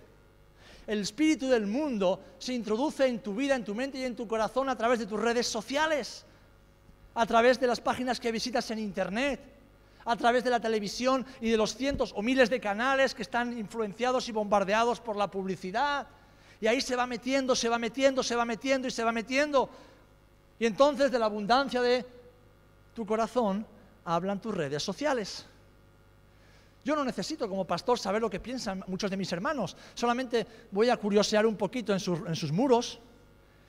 el 0.86 1.00
espíritu 1.00 1.48
del 1.48 1.66
mundo 1.66 2.20
se 2.38 2.54
introduce 2.54 3.08
en 3.08 3.20
tu 3.20 3.34
vida, 3.34 3.56
en 3.56 3.64
tu 3.64 3.74
mente 3.74 3.98
y 4.00 4.04
en 4.04 4.16
tu 4.16 4.28
corazón 4.28 4.68
a 4.68 4.78
través 4.78 5.00
de 5.00 5.06
tus 5.06 5.20
redes 5.20 5.48
sociales, 5.48 6.26
a 7.16 7.26
través 7.26 7.60
de 7.60 7.68
las 7.68 7.80
páginas 7.80 8.20
que 8.20 8.34
visitas 8.34 8.70
en 8.72 8.80
Internet, 8.80 9.40
a 10.04 10.16
través 10.18 10.44
de 10.44 10.50
la 10.50 10.60
televisión 10.60 11.26
y 11.40 11.50
de 11.50 11.58
los 11.58 11.76
cientos 11.76 12.12
o 12.16 12.22
miles 12.22 12.50
de 12.50 12.60
canales 12.60 13.16
que 13.16 13.22
están 13.22 13.58
influenciados 13.58 14.28
y 14.28 14.34
bombardeados 14.34 15.00
por 15.00 15.16
la 15.16 15.32
publicidad. 15.32 16.08
Y 16.60 16.68
ahí 16.68 16.82
se 16.82 16.98
va 16.98 17.08
metiendo, 17.08 17.56
se 17.56 17.70
va 17.70 17.80
metiendo, 17.80 18.24
se 18.24 18.36
va 18.36 18.44
metiendo 18.44 18.88
y 18.88 18.92
se 18.92 19.04
va 19.06 19.14
metiendo 19.14 19.70
y 20.60 20.66
entonces 20.66 21.12
de 21.12 21.20
la 21.20 21.26
abundancia 21.26 21.82
de 21.82 22.06
tu 22.94 23.06
corazón 23.06 23.66
hablan 24.06 24.40
tus 24.40 24.54
redes 24.54 24.84
sociales. 24.84 25.46
Yo 26.84 26.96
no 26.96 27.06
necesito 27.06 27.48
como 27.48 27.66
pastor 27.66 27.98
saber 27.98 28.22
lo 28.22 28.30
que 28.30 28.40
piensan 28.40 28.84
muchos 28.88 29.10
de 29.10 29.16
mis 29.16 29.32
hermanos, 29.32 29.76
solamente 29.94 30.46
voy 30.72 30.90
a 30.90 30.98
curiosear 30.98 31.46
un 31.46 31.56
poquito 31.56 31.94
en 31.94 32.00
sus, 32.00 32.52
muros 32.52 33.00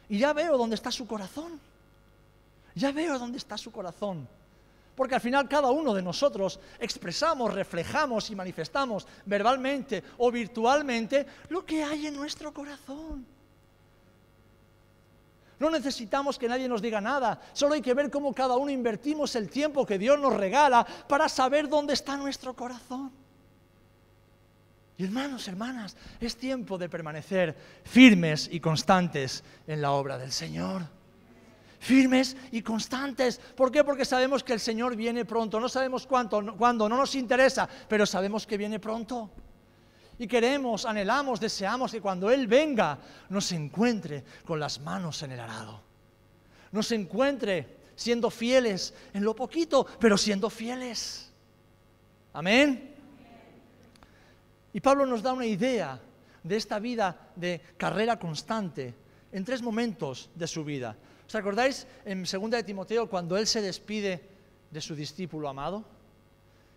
y 0.08 0.18
ya 0.18 0.32
veo 0.32 0.58
dónde 0.58 0.74
está 0.74 0.90
su 0.90 1.06
corazón. 1.06 1.60
Ya 2.74 2.90
veo 2.90 3.18
dónde 3.18 3.38
está 3.38 3.56
su 3.56 3.70
corazón. 3.70 4.26
Porque 4.96 5.14
al 5.14 5.20
final 5.20 5.48
cada 5.48 5.70
uno 5.70 5.94
de 5.94 6.02
nosotros 6.02 6.58
expresamos, 6.80 7.54
reflejamos 7.54 8.30
y 8.30 8.36
manifestamos 8.36 9.06
verbalmente 9.24 10.02
o 10.18 10.30
virtualmente 10.32 11.24
lo 11.50 11.64
que 11.64 11.84
hay 11.84 12.08
en 12.08 12.16
nuestro 12.16 12.52
corazón. 12.52 13.24
No 15.58 15.70
necesitamos 15.70 16.38
que 16.38 16.48
nadie 16.48 16.68
nos 16.68 16.82
diga 16.82 17.00
nada, 17.00 17.40
solo 17.52 17.74
hay 17.74 17.82
que 17.82 17.94
ver 17.94 18.10
cómo 18.10 18.34
cada 18.34 18.56
uno 18.56 18.70
invertimos 18.70 19.34
el 19.36 19.48
tiempo 19.48 19.86
que 19.86 19.98
Dios 19.98 20.18
nos 20.18 20.34
regala 20.34 20.84
para 21.08 21.28
saber 21.28 21.68
dónde 21.68 21.94
está 21.94 22.16
nuestro 22.16 22.54
corazón. 22.54 23.12
Y 24.96 25.04
hermanos, 25.04 25.48
hermanas, 25.48 25.96
es 26.20 26.36
tiempo 26.36 26.78
de 26.78 26.88
permanecer 26.88 27.56
firmes 27.84 28.48
y 28.50 28.60
constantes 28.60 29.42
en 29.66 29.82
la 29.82 29.92
obra 29.92 30.18
del 30.18 30.30
Señor. 30.30 30.82
Firmes 31.80 32.36
y 32.52 32.62
constantes. 32.62 33.38
¿Por 33.56 33.70
qué? 33.70 33.84
Porque 33.84 34.04
sabemos 34.04 34.42
que 34.44 34.52
el 34.52 34.60
Señor 34.60 34.96
viene 34.96 35.24
pronto. 35.24 35.58
No 35.60 35.68
sabemos 35.68 36.06
cuánto, 36.06 36.56
cuándo, 36.56 36.88
no 36.88 36.96
nos 36.96 37.14
interesa, 37.14 37.68
pero 37.88 38.06
sabemos 38.06 38.46
que 38.46 38.56
viene 38.56 38.78
pronto. 38.78 39.30
Y 40.18 40.26
queremos, 40.26 40.84
anhelamos, 40.84 41.40
deseamos 41.40 41.90
que 41.90 42.00
cuando 42.00 42.30
Él 42.30 42.46
venga 42.46 42.98
nos 43.28 43.50
encuentre 43.52 44.24
con 44.44 44.60
las 44.60 44.80
manos 44.80 45.22
en 45.22 45.32
el 45.32 45.40
arado. 45.40 45.80
Nos 46.72 46.92
encuentre 46.92 47.78
siendo 47.96 48.30
fieles 48.30 48.94
en 49.12 49.24
lo 49.24 49.34
poquito, 49.34 49.86
pero 49.98 50.16
siendo 50.16 50.50
fieles. 50.50 51.30
Amén. 52.32 52.94
Y 54.72 54.80
Pablo 54.80 55.06
nos 55.06 55.22
da 55.22 55.32
una 55.32 55.46
idea 55.46 56.00
de 56.42 56.56
esta 56.56 56.78
vida 56.78 57.30
de 57.36 57.60
carrera 57.76 58.18
constante 58.18 58.94
en 59.32 59.44
tres 59.44 59.62
momentos 59.62 60.30
de 60.34 60.46
su 60.46 60.64
vida. 60.64 60.96
¿Os 61.26 61.34
acordáis 61.34 61.86
en 62.04 62.24
2 62.24 62.50
de 62.50 62.62
Timoteo 62.62 63.08
cuando 63.08 63.36
él 63.36 63.46
se 63.46 63.62
despide 63.62 64.20
de 64.70 64.80
su 64.80 64.94
discípulo 64.94 65.48
amado? 65.48 65.84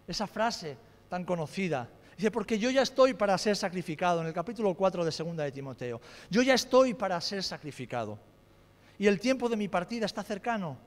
Esa 0.08 0.26
frase 0.26 0.78
tan 1.10 1.26
conocida. 1.26 1.90
Dice, 2.18 2.32
porque 2.32 2.58
yo 2.58 2.72
ya 2.72 2.82
estoy 2.82 3.14
para 3.14 3.38
ser 3.38 3.56
sacrificado, 3.56 4.22
en 4.22 4.28
el 4.28 4.34
capítulo 4.34 4.74
4 4.74 5.06
de 5.06 5.12
2 5.12 5.38
de 5.38 5.52
Timoteo. 5.52 6.02
Yo 6.32 6.42
ya 6.42 6.56
estoy 6.56 6.96
para 6.96 7.22
ser 7.22 7.44
sacrificado. 7.44 8.18
Y 8.98 9.06
el 9.06 9.20
tiempo 9.20 9.48
de 9.48 9.56
mi 9.56 9.68
partida 9.68 10.08
está 10.08 10.24
cercano. 10.24 10.78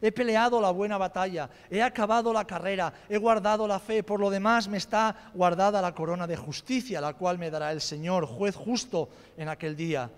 He 0.00 0.12
peleado 0.12 0.60
la 0.60 0.70
buena 0.70 0.96
batalla, 0.96 1.50
he 1.68 1.82
acabado 1.82 2.32
la 2.32 2.46
carrera, 2.46 2.92
he 3.08 3.18
guardado 3.18 3.66
la 3.66 3.80
fe, 3.80 4.02
por 4.02 4.20
lo 4.20 4.30
demás 4.30 4.68
me 4.68 4.78
está 4.78 5.30
guardada 5.34 5.82
la 5.82 5.92
corona 5.92 6.26
de 6.26 6.36
justicia, 6.36 7.00
la 7.00 7.14
cual 7.14 7.36
me 7.36 7.50
dará 7.50 7.72
el 7.72 7.80
Señor, 7.80 8.24
juez 8.24 8.54
justo 8.54 9.10
en 9.36 9.48
aquel 9.48 9.76
día. 9.76 10.10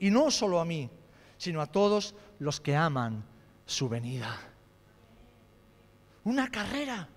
Y 0.00 0.10
no 0.10 0.30
solo 0.30 0.60
a 0.60 0.64
mí, 0.64 0.90
sino 1.38 1.62
a 1.62 1.66
todos 1.66 2.14
los 2.40 2.60
que 2.60 2.76
aman 2.76 3.24
su 3.64 3.88
venida. 3.88 4.36
Una 6.24 6.50
carrera, 6.50 7.08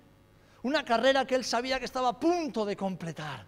una 0.62 0.84
carrera 0.84 1.26
que 1.26 1.34
él 1.34 1.44
sabía 1.44 1.78
que 1.78 1.84
estaba 1.84 2.10
a 2.10 2.20
punto 2.20 2.64
de 2.64 2.76
completar 2.76 3.44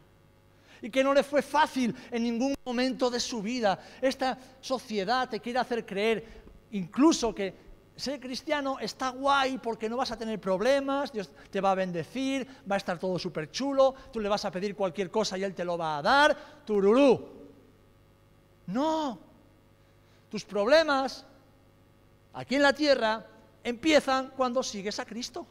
y 0.82 0.90
que 0.90 1.02
no 1.02 1.14
le 1.14 1.22
fue 1.22 1.42
fácil 1.42 1.94
en 2.10 2.22
ningún 2.22 2.54
momento 2.64 3.08
de 3.08 3.18
su 3.18 3.40
vida. 3.40 3.78
Esta 4.02 4.36
sociedad 4.60 5.28
te 5.28 5.40
quiere 5.40 5.58
hacer 5.58 5.86
creer 5.86 6.44
incluso 6.72 7.34
que 7.34 7.54
ser 7.96 8.18
cristiano 8.18 8.78
está 8.80 9.10
guay 9.10 9.58
porque 9.58 9.88
no 9.88 9.96
vas 9.96 10.10
a 10.10 10.18
tener 10.18 10.40
problemas, 10.40 11.12
Dios 11.12 11.30
te 11.50 11.60
va 11.60 11.70
a 11.70 11.74
bendecir, 11.74 12.46
va 12.70 12.74
a 12.74 12.78
estar 12.78 12.98
todo 12.98 13.18
súper 13.18 13.50
chulo, 13.50 13.94
tú 14.12 14.20
le 14.20 14.28
vas 14.28 14.44
a 14.44 14.50
pedir 14.50 14.74
cualquier 14.74 15.10
cosa 15.10 15.38
y 15.38 15.44
Él 15.44 15.54
te 15.54 15.64
lo 15.64 15.78
va 15.78 15.98
a 15.98 16.02
dar, 16.02 16.36
tururú. 16.66 17.28
No, 18.66 19.18
tus 20.28 20.44
problemas 20.44 21.24
aquí 22.32 22.56
en 22.56 22.62
la 22.62 22.72
tierra 22.72 23.24
empiezan 23.62 24.32
cuando 24.36 24.62
sigues 24.62 24.98
a 24.98 25.04
Cristo. 25.04 25.46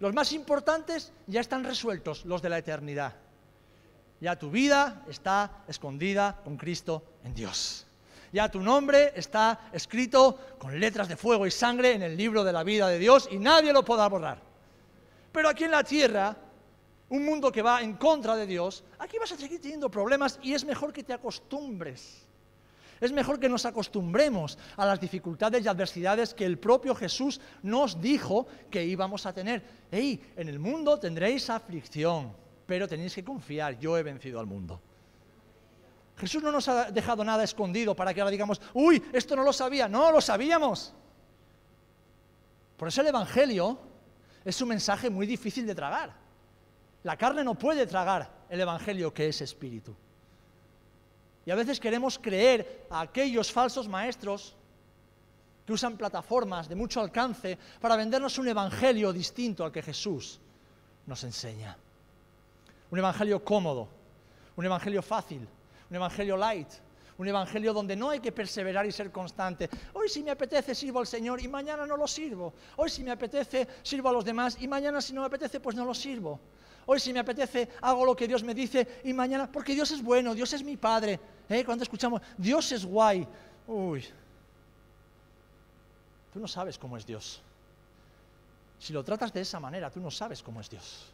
Los 0.00 0.14
más 0.14 0.32
importantes 0.32 1.12
ya 1.26 1.40
están 1.40 1.64
resueltos, 1.64 2.24
los 2.24 2.40
de 2.40 2.48
la 2.48 2.58
eternidad. 2.58 3.14
Ya 4.20 4.36
tu 4.36 4.50
vida 4.50 5.04
está 5.08 5.64
escondida 5.66 6.40
con 6.44 6.56
Cristo 6.56 7.02
en 7.24 7.34
Dios. 7.34 7.86
Ya 8.32 8.50
tu 8.50 8.60
nombre 8.60 9.12
está 9.16 9.70
escrito 9.72 10.38
con 10.58 10.78
letras 10.78 11.08
de 11.08 11.16
fuego 11.16 11.46
y 11.46 11.50
sangre 11.50 11.92
en 11.92 12.02
el 12.02 12.16
libro 12.16 12.44
de 12.44 12.52
la 12.52 12.62
vida 12.62 12.88
de 12.88 12.98
Dios 12.98 13.28
y 13.30 13.38
nadie 13.38 13.72
lo 13.72 13.84
podrá 13.84 14.08
borrar. 14.08 14.40
Pero 15.32 15.48
aquí 15.48 15.64
en 15.64 15.70
la 15.70 15.82
tierra, 15.82 16.36
un 17.08 17.24
mundo 17.24 17.50
que 17.50 17.62
va 17.62 17.80
en 17.80 17.94
contra 17.94 18.36
de 18.36 18.46
Dios, 18.46 18.84
aquí 18.98 19.18
vas 19.18 19.32
a 19.32 19.36
seguir 19.36 19.60
teniendo 19.60 19.90
problemas 19.90 20.38
y 20.42 20.52
es 20.52 20.64
mejor 20.64 20.92
que 20.92 21.02
te 21.02 21.12
acostumbres. 21.12 22.27
Es 23.00 23.12
mejor 23.12 23.38
que 23.38 23.48
nos 23.48 23.64
acostumbremos 23.64 24.58
a 24.76 24.84
las 24.86 25.00
dificultades 25.00 25.64
y 25.64 25.68
adversidades 25.68 26.34
que 26.34 26.44
el 26.44 26.58
propio 26.58 26.94
Jesús 26.94 27.40
nos 27.62 28.00
dijo 28.00 28.46
que 28.70 28.84
íbamos 28.84 29.26
a 29.26 29.32
tener. 29.32 29.62
¡Ey! 29.90 30.20
En 30.36 30.48
el 30.48 30.58
mundo 30.58 30.98
tendréis 30.98 31.48
aflicción, 31.48 32.32
pero 32.66 32.88
tenéis 32.88 33.14
que 33.14 33.24
confiar, 33.24 33.78
yo 33.78 33.96
he 33.96 34.02
vencido 34.02 34.40
al 34.40 34.46
mundo. 34.46 34.80
Jesús 36.18 36.42
no 36.42 36.50
nos 36.50 36.66
ha 36.66 36.90
dejado 36.90 37.22
nada 37.22 37.44
escondido 37.44 37.94
para 37.94 38.12
que 38.12 38.20
ahora 38.20 38.32
digamos, 38.32 38.60
uy, 38.74 39.02
esto 39.12 39.36
no 39.36 39.44
lo 39.44 39.52
sabía. 39.52 39.88
No, 39.88 40.10
lo 40.10 40.20
sabíamos. 40.20 40.92
Por 42.76 42.88
eso 42.88 43.00
el 43.00 43.06
Evangelio 43.06 43.78
es 44.44 44.60
un 44.60 44.68
mensaje 44.68 45.10
muy 45.10 45.26
difícil 45.26 45.66
de 45.66 45.74
tragar. 45.74 46.12
La 47.04 47.16
carne 47.16 47.44
no 47.44 47.54
puede 47.54 47.86
tragar 47.86 48.30
el 48.48 48.60
Evangelio 48.60 49.14
que 49.14 49.28
es 49.28 49.40
espíritu. 49.40 49.94
Y 51.48 51.50
a 51.50 51.54
veces 51.54 51.80
queremos 51.80 52.18
creer 52.18 52.84
a 52.90 53.00
aquellos 53.00 53.50
falsos 53.50 53.88
maestros 53.88 54.54
que 55.64 55.72
usan 55.72 55.96
plataformas 55.96 56.68
de 56.68 56.74
mucho 56.74 57.00
alcance 57.00 57.56
para 57.80 57.96
vendernos 57.96 58.36
un 58.36 58.48
evangelio 58.48 59.14
distinto 59.14 59.64
al 59.64 59.72
que 59.72 59.80
Jesús 59.80 60.38
nos 61.06 61.24
enseña. 61.24 61.74
Un 62.90 62.98
evangelio 62.98 63.42
cómodo, 63.42 63.88
un 64.56 64.66
evangelio 64.66 65.00
fácil, 65.00 65.48
un 65.88 65.96
evangelio 65.96 66.36
light, 66.36 66.68
un 67.16 67.28
evangelio 67.28 67.72
donde 67.72 67.96
no 67.96 68.10
hay 68.10 68.20
que 68.20 68.30
perseverar 68.30 68.84
y 68.84 68.92
ser 68.92 69.10
constante. 69.10 69.70
Hoy 69.94 70.10
si 70.10 70.22
me 70.22 70.32
apetece 70.32 70.74
sirvo 70.74 71.00
al 71.00 71.06
Señor 71.06 71.40
y 71.40 71.48
mañana 71.48 71.86
no 71.86 71.96
lo 71.96 72.06
sirvo. 72.06 72.52
Hoy 72.76 72.90
si 72.90 73.02
me 73.02 73.10
apetece 73.10 73.66
sirvo 73.82 74.10
a 74.10 74.12
los 74.12 74.24
demás 74.26 74.58
y 74.60 74.68
mañana 74.68 75.00
si 75.00 75.14
no 75.14 75.22
me 75.22 75.28
apetece 75.28 75.60
pues 75.60 75.74
no 75.74 75.86
lo 75.86 75.94
sirvo. 75.94 76.38
Hoy 76.90 76.98
si 76.98 77.12
me 77.12 77.20
apetece 77.20 77.68
hago 77.82 78.02
lo 78.06 78.16
que 78.16 78.26
Dios 78.26 78.42
me 78.42 78.54
dice 78.54 79.00
y 79.04 79.12
mañana, 79.12 79.52
porque 79.52 79.74
Dios 79.74 79.90
es 79.90 80.02
bueno, 80.02 80.34
Dios 80.34 80.50
es 80.54 80.64
mi 80.64 80.78
Padre. 80.78 81.20
¿Eh? 81.46 81.62
Cuando 81.62 81.82
escuchamos, 81.82 82.22
Dios 82.38 82.72
es 82.72 82.82
guay, 82.82 83.28
uy, 83.66 84.06
tú 86.32 86.40
no 86.40 86.48
sabes 86.48 86.78
cómo 86.78 86.96
es 86.96 87.04
Dios. 87.04 87.42
Si 88.78 88.94
lo 88.94 89.04
tratas 89.04 89.34
de 89.34 89.42
esa 89.42 89.60
manera, 89.60 89.90
tú 89.90 90.00
no 90.00 90.10
sabes 90.10 90.42
cómo 90.42 90.62
es 90.62 90.70
Dios. 90.70 91.04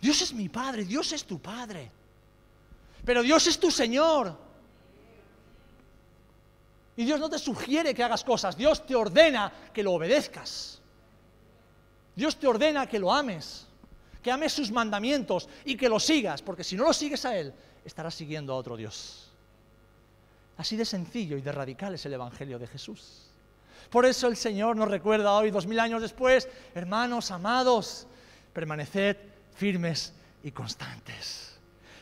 Dios 0.00 0.22
es 0.22 0.32
mi 0.32 0.48
Padre, 0.48 0.84
Dios 0.84 1.10
es 1.10 1.24
tu 1.24 1.40
Padre. 1.40 1.90
Pero 3.04 3.22
Dios 3.22 3.44
es 3.48 3.58
tu 3.58 3.68
Señor. 3.68 4.38
Y 6.94 7.04
Dios 7.04 7.18
no 7.18 7.28
te 7.28 7.40
sugiere 7.40 7.92
que 7.96 8.04
hagas 8.04 8.22
cosas, 8.22 8.56
Dios 8.56 8.86
te 8.86 8.94
ordena 8.94 9.52
que 9.74 9.82
lo 9.82 9.94
obedezcas. 9.94 10.80
Dios 12.14 12.36
te 12.36 12.46
ordena 12.46 12.86
que 12.86 13.00
lo 13.00 13.12
ames 13.12 13.66
que 14.22 14.30
ames 14.30 14.52
sus 14.52 14.70
mandamientos 14.70 15.48
y 15.64 15.76
que 15.76 15.88
lo 15.88 15.98
sigas, 15.98 16.42
porque 16.42 16.64
si 16.64 16.76
no 16.76 16.84
lo 16.84 16.92
sigues 16.92 17.24
a 17.24 17.36
Él, 17.36 17.52
estarás 17.84 18.14
siguiendo 18.14 18.52
a 18.52 18.56
otro 18.56 18.76
Dios. 18.76 19.28
Así 20.56 20.76
de 20.76 20.84
sencillo 20.84 21.36
y 21.36 21.42
de 21.42 21.50
radical 21.50 21.94
es 21.94 22.06
el 22.06 22.12
Evangelio 22.14 22.58
de 22.58 22.66
Jesús. 22.66 23.26
Por 23.90 24.06
eso 24.06 24.28
el 24.28 24.36
Señor 24.36 24.76
nos 24.76 24.88
recuerda 24.88 25.32
hoy, 25.32 25.50
dos 25.50 25.66
mil 25.66 25.80
años 25.80 26.00
después, 26.00 26.48
hermanos 26.74 27.30
amados, 27.30 28.06
permaneced 28.52 29.16
firmes 29.54 30.12
y 30.42 30.50
constantes. 30.50 31.58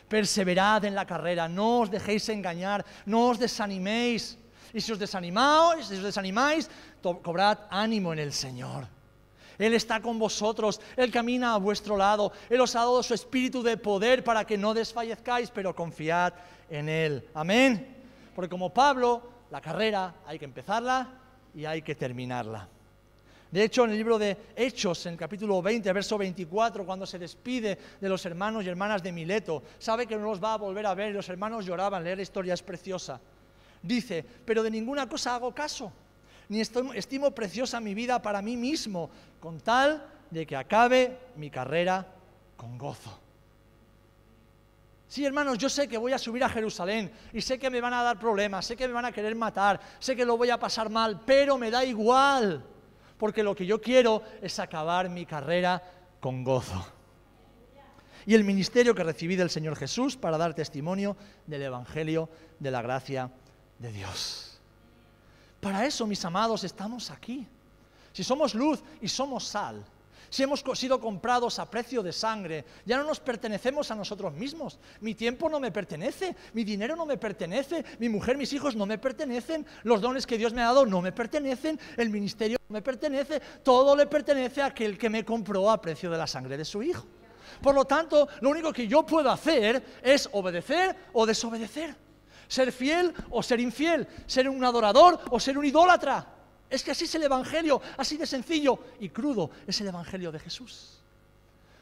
Perseverad 0.08 0.84
en 0.84 0.94
la 0.94 1.06
carrera, 1.06 1.48
no 1.48 1.80
os 1.80 1.90
dejéis 1.90 2.28
engañar, 2.28 2.84
no 3.06 3.28
os 3.28 3.38
desaniméis. 3.38 4.36
Y 4.72 4.80
si 4.80 4.92
os 4.92 4.98
desanimáis, 4.98 5.86
si 5.86 5.94
os 5.94 6.02
desanimáis, 6.02 6.68
cobrad 7.02 7.58
ánimo 7.70 8.12
en 8.12 8.18
el 8.18 8.32
Señor. 8.32 8.86
Él 9.60 9.74
está 9.74 10.00
con 10.00 10.18
vosotros, 10.18 10.80
Él 10.96 11.10
camina 11.10 11.54
a 11.54 11.58
vuestro 11.58 11.96
lado, 11.96 12.32
Él 12.48 12.60
os 12.60 12.74
ha 12.74 12.80
dado 12.80 13.02
su 13.02 13.14
espíritu 13.14 13.62
de 13.62 13.76
poder 13.76 14.24
para 14.24 14.44
que 14.46 14.56
no 14.56 14.72
desfallezcáis, 14.72 15.50
pero 15.50 15.74
confiad 15.74 16.32
en 16.70 16.88
Él. 16.88 17.28
Amén. 17.34 17.96
Porque 18.34 18.48
como 18.48 18.72
Pablo, 18.72 19.22
la 19.50 19.60
carrera 19.60 20.14
hay 20.26 20.38
que 20.38 20.46
empezarla 20.46 21.08
y 21.54 21.64
hay 21.66 21.82
que 21.82 21.94
terminarla. 21.94 22.68
De 23.50 23.64
hecho, 23.64 23.84
en 23.84 23.90
el 23.90 23.96
libro 23.96 24.18
de 24.18 24.36
Hechos, 24.54 25.04
en 25.06 25.14
el 25.14 25.18
capítulo 25.18 25.60
20, 25.60 25.92
verso 25.92 26.16
24, 26.16 26.86
cuando 26.86 27.04
se 27.04 27.18
despide 27.18 27.76
de 28.00 28.08
los 28.08 28.24
hermanos 28.24 28.64
y 28.64 28.68
hermanas 28.68 29.02
de 29.02 29.10
Mileto, 29.10 29.64
sabe 29.78 30.06
que 30.06 30.16
no 30.16 30.22
los 30.22 30.42
va 30.42 30.54
a 30.54 30.58
volver 30.58 30.86
a 30.86 30.94
ver 30.94 31.10
y 31.10 31.14
los 31.14 31.28
hermanos 31.28 31.66
lloraban, 31.66 32.04
leer 32.04 32.18
la 32.18 32.22
historia 32.22 32.54
es 32.54 32.62
preciosa. 32.62 33.20
Dice, 33.82 34.24
pero 34.44 34.62
de 34.62 34.70
ninguna 34.70 35.08
cosa 35.08 35.34
hago 35.34 35.52
caso 35.52 35.92
ni 36.50 36.60
estimo 36.60 37.30
preciosa 37.30 37.80
mi 37.80 37.94
vida 37.94 38.20
para 38.20 38.42
mí 38.42 38.56
mismo, 38.56 39.08
con 39.38 39.60
tal 39.60 40.04
de 40.30 40.44
que 40.44 40.56
acabe 40.56 41.16
mi 41.36 41.48
carrera 41.48 42.04
con 42.56 42.76
gozo. 42.76 43.20
Sí, 45.06 45.24
hermanos, 45.24 45.58
yo 45.58 45.68
sé 45.68 45.86
que 45.86 45.96
voy 45.96 46.12
a 46.12 46.18
subir 46.18 46.42
a 46.42 46.48
Jerusalén 46.48 47.12
y 47.32 47.40
sé 47.40 47.56
que 47.56 47.70
me 47.70 47.80
van 47.80 47.94
a 47.94 48.02
dar 48.02 48.18
problemas, 48.18 48.66
sé 48.66 48.76
que 48.76 48.88
me 48.88 48.94
van 48.94 49.04
a 49.04 49.12
querer 49.12 49.36
matar, 49.36 49.80
sé 50.00 50.16
que 50.16 50.24
lo 50.24 50.36
voy 50.36 50.50
a 50.50 50.58
pasar 50.58 50.90
mal, 50.90 51.20
pero 51.24 51.56
me 51.56 51.70
da 51.70 51.84
igual, 51.84 52.64
porque 53.16 53.44
lo 53.44 53.54
que 53.54 53.64
yo 53.64 53.80
quiero 53.80 54.22
es 54.42 54.58
acabar 54.58 55.08
mi 55.08 55.26
carrera 55.26 55.80
con 56.18 56.42
gozo. 56.42 56.84
Y 58.26 58.34
el 58.34 58.42
ministerio 58.42 58.92
que 58.92 59.04
recibí 59.04 59.36
del 59.36 59.50
Señor 59.50 59.76
Jesús 59.76 60.16
para 60.16 60.36
dar 60.36 60.54
testimonio 60.54 61.16
del 61.46 61.62
Evangelio 61.62 62.28
de 62.58 62.70
la 62.72 62.82
gracia 62.82 63.30
de 63.78 63.92
Dios. 63.92 64.49
Para 65.60 65.84
eso, 65.84 66.06
mis 66.06 66.24
amados, 66.24 66.64
estamos 66.64 67.10
aquí. 67.10 67.46
Si 68.12 68.24
somos 68.24 68.54
luz 68.54 68.82
y 69.00 69.08
somos 69.08 69.44
sal, 69.44 69.84
si 70.30 70.44
hemos 70.44 70.62
sido 70.74 71.00
comprados 71.00 71.58
a 71.58 71.68
precio 71.68 72.02
de 72.02 72.12
sangre, 72.12 72.64
ya 72.86 72.96
no 72.96 73.04
nos 73.04 73.18
pertenecemos 73.18 73.90
a 73.90 73.96
nosotros 73.96 74.32
mismos. 74.32 74.78
Mi 75.00 75.14
tiempo 75.14 75.48
no 75.50 75.58
me 75.58 75.72
pertenece, 75.72 76.36
mi 76.54 76.62
dinero 76.62 76.94
no 76.94 77.04
me 77.04 77.18
pertenece, 77.18 77.84
mi 77.98 78.08
mujer, 78.08 78.38
mis 78.38 78.52
hijos 78.52 78.76
no 78.76 78.86
me 78.86 78.96
pertenecen, 78.96 79.66
los 79.82 80.00
dones 80.00 80.26
que 80.26 80.38
Dios 80.38 80.54
me 80.54 80.62
ha 80.62 80.66
dado 80.66 80.86
no 80.86 81.02
me 81.02 81.10
pertenecen, 81.10 81.78
el 81.96 82.10
ministerio 82.10 82.58
no 82.68 82.74
me 82.74 82.82
pertenece, 82.82 83.40
todo 83.64 83.96
le 83.96 84.06
pertenece 84.06 84.62
a 84.62 84.66
aquel 84.66 84.96
que 84.96 85.10
me 85.10 85.24
compró 85.24 85.68
a 85.68 85.80
precio 85.80 86.10
de 86.10 86.18
la 86.18 86.28
sangre 86.28 86.56
de 86.56 86.64
su 86.64 86.80
hijo. 86.82 87.04
Por 87.60 87.74
lo 87.74 87.84
tanto, 87.84 88.28
lo 88.40 88.50
único 88.50 88.72
que 88.72 88.86
yo 88.86 89.04
puedo 89.04 89.30
hacer 89.30 89.82
es 90.02 90.28
obedecer 90.32 90.96
o 91.12 91.26
desobedecer 91.26 92.09
ser 92.50 92.72
fiel 92.72 93.14
o 93.30 93.42
ser 93.42 93.60
infiel, 93.60 94.06
ser 94.26 94.48
un 94.48 94.64
adorador 94.64 95.20
o 95.30 95.38
ser 95.38 95.56
un 95.56 95.64
idólatra. 95.64 96.26
Es 96.68 96.82
que 96.82 96.90
así 96.90 97.04
es 97.04 97.14
el 97.14 97.22
Evangelio, 97.22 97.80
así 97.96 98.16
de 98.16 98.26
sencillo 98.26 98.78
y 98.98 99.08
crudo 99.08 99.50
es 99.66 99.80
el 99.80 99.86
Evangelio 99.86 100.32
de 100.32 100.40
Jesús. 100.40 100.98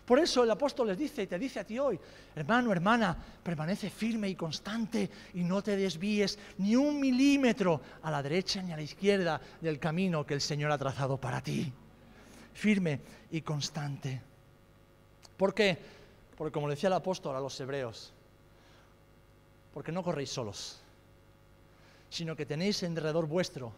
Por 0.05 0.19
eso 0.19 0.45
el 0.45 0.51
apóstol 0.51 0.89
les 0.89 0.99
dice 0.99 1.23
y 1.23 1.27
te 1.27 1.39
dice 1.39 1.61
a 1.61 1.65
ti 1.65 1.79
hoy, 1.79 1.99
hermano, 2.35 2.73
hermana, 2.73 3.17
permanece 3.43 3.91
firme 3.91 4.29
y 4.29 4.35
constante 4.35 5.11
y 5.35 5.43
no 5.43 5.63
te 5.63 5.77
desvíes 5.77 6.39
ni 6.59 6.77
un 6.77 7.01
milímetro 7.01 7.81
a 8.03 8.11
la 8.11 8.23
derecha 8.23 8.63
ni 8.63 8.73
a 8.73 8.77
la 8.77 8.83
izquierda 8.83 9.41
del 9.61 9.79
camino 9.79 10.25
que 10.25 10.35
el 10.35 10.41
Señor 10.41 10.71
ha 10.71 10.79
trazado 10.79 11.19
para 11.19 11.43
ti. 11.43 11.71
Firme 12.55 13.01
y 13.31 13.41
constante. 13.41 14.21
¿Por 15.37 15.55
qué? 15.55 15.79
Porque 16.37 16.53
como 16.53 16.69
decía 16.69 16.89
el 16.89 16.95
apóstol 16.95 17.37
a 17.37 17.41
los 17.41 17.59
hebreos, 17.61 18.13
porque 19.79 19.93
no 19.93 20.03
corréis 20.03 20.31
solos, 20.31 20.83
sino 22.11 22.35
que 22.35 22.45
tenéis 22.45 22.83
en 22.83 22.97
derredor 22.97 23.29
vuestro 23.29 23.73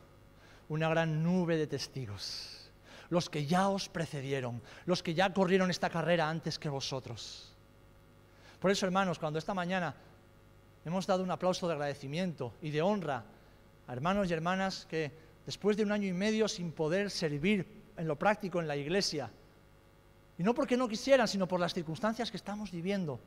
una 0.70 0.88
gran 0.88 1.22
nube 1.22 1.58
de 1.58 1.66
testigos 1.66 2.70
los 3.10 3.28
que 3.28 3.44
ya 3.44 3.68
os 3.68 3.90
precedieron, 3.90 4.62
los 4.86 5.02
que 5.02 5.12
ya 5.12 5.30
corrieron 5.30 5.70
esta 5.70 5.90
carrera 5.90 6.30
antes 6.30 6.58
que 6.58 6.70
vosotros. 6.70 7.52
Por 8.60 8.70
eso, 8.70 8.86
hermanos, 8.86 9.18
cuando 9.18 9.38
esta 9.38 9.52
mañana 9.52 9.94
hemos 10.86 11.06
dado 11.06 11.22
un 11.22 11.30
aplauso 11.30 11.66
de 11.68 11.74
agradecimiento 11.74 12.54
y 12.62 12.70
de 12.70 12.80
honra 12.80 13.22
a 13.86 13.92
hermanos 13.92 14.30
y 14.30 14.32
hermanas 14.32 14.86
que 14.88 15.12
después 15.44 15.76
de 15.76 15.82
un 15.82 15.92
año 15.92 16.08
y 16.08 16.14
medio 16.14 16.48
sin 16.48 16.72
poder 16.72 17.10
servir 17.10 17.66
en 17.98 18.08
lo 18.08 18.16
práctico 18.16 18.58
en 18.58 18.68
la 18.68 18.76
iglesia, 18.76 19.30
y 20.38 20.44
no 20.44 20.54
porque 20.54 20.78
no 20.78 20.88
quisieran, 20.88 21.28
sino 21.28 21.46
por 21.46 21.60
las 21.60 21.74
circunstancias 21.74 22.30
que 22.30 22.38
estamos 22.38 22.70
viviendo, 22.70 23.20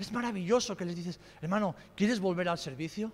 es 0.00 0.12
maravilloso 0.12 0.76
que 0.76 0.84
les 0.86 0.96
dices, 0.96 1.20
hermano, 1.42 1.74
¿quieres 1.94 2.20
volver 2.20 2.48
al 2.48 2.58
servicio? 2.58 3.12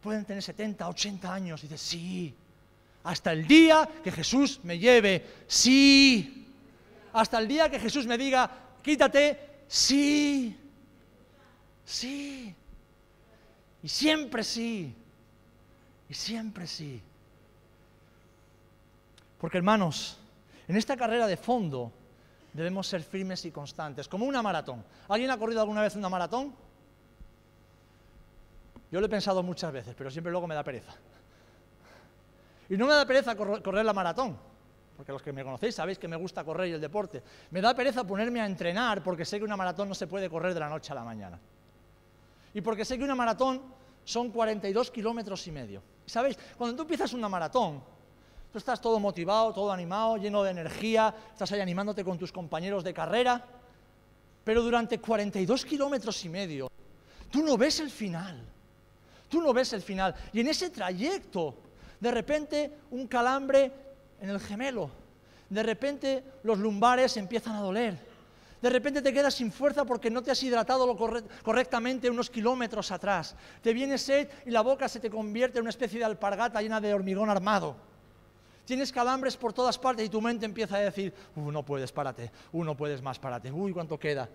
Pueden 0.00 0.24
tener 0.24 0.42
70, 0.42 0.88
80 0.88 1.32
años. 1.32 1.62
Y 1.62 1.68
dices, 1.68 1.80
sí, 1.80 2.34
hasta 3.04 3.32
el 3.32 3.46
día 3.46 3.88
que 4.02 4.10
Jesús 4.10 4.60
me 4.62 4.78
lleve, 4.78 5.24
sí. 5.46 6.48
Hasta 7.12 7.38
el 7.38 7.48
día 7.48 7.70
que 7.70 7.78
Jesús 7.78 8.06
me 8.06 8.16
diga, 8.16 8.50
quítate, 8.82 9.38
sí. 9.68 10.56
Sí. 11.84 12.54
Y 13.82 13.88
siempre 13.88 14.42
sí. 14.44 14.94
Y 16.08 16.14
siempre 16.14 16.66
sí. 16.66 17.00
Porque 19.38 19.58
hermanos, 19.58 20.16
en 20.66 20.76
esta 20.76 20.96
carrera 20.96 21.26
de 21.26 21.36
fondo 21.36 21.92
debemos 22.52 22.86
ser 22.86 23.02
firmes 23.02 23.44
y 23.44 23.50
constantes, 23.50 24.08
como 24.08 24.26
una 24.26 24.42
maratón. 24.42 24.84
¿Alguien 25.08 25.30
ha 25.30 25.38
corrido 25.38 25.60
alguna 25.60 25.82
vez 25.82 25.96
una 25.96 26.08
maratón? 26.08 26.54
Yo 28.90 29.00
lo 29.00 29.06
he 29.06 29.08
pensado 29.08 29.42
muchas 29.42 29.72
veces, 29.72 29.94
pero 29.96 30.10
siempre 30.10 30.30
luego 30.30 30.46
me 30.46 30.54
da 30.54 30.62
pereza. 30.62 30.92
Y 32.68 32.76
no 32.76 32.86
me 32.86 32.92
da 32.92 33.06
pereza 33.06 33.34
correr 33.36 33.84
la 33.84 33.92
maratón, 33.92 34.36
porque 34.96 35.12
los 35.12 35.22
que 35.22 35.32
me 35.32 35.42
conocéis 35.42 35.74
sabéis 35.74 35.98
que 35.98 36.08
me 36.08 36.16
gusta 36.16 36.44
correr 36.44 36.68
y 36.68 36.72
el 36.72 36.80
deporte. 36.80 37.22
Me 37.50 37.60
da 37.60 37.74
pereza 37.74 38.04
ponerme 38.04 38.40
a 38.40 38.46
entrenar 38.46 39.02
porque 39.02 39.24
sé 39.24 39.38
que 39.38 39.44
una 39.44 39.56
maratón 39.56 39.88
no 39.88 39.94
se 39.94 40.06
puede 40.06 40.28
correr 40.28 40.54
de 40.54 40.60
la 40.60 40.68
noche 40.68 40.92
a 40.92 40.94
la 40.94 41.04
mañana. 41.04 41.38
Y 42.54 42.60
porque 42.60 42.84
sé 42.84 42.98
que 42.98 43.04
una 43.04 43.14
maratón 43.14 43.62
son 44.04 44.30
42 44.30 44.90
kilómetros 44.90 45.46
y 45.46 45.52
medio. 45.52 45.82
¿Sabéis? 46.04 46.38
Cuando 46.58 46.76
tú 46.76 46.82
empiezas 46.82 47.12
una 47.14 47.28
maratón, 47.28 47.82
tú 48.52 48.58
estás 48.58 48.80
todo 48.80 49.00
motivado, 49.00 49.52
todo 49.52 49.72
animado, 49.72 50.18
lleno 50.18 50.42
de 50.42 50.50
energía, 50.50 51.14
estás 51.32 51.50
ahí 51.52 51.60
animándote 51.60 52.04
con 52.04 52.18
tus 52.18 52.30
compañeros 52.30 52.84
de 52.84 52.92
carrera, 52.92 53.42
pero 54.44 54.62
durante 54.62 54.98
42 54.98 55.64
kilómetros 55.64 56.22
y 56.24 56.28
medio, 56.28 56.70
tú 57.30 57.42
no 57.42 57.56
ves 57.56 57.80
el 57.80 57.90
final. 57.90 58.52
Tú 59.32 59.40
no 59.40 59.54
ves 59.54 59.72
el 59.72 59.80
final. 59.80 60.14
Y 60.34 60.40
en 60.40 60.48
ese 60.48 60.68
trayecto 60.68 61.54
de 61.98 62.10
repente 62.10 62.70
un 62.90 63.06
calambre 63.06 63.72
en 64.20 64.28
el 64.28 64.38
gemelo, 64.38 64.90
de 65.48 65.62
repente 65.62 66.24
los 66.42 66.58
lumbares 66.58 67.16
empiezan 67.16 67.56
a 67.56 67.60
doler, 67.60 67.96
de 68.60 68.70
repente 68.70 69.00
te 69.00 69.12
quedas 69.12 69.34
sin 69.34 69.50
fuerza 69.50 69.86
porque 69.86 70.10
no 70.10 70.22
te 70.22 70.30
has 70.30 70.42
hidratado 70.42 70.86
lo 70.86 70.96
correctamente 71.42 72.10
unos 72.10 72.28
kilómetros 72.28 72.90
atrás, 72.90 73.34
te 73.62 73.72
viene 73.72 73.96
sed 73.96 74.28
y 74.44 74.50
la 74.50 74.60
boca 74.60 74.86
se 74.88 75.00
te 75.00 75.08
convierte 75.08 75.58
en 75.58 75.62
una 75.62 75.70
especie 75.70 75.98
de 75.98 76.04
alpargata 76.04 76.60
llena 76.60 76.80
de 76.80 76.92
hormigón 76.92 77.30
armado. 77.30 77.91
Tienes 78.72 78.90
calambres 78.90 79.36
por 79.36 79.52
todas 79.52 79.76
partes 79.76 80.06
y 80.06 80.08
tu 80.08 80.22
mente 80.22 80.46
empieza 80.46 80.76
a 80.76 80.80
decir, 80.80 81.12
uh, 81.36 81.50
no 81.50 81.62
puedes, 81.62 81.92
párate, 81.92 82.32
uh, 82.52 82.64
no 82.64 82.74
puedes 82.74 83.02
más, 83.02 83.18
párate, 83.18 83.52
uy, 83.52 83.70
cuánto 83.70 83.98
queda. 83.98 84.26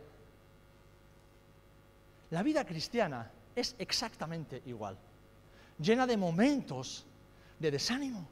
La 2.29 2.43
vida 2.43 2.63
cristiana 2.63 3.31
es 3.55 3.75
exactamente 3.79 4.61
igual, 4.67 4.95
llena 5.79 6.05
de 6.05 6.17
momentos 6.17 7.03
de 7.57 7.71
desánimo, 7.71 8.27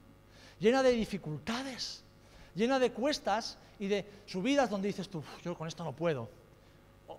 llena 0.59 0.83
de 0.83 0.91
dificultades, 0.91 2.03
llena 2.53 2.77
de 2.77 2.91
cuestas 2.91 3.57
y 3.79 3.87
de 3.87 4.05
subidas 4.27 4.69
donde 4.69 4.89
dices 4.89 5.09
tú, 5.09 5.23
yo 5.43 5.57
con 5.57 5.67
esto 5.67 5.83
no 5.83 5.93
puedo. 5.93 6.29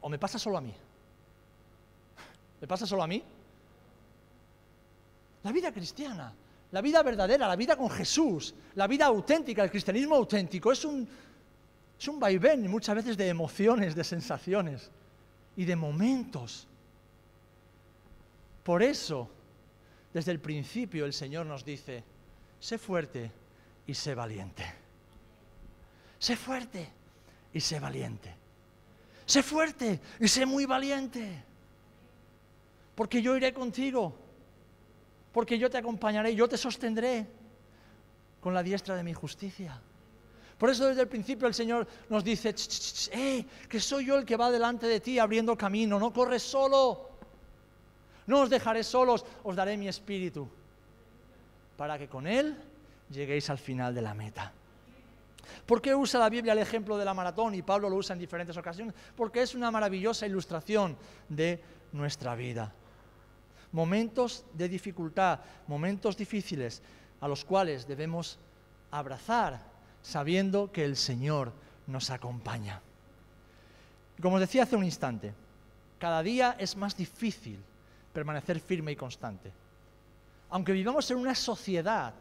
O, 0.01 0.09
me 0.09 0.21
pasa 0.21 0.39
solo 0.39 0.59
a 0.59 0.61
mí. 0.61 0.73
¿Me 2.61 2.69
pasa 2.69 2.87
solo 2.87 3.03
a 3.03 3.09
mí? 3.09 3.21
La 5.43 5.51
vida 5.51 5.73
cristiana, 5.73 6.33
la 6.77 6.83
vida 6.83 7.03
verdadera, 7.03 7.49
la 7.49 7.57
vida 7.57 7.75
con 7.75 7.89
Jesús, 7.89 8.55
la 8.75 8.87
vida 8.87 9.07
auténtica, 9.07 9.65
el 9.65 9.71
cristianismo 9.71 10.15
auténtico, 10.15 10.71
es 10.71 10.85
un, 10.85 11.09
es 11.99 12.07
un 12.07 12.21
vaivén 12.21 12.71
muchas 12.71 12.97
veces 12.97 13.17
de 13.17 13.31
emociones, 13.31 13.95
de 13.95 14.05
sensaciones 14.05 14.91
y 15.57 15.65
de 15.65 15.75
momentos. 15.75 16.69
Por 18.63 18.83
eso 18.83 19.27
desde 20.13 20.33
el 20.33 20.39
principio 20.39 21.07
el 21.07 21.15
Señor 21.15 21.47
nos 21.47 21.65
dice, 21.65 22.05
sé 22.61 22.77
fuerte 22.77 23.31
y 23.87 23.95
sé 23.95 24.15
valiente. 24.15 24.67
Sé 26.19 26.37
fuerte 26.37 26.91
y 27.55 27.61
sé 27.61 27.81
valiente. 27.81 28.35
Sé 29.25 29.43
fuerte 29.43 29.99
y 30.21 30.29
sé 30.29 30.45
muy 30.45 30.67
valiente. 30.67 31.43
Porque 32.95 33.23
yo 33.23 33.35
iré 33.35 33.55
contigo. 33.55 34.26
Porque 35.37 35.59
yo 35.59 35.69
te 35.69 35.77
acompañaré, 35.77 36.35
yo 36.35 36.49
te 36.49 36.57
sostendré 36.57 37.27
con 38.41 38.55
la 38.55 38.63
diestra 38.63 38.97
de 38.97 39.03
mi 39.03 39.13
justicia. 39.13 39.79
Por 40.57 40.71
eso 40.71 40.87
desde 40.87 41.03
el 41.03 41.09
principio 41.09 41.47
el 41.47 41.53
Señor 41.53 41.87
nos 42.09 42.25
dice, 42.25 42.55
eh, 43.13 43.45
que 43.69 43.79
soy 43.79 44.07
yo 44.07 44.17
el 44.17 44.25
que 44.25 44.35
va 44.39 44.51
delante 44.51 44.87
de 44.87 44.99
ti 44.99 45.19
abriendo 45.19 45.55
camino, 45.55 46.01
no 46.01 46.11
corres 46.11 46.43
solo. 46.43 47.11
No 48.27 48.41
os 48.41 48.49
dejaré 48.49 48.83
solos, 48.83 49.27
os 49.45 49.55
daré 49.55 49.77
mi 49.77 49.89
espíritu, 49.89 50.49
para 51.77 51.99
que 51.99 52.09
con 52.09 52.27
él 52.27 52.57
lleguéis 53.11 53.51
al 53.51 53.59
final 53.59 53.95
de 53.95 54.01
la 54.01 54.15
meta. 54.15 54.55
¿Por 55.67 55.83
qué 55.83 55.95
usa 55.95 56.19
la 56.19 56.31
Biblia 56.31 56.55
el 56.55 56.61
ejemplo 56.61 56.97
de 56.97 57.05
la 57.05 57.13
maratón 57.13 57.55
y 57.55 57.61
Pablo 57.61 57.91
lo 57.91 57.97
usa 57.97 58.15
en 58.15 58.21
diferentes 58.21 58.57
ocasiones? 58.57 58.95
Porque 59.15 59.43
es 59.43 59.55
una 59.55 59.71
maravillosa 59.71 60.27
ilustración 60.27 60.97
de 61.29 61.61
nuestra 61.93 62.35
vida. 62.35 62.73
Momentos 63.73 64.45
de 64.55 64.69
dificultad, 64.69 65.41
momentos 65.67 66.17
difíciles 66.17 66.83
a 67.21 67.29
los 67.29 67.45
cuales 67.45 67.87
debemos 67.87 68.39
abrazar 68.91 69.61
sabiendo 70.03 70.71
que 70.71 70.85
el 70.85 70.97
Señor 70.97 71.53
nos 71.87 72.11
acompaña. 72.11 72.81
Como 74.21 74.37
os 74.37 74.41
decía 74.41 74.63
hace 74.63 74.77
un 74.77 74.85
instante, 74.85 75.35
cada 75.99 76.23
día 76.23 76.57
es 76.59 76.77
más 76.77 76.97
difícil 76.97 77.59
permanecer 78.13 78.61
firme 78.61 78.93
y 78.93 78.97
constante. 78.97 79.53
Aunque 80.51 80.73
vivamos 80.73 81.11
en 81.11 81.19
una 81.19 81.35
sociedad, 81.35 82.15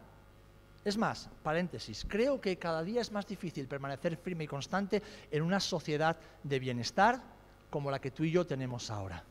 es 0.84 0.96
más, 0.96 1.28
paréntesis, 1.42 2.04
creo 2.08 2.40
que 2.40 2.58
cada 2.58 2.82
día 2.82 3.00
es 3.00 3.12
más 3.12 3.26
difícil 3.26 3.66
permanecer 3.66 4.16
firme 4.16 4.44
y 4.44 4.46
constante 4.48 5.02
en 5.30 5.42
una 5.42 5.60
sociedad 5.60 6.16
de 6.42 6.58
bienestar 6.58 7.20
como 7.70 7.90
la 7.90 8.00
que 8.00 8.10
tú 8.10 8.24
y 8.24 8.30
yo 8.30 8.46
tenemos 8.46 8.90
ahora. 8.90 9.22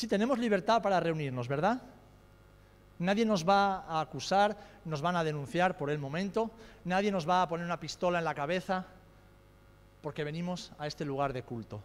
Si 0.00 0.08
tenemos 0.08 0.38
libertad 0.38 0.80
para 0.80 0.98
reunirnos, 0.98 1.46
¿verdad? 1.46 1.78
Nadie 3.00 3.26
nos 3.26 3.46
va 3.46 3.80
a 3.80 4.00
acusar, 4.00 4.56
nos 4.86 5.02
van 5.02 5.14
a 5.14 5.22
denunciar 5.22 5.76
por 5.76 5.90
el 5.90 5.98
momento, 5.98 6.50
nadie 6.86 7.12
nos 7.12 7.28
va 7.28 7.42
a 7.42 7.48
poner 7.50 7.66
una 7.66 7.78
pistola 7.78 8.18
en 8.18 8.24
la 8.24 8.34
cabeza 8.34 8.86
porque 10.00 10.24
venimos 10.24 10.72
a 10.78 10.86
este 10.86 11.04
lugar 11.04 11.34
de 11.34 11.42
culto. 11.42 11.82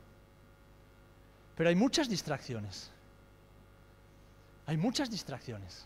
Pero 1.57 1.67
hay 1.67 1.75
muchas 1.75 2.07
distracciones. 2.07 2.89
Hay 4.65 4.77
muchas 4.77 5.11
distracciones. 5.11 5.85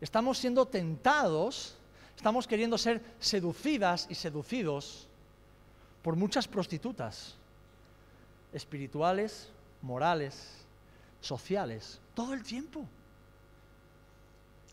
Estamos 0.00 0.38
siendo 0.38 0.66
tentados, 0.66 1.76
estamos 2.16 2.48
queriendo 2.48 2.78
ser 2.78 3.00
seducidas 3.20 4.08
y 4.10 4.16
seducidos 4.16 5.06
por 6.02 6.16
muchas 6.16 6.48
prostitutas, 6.48 7.36
espirituales, 8.52 9.50
morales, 9.80 10.63
sociales, 11.26 12.00
todo 12.14 12.34
el 12.34 12.42
tiempo. 12.42 12.86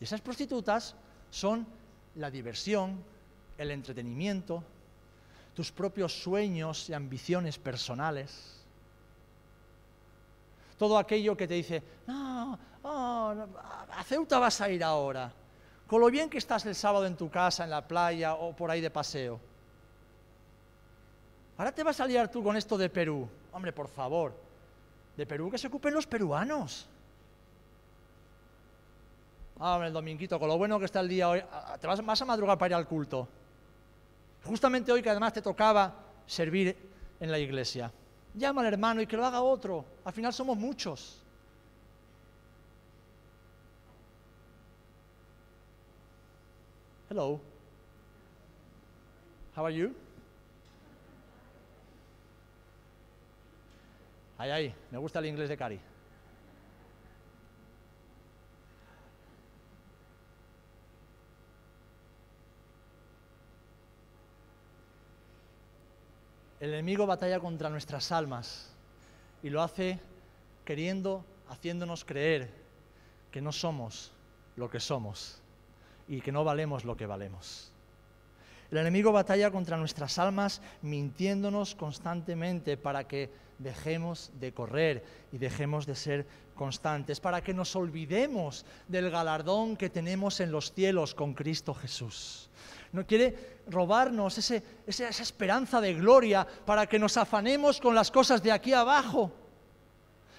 Y 0.00 0.04
esas 0.04 0.20
prostitutas 0.20 0.94
son 1.30 1.66
la 2.16 2.30
diversión, 2.30 3.02
el 3.58 3.70
entretenimiento, 3.70 4.62
tus 5.54 5.70
propios 5.70 6.12
sueños 6.12 6.88
y 6.88 6.94
ambiciones 6.94 7.58
personales 7.58 8.62
todo 10.82 10.98
aquello 10.98 11.36
que 11.36 11.46
te 11.46 11.54
dice, 11.54 11.80
no, 12.08 12.58
oh, 12.82 13.34
a 13.92 14.02
Ceuta 14.02 14.40
vas 14.40 14.60
a 14.60 14.68
ir 14.68 14.82
ahora, 14.82 15.32
con 15.86 16.00
lo 16.00 16.10
bien 16.10 16.28
que 16.28 16.38
estás 16.38 16.66
el 16.66 16.74
sábado 16.74 17.06
en 17.06 17.16
tu 17.16 17.30
casa, 17.30 17.62
en 17.62 17.70
la 17.70 17.86
playa 17.86 18.34
o 18.34 18.52
por 18.52 18.68
ahí 18.68 18.80
de 18.80 18.90
paseo. 18.90 19.38
Ahora 21.56 21.70
te 21.70 21.84
vas 21.84 22.00
a 22.00 22.06
liar 22.06 22.28
tú 22.32 22.42
con 22.42 22.56
esto 22.56 22.76
de 22.76 22.90
Perú. 22.90 23.28
Hombre, 23.52 23.72
por 23.72 23.86
favor, 23.86 24.34
de 25.16 25.26
Perú 25.26 25.50
que 25.50 25.58
se 25.58 25.66
ocupen 25.66 25.94
los 25.94 26.06
peruanos. 26.06 26.88
Ah, 29.60 29.80
el 29.84 29.92
dominguito, 29.92 30.38
con 30.38 30.48
lo 30.48 30.58
bueno 30.58 30.78
que 30.78 30.86
está 30.86 31.00
el 31.00 31.08
día 31.08 31.28
hoy, 31.28 31.42
te 31.80 31.86
vas, 31.86 32.04
vas 32.04 32.22
a 32.22 32.24
madrugar 32.24 32.58
para 32.58 32.70
ir 32.70 32.74
al 32.74 32.86
culto. 32.86 33.28
Justamente 34.44 34.90
hoy 34.90 35.02
que 35.02 35.10
además 35.10 35.32
te 35.32 35.42
tocaba 35.42 35.94
servir 36.26 36.76
en 37.20 37.30
la 37.30 37.38
iglesia. 37.38 37.92
Llama 38.34 38.62
al 38.62 38.68
hermano 38.68 39.02
y 39.02 39.06
que 39.06 39.16
lo 39.16 39.24
haga 39.24 39.40
otro. 39.42 39.84
Al 40.04 40.12
final 40.12 40.32
somos 40.32 40.56
muchos. 40.56 41.22
Hello. 47.08 47.38
How 49.54 49.66
are 49.66 49.74
you? 49.74 49.94
Ay, 54.42 54.50
ay, 54.50 54.74
me 54.90 54.98
gusta 54.98 55.20
el 55.20 55.26
inglés 55.26 55.48
de 55.48 55.56
Cari. 55.56 55.80
El 66.58 66.74
enemigo 66.74 67.06
batalla 67.06 67.38
contra 67.38 67.70
nuestras 67.70 68.10
almas 68.10 68.74
y 69.44 69.50
lo 69.50 69.62
hace 69.62 70.00
queriendo, 70.64 71.24
haciéndonos 71.48 72.04
creer 72.04 72.50
que 73.30 73.40
no 73.40 73.52
somos 73.52 74.10
lo 74.56 74.68
que 74.68 74.80
somos 74.80 75.40
y 76.08 76.20
que 76.20 76.32
no 76.32 76.42
valemos 76.42 76.84
lo 76.84 76.96
que 76.96 77.06
valemos. 77.06 77.71
El 78.72 78.78
enemigo 78.78 79.12
batalla 79.12 79.52
contra 79.52 79.76
nuestras 79.76 80.18
almas 80.18 80.60
mintiéndonos 80.80 81.76
constantemente 81.76 82.76
para 82.76 83.06
que 83.06 83.30
dejemos 83.58 84.32
de 84.40 84.52
correr 84.52 85.04
y 85.30 85.38
dejemos 85.38 85.86
de 85.86 85.94
ser 85.94 86.26
constantes, 86.56 87.20
para 87.20 87.44
que 87.44 87.54
nos 87.54 87.76
olvidemos 87.76 88.66
del 88.88 89.10
galardón 89.10 89.76
que 89.76 89.90
tenemos 89.90 90.40
en 90.40 90.50
los 90.50 90.72
cielos 90.72 91.14
con 91.14 91.34
Cristo 91.34 91.74
Jesús 91.74 92.48
no 92.92 93.06
quiere 93.06 93.60
robarnos 93.68 94.36
esa, 94.38 94.62
esa 94.86 95.08
esperanza 95.08 95.80
de 95.80 95.94
gloria 95.94 96.46
para 96.66 96.86
que 96.86 96.98
nos 96.98 97.16
afanemos 97.16 97.80
con 97.80 97.94
las 97.94 98.10
cosas 98.10 98.42
de 98.42 98.52
aquí 98.52 98.74
abajo. 98.74 99.32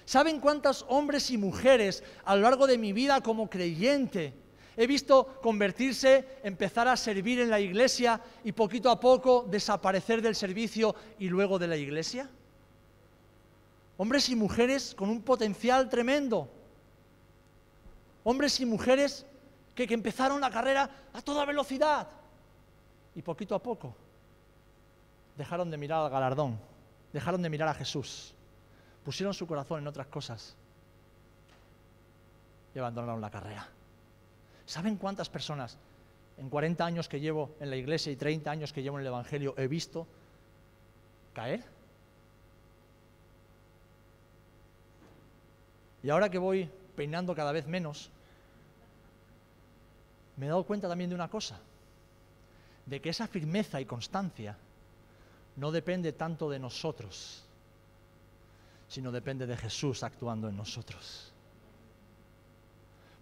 ¿Saben 0.04 0.38
cuántos 0.38 0.84
hombres 0.88 1.30
y 1.30 1.38
mujeres 1.38 2.04
a 2.24 2.36
lo 2.36 2.42
largo 2.42 2.66
de 2.66 2.78
mi 2.78 2.92
vida 2.92 3.20
como 3.22 3.50
creyente 3.50 4.43
he 4.76 4.86
visto 4.86 5.40
convertirse, 5.40 6.40
empezar 6.42 6.88
a 6.88 6.96
servir 6.96 7.40
en 7.40 7.50
la 7.50 7.60
iglesia 7.60 8.20
y 8.42 8.52
poquito 8.52 8.90
a 8.90 8.98
poco 8.98 9.46
desaparecer 9.48 10.20
del 10.20 10.34
servicio 10.34 10.94
y 11.18 11.28
luego 11.28 11.58
de 11.58 11.68
la 11.68 11.76
iglesia? 11.76 12.28
Hombres 13.96 14.28
y 14.28 14.36
mujeres 14.36 14.94
con 14.94 15.08
un 15.08 15.22
potencial 15.22 15.88
tremendo. 15.88 16.48
Hombres 18.24 18.58
y 18.60 18.66
mujeres 18.66 19.24
que, 19.74 19.84
empezaron 19.84 20.40
la 20.40 20.50
carrera 20.50 20.90
a 21.12 21.22
toda 21.22 21.44
velocidad 21.44 22.08
y 23.14 23.22
poquito 23.22 23.54
a 23.54 23.62
poco 23.62 23.94
dejaron 25.36 25.70
de 25.70 25.76
mirar 25.76 26.04
al 26.04 26.10
galardón, 26.10 26.58
dejaron 27.12 27.42
de 27.42 27.50
mirar 27.50 27.68
a 27.68 27.74
Jesús, 27.74 28.34
pusieron 29.04 29.34
su 29.34 29.46
corazón 29.46 29.80
en 29.80 29.86
otras 29.86 30.06
cosas 30.06 30.56
y 32.74 32.78
abandonaron 32.78 33.20
la 33.20 33.30
carrera. 33.30 33.68
¿Saben 34.66 34.96
cuántas 34.96 35.28
personas 35.28 35.76
en 36.38 36.48
40 36.48 36.84
años 36.84 37.08
que 37.08 37.20
llevo 37.20 37.54
en 37.60 37.70
la 37.70 37.76
iglesia 37.76 38.10
y 38.12 38.16
30 38.16 38.50
años 38.50 38.72
que 38.72 38.82
llevo 38.82 38.96
en 38.98 39.02
el 39.02 39.08
Evangelio 39.08 39.54
he 39.56 39.68
visto 39.68 40.06
caer? 41.32 41.62
Y 46.02 46.10
ahora 46.10 46.28
que 46.28 46.38
voy 46.38 46.68
peinando 46.96 47.34
cada 47.34 47.52
vez 47.52 47.66
menos, 47.66 48.10
me 50.36 50.46
he 50.46 50.48
dado 50.48 50.64
cuenta 50.64 50.88
también 50.88 51.10
de 51.10 51.14
una 51.14 51.28
cosa 51.28 51.60
de 52.86 53.00
que 53.00 53.10
esa 53.10 53.26
firmeza 53.26 53.80
y 53.80 53.86
constancia 53.86 54.56
no 55.56 55.70
depende 55.70 56.12
tanto 56.12 56.50
de 56.50 56.58
nosotros, 56.58 57.44
sino 58.88 59.12
depende 59.12 59.46
de 59.46 59.56
Jesús 59.56 60.02
actuando 60.02 60.48
en 60.48 60.56
nosotros. 60.56 61.33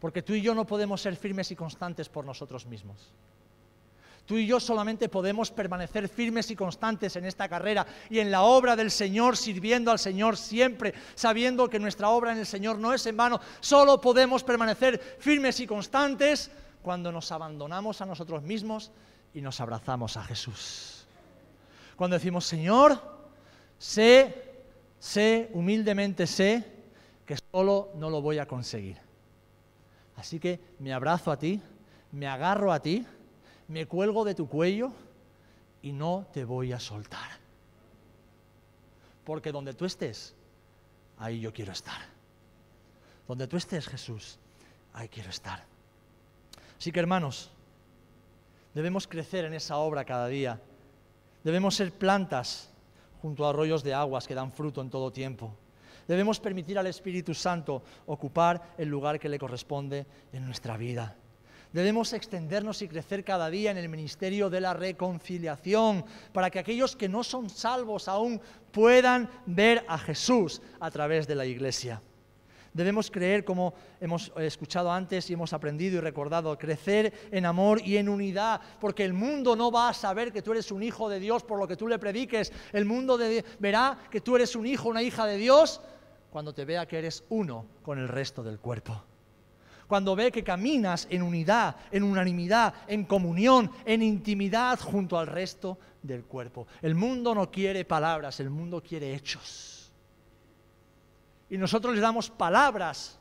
Porque 0.03 0.21
tú 0.21 0.33
y 0.35 0.43
yo 0.43 0.53
no 0.53 0.67
podemos 0.67 1.01
ser 1.01 1.15
firmes 1.15 1.53
y 1.53 1.55
constantes 1.55 2.09
por 2.09 2.25
nosotros 2.25 2.67
mismos. 2.67 3.13
Tú 4.27 4.37
y 4.37 4.49
yo 4.49 4.59
solamente 4.59 5.09
podemos 5.09 5.53
permanecer 5.53 6.09
firmes 6.09 6.51
y 6.51 6.57
constantes 6.57 7.15
en 7.15 7.25
esta 7.25 7.49
carrera 7.49 7.87
y 8.11 8.19
en 8.19 8.33
la 8.33 8.43
obra 8.43 8.75
del 8.75 8.91
Señor, 8.91 9.37
sirviendo 9.37 9.93
al 9.93 10.01
Señor 10.01 10.37
siempre, 10.37 10.93
sabiendo 11.15 11.71
que 11.71 11.79
nuestra 11.79 12.09
obra 12.09 12.33
en 12.33 12.39
el 12.39 12.47
Señor 12.47 12.81
no 12.81 12.93
es 12.93 13.07
en 13.07 13.17
vano. 13.17 13.41
Solo 13.61 14.01
podemos 14.01 14.43
permanecer 14.43 14.99
firmes 15.21 15.61
y 15.61 15.69
constantes 15.69 16.51
cuando 16.83 17.13
nos 17.13 17.31
abandonamos 17.31 18.01
a 18.01 18.07
nosotros 18.07 18.43
mismos 18.43 18.91
y 19.33 19.41
nos 19.41 19.61
abrazamos 19.61 20.17
a 20.17 20.25
Jesús. 20.25 21.07
Cuando 21.95 22.15
decimos, 22.15 22.45
Señor, 22.45 23.01
sé, 23.79 24.65
sé, 24.99 25.49
humildemente 25.53 26.27
sé 26.27 26.65
que 27.25 27.37
solo 27.53 27.91
no 27.95 28.11
lo 28.11 28.21
voy 28.21 28.41
a 28.41 28.49
conseguir. 28.49 29.12
Así 30.17 30.39
que 30.39 30.61
me 30.79 30.93
abrazo 30.93 31.31
a 31.31 31.39
ti, 31.39 31.61
me 32.13 32.27
agarro 32.27 32.73
a 32.73 32.81
ti, 32.81 33.07
me 33.69 33.87
cuelgo 33.87 34.25
de 34.25 34.35
tu 34.35 34.49
cuello 34.49 34.93
y 35.83 35.93
no 35.93 36.27
te 36.33 36.45
voy 36.45 36.73
a 36.73 36.81
soltar. 36.81 37.31
Porque 39.25 39.53
donde 39.53 39.75
tú 39.75 39.85
estés, 39.85 40.35
ahí 41.19 41.41
yo 41.41 41.53
quiero 41.53 41.73
estar. 41.73 42.01
Donde 43.27 43.47
tú 43.47 43.57
estés, 43.57 43.87
Jesús, 43.87 44.39
ahí 44.93 45.09
quiero 45.09 45.31
estar. 45.31 45.65
Así 46.79 46.91
que 46.93 47.01
hermanos, 47.01 47.51
Debemos 48.75 49.07
crecer 49.07 49.45
en 49.45 49.55
esa 49.55 49.77
obra 49.77 50.05
cada 50.05 50.29
día. 50.29 50.61
Debemos 51.45 51.75
ser 51.75 51.93
plantas 51.93 52.71
junto 53.21 53.45
a 53.45 53.51
arroyos 53.51 53.83
de 53.83 53.95
aguas 53.95 54.27
que 54.27 54.35
dan 54.35 54.53
fruto 54.53 54.81
en 54.81 54.91
todo 54.91 55.13
tiempo. 55.13 55.55
Debemos 56.07 56.41
permitir 56.41 56.79
al 56.79 56.87
Espíritu 56.87 57.35
Santo 57.35 57.83
ocupar 58.07 58.75
el 58.79 58.89
lugar 58.89 59.19
que 59.19 59.29
le 59.29 59.39
corresponde 59.39 60.07
en 60.33 60.45
nuestra 60.45 60.77
vida. 60.77 61.17
Debemos 61.73 62.13
extendernos 62.13 62.83
y 62.83 62.89
crecer 62.89 63.25
cada 63.25 63.49
día 63.49 63.71
en 63.71 63.79
el 63.79 63.89
ministerio 63.89 64.51
de 64.51 64.61
la 64.61 64.75
reconciliación 64.75 66.05
para 66.33 66.51
que 66.51 66.59
aquellos 66.59 66.95
que 66.97 67.09
no 67.09 67.25
son 67.25 67.49
salvos 67.49 68.09
aún 68.09 68.41
puedan 68.71 69.31
ver 69.47 69.83
a 69.89 69.97
Jesús 69.97 70.61
a 70.81 70.91
través 70.91 71.27
de 71.27 71.35
la 71.35 71.47
iglesia. 71.47 72.03
Debemos 72.75 73.11
creer, 73.11 73.45
como 73.45 73.75
hemos 74.01 74.33
escuchado 74.37 74.91
antes 74.91 75.29
y 75.29 75.35
hemos 75.35 75.53
aprendido 75.53 75.99
y 75.99 76.01
recordado, 76.01 76.57
crecer 76.57 77.13
en 77.31 77.45
amor 77.45 77.83
y 77.85 77.99
en 77.99 78.09
unidad, 78.09 78.63
porque 78.81 79.05
el 79.05 79.13
mundo 79.13 79.55
no 79.57 79.71
va 79.71 79.91
a 79.91 79.95
saber 79.95 80.33
que 80.33 80.41
tú 80.41 80.53
eres 80.53 80.73
un 80.73 80.83
hijo 80.83 81.11
de 81.11 81.21
Dios 81.21 81.43
por 81.43 81.59
lo 81.59 81.69
que 81.69 81.77
tú 81.77 81.87
le 81.87 81.99
prediques. 81.99 82.51
El 82.73 82.87
mundo 82.87 83.19
verá 83.59 83.99
que 84.11 84.23
tú 84.23 84.37
eres 84.37 84.57
un 84.57 84.67
hijo, 84.67 84.89
una 84.89 85.03
hija 85.03 85.27
de 85.27 85.37
Dios, 85.37 85.83
cuando 86.33 86.53
te 86.53 86.65
vea 86.65 86.87
que 86.87 86.99
eres 86.99 87.25
uno 87.29 87.67
con 87.83 87.99
el 87.99 88.09
resto 88.09 88.43
del 88.43 88.59
cuerpo. 88.59 89.05
Cuando 89.87 90.17
ve 90.17 90.33
que 90.33 90.43
caminas 90.43 91.07
en 91.11 91.23
unidad, 91.23 91.77
en 91.91 92.03
unanimidad, 92.03 92.75
en 92.89 93.05
comunión, 93.05 93.71
en 93.85 94.03
intimidad 94.03 94.81
junto 94.81 95.19
al 95.19 95.27
resto 95.27 95.79
del 96.03 96.25
cuerpo. 96.25 96.67
El 96.81 96.95
mundo 96.95 97.35
no 97.35 97.51
quiere 97.51 97.85
palabras, 97.85 98.41
el 98.41 98.49
mundo 98.49 98.83
quiere 98.83 99.15
hechos 99.15 99.83
y 101.53 101.59
nosotros 101.59 101.93
les 101.93 102.01
damos 102.01 102.31
palabras, 102.31 103.19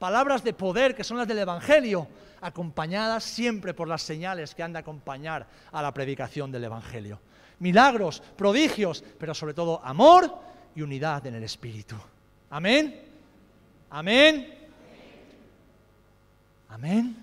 palabras 0.00 0.42
de 0.42 0.52
poder 0.52 0.96
que 0.96 1.04
son 1.04 1.16
las 1.16 1.28
del 1.28 1.38
Evangelio, 1.38 2.08
acompañadas 2.40 3.22
siempre 3.22 3.72
por 3.72 3.86
las 3.86 4.02
señales 4.02 4.52
que 4.52 4.64
han 4.64 4.72
de 4.72 4.80
acompañar 4.80 5.46
a 5.70 5.80
la 5.80 5.94
predicación 5.94 6.50
del 6.50 6.64
Evangelio. 6.64 7.20
Milagros, 7.60 8.20
prodigios, 8.34 9.04
pero 9.16 9.32
sobre 9.32 9.54
todo 9.54 9.80
amor 9.84 10.28
y 10.74 10.82
unidad 10.82 11.24
en 11.28 11.36
el 11.36 11.44
Espíritu. 11.44 11.94
Amén. 12.50 13.04
Amén. 13.90 14.54
Amén. 16.68 17.16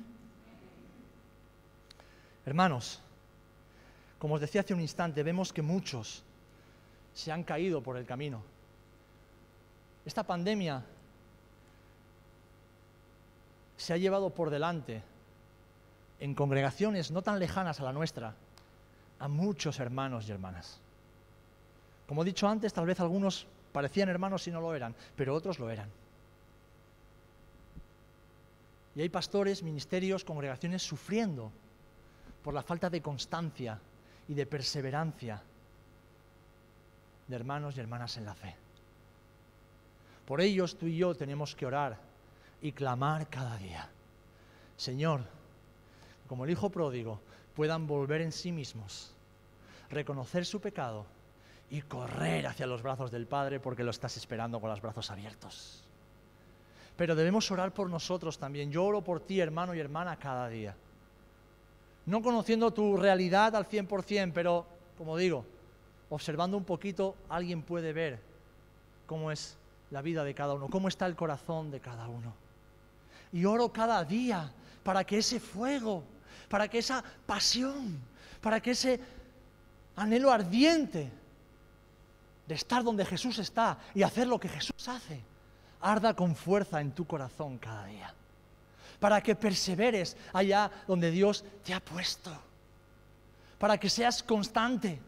Hermanos, 2.45 2.99
como 4.19 4.36
os 4.36 4.41
decía 4.41 4.61
hace 4.61 4.73
un 4.73 4.82
instante, 4.82 5.23
vemos 5.23 5.51
que 5.51 5.61
muchos 5.61 6.23
se 7.13 7.32
han 7.32 7.43
caído 7.43 7.82
por 7.82 7.97
el 7.97 8.05
camino 8.05 8.55
esta 10.05 10.23
pandemia 10.23 10.84
se 13.76 13.93
ha 13.93 13.97
llevado 13.97 14.30
por 14.30 14.51
delante 14.51 15.01
en 16.19 16.36
congregaciones 16.36 17.11
no 17.11 17.21
tan 17.23 17.39
lejanas 17.39 17.80
a 17.80 17.84
la 17.84 17.91
nuestra 17.91 18.36
a 19.19 19.28
muchos 19.28 19.80
hermanos 19.80 20.28
y 20.28 20.32
hermanas. 20.32 20.80
Como 22.07 22.21
he 22.21 22.26
dicho 22.26 22.47
antes, 22.47 22.73
tal 22.73 22.86
vez 22.86 22.99
algunos 22.99 23.47
parecían 23.76 24.07
hermanos 24.07 24.47
y 24.47 24.51
no 24.51 24.61
lo 24.61 24.73
eran, 24.73 24.95
pero 25.17 25.36
otros 25.36 25.59
lo 25.59 25.69
eran. 25.69 25.89
Y 28.95 29.01
hay 29.01 29.09
pastores, 29.09 29.63
ministerios, 29.63 30.23
congregaciones 30.23 30.82
sufriendo 30.82 31.51
por 32.41 32.53
la 32.53 32.63
falta 32.63 32.89
de 32.89 33.01
constancia 33.01 33.78
y 34.30 34.34
de 34.34 34.45
perseverancia 34.45 35.41
de 37.28 37.36
hermanos 37.36 37.76
y 37.76 37.82
hermanas 37.82 38.15
en 38.15 38.26
la 38.26 38.34
fe. 38.34 38.55
Por 40.26 40.39
ellos 40.39 40.78
tú 40.78 40.86
y 40.86 40.95
yo 40.95 41.13
tenemos 41.13 41.53
que 41.53 41.65
orar 41.65 41.99
y 42.61 42.71
clamar 42.71 43.28
cada 43.28 43.57
día. 43.57 43.89
Señor, 44.78 45.26
como 46.30 46.45
el 46.45 46.51
Hijo 46.51 46.69
pródigo, 46.69 47.19
puedan 47.53 47.88
volver 47.88 48.21
en 48.21 48.32
sí 48.32 48.53
mismos, 48.53 49.13
reconocer 49.89 50.45
su 50.45 50.61
pecado 50.61 51.05
y 51.70 51.82
correr 51.82 52.47
hacia 52.47 52.68
los 52.68 52.82
brazos 52.82 53.11
del 53.11 53.28
Padre 53.28 53.59
porque 53.59 53.84
lo 53.84 53.91
estás 53.91 54.18
esperando 54.18 54.59
con 54.59 54.70
los 54.70 54.82
brazos 54.82 55.09
abiertos. 55.11 55.84
Pero 56.97 57.16
debemos 57.16 57.49
orar 57.51 57.74
por 57.74 57.89
nosotros 57.89 58.38
también. 58.38 58.72
Yo 58.72 58.86
oro 58.86 59.01
por 59.01 59.20
ti, 59.20 59.39
hermano 59.39 59.76
y 59.76 59.80
hermana, 59.80 60.18
cada 60.18 60.47
día. 60.47 60.76
No 62.05 62.22
conociendo 62.22 62.72
tu 62.72 62.95
realidad 62.95 63.55
al 63.55 63.68
100%, 63.68 64.32
pero, 64.34 64.66
como 64.97 65.18
digo, 65.18 65.45
observando 66.09 66.55
un 66.55 66.63
poquito, 66.63 67.16
alguien 67.30 67.63
puede 67.63 67.91
ver 67.91 68.20
cómo 69.07 69.32
es 69.32 69.57
la 69.91 70.01
vida 70.01 70.24
de 70.24 70.34
cada 70.34 70.53
uno, 70.53 70.70
cómo 70.70 70.88
está 70.88 71.05
el 71.05 71.16
corazón 71.16 71.72
de 71.72 71.80
cada 71.80 72.07
uno. 72.07 72.34
Y 73.34 73.43
oro 73.45 73.74
cada 73.74 74.03
día 74.05 74.51
para 74.84 75.03
que 75.03 75.18
ese 75.18 75.39
fuego, 75.39 76.03
para 76.47 76.68
que 76.68 76.78
esa 76.78 77.03
pasión, 77.26 77.99
para 78.39 78.61
que 78.61 78.72
ese 78.72 78.99
anhelo 79.95 80.32
ardiente 80.32 81.11
de 82.47 82.55
estar 82.55 82.83
donde 82.83 83.05
Jesús 83.05 83.39
está 83.39 83.77
y 83.93 84.03
hacer 84.03 84.27
lo 84.27 84.39
que 84.39 84.49
Jesús 84.49 84.87
hace, 84.87 85.21
arda 85.81 86.13
con 86.15 86.35
fuerza 86.35 86.81
en 86.81 86.91
tu 86.91 87.05
corazón 87.05 87.57
cada 87.57 87.85
día. 87.85 88.13
Para 88.99 89.21
que 89.21 89.35
perseveres 89.35 90.15
allá 90.33 90.71
donde 90.87 91.11
Dios 91.11 91.43
te 91.63 91.73
ha 91.73 91.79
puesto. 91.79 92.31
Para 93.57 93.77
que 93.77 93.89
seas 93.89 94.23
constante. 94.23 94.99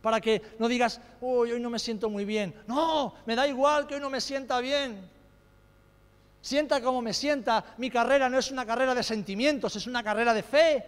Para 0.00 0.20
que 0.20 0.42
no 0.58 0.68
digas, 0.68 1.00
uy, 1.20 1.52
hoy 1.52 1.60
no 1.60 1.70
me 1.70 1.78
siento 1.78 2.10
muy 2.10 2.24
bien. 2.24 2.54
No, 2.66 3.14
me 3.26 3.34
da 3.34 3.48
igual 3.48 3.86
que 3.86 3.94
hoy 3.94 4.00
no 4.00 4.10
me 4.10 4.20
sienta 4.20 4.60
bien. 4.60 5.10
Sienta 6.40 6.82
como 6.82 7.00
me 7.00 7.14
sienta. 7.14 7.64
Mi 7.78 7.90
carrera 7.90 8.28
no 8.28 8.38
es 8.38 8.50
una 8.50 8.66
carrera 8.66 8.94
de 8.94 9.02
sentimientos, 9.02 9.76
es 9.76 9.86
una 9.86 10.02
carrera 10.02 10.34
de 10.34 10.42
fe. 10.42 10.84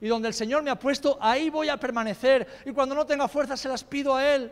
Y 0.00 0.08
donde 0.08 0.28
el 0.28 0.34
Señor 0.34 0.62
me 0.62 0.70
ha 0.70 0.78
puesto, 0.78 1.18
ahí 1.20 1.50
voy 1.50 1.68
a 1.68 1.76
permanecer. 1.76 2.46
Y 2.64 2.72
cuando 2.72 2.94
no 2.94 3.04
tenga 3.04 3.28
fuerza, 3.28 3.56
se 3.56 3.68
las 3.68 3.84
pido 3.84 4.16
a 4.16 4.34
Él. 4.34 4.50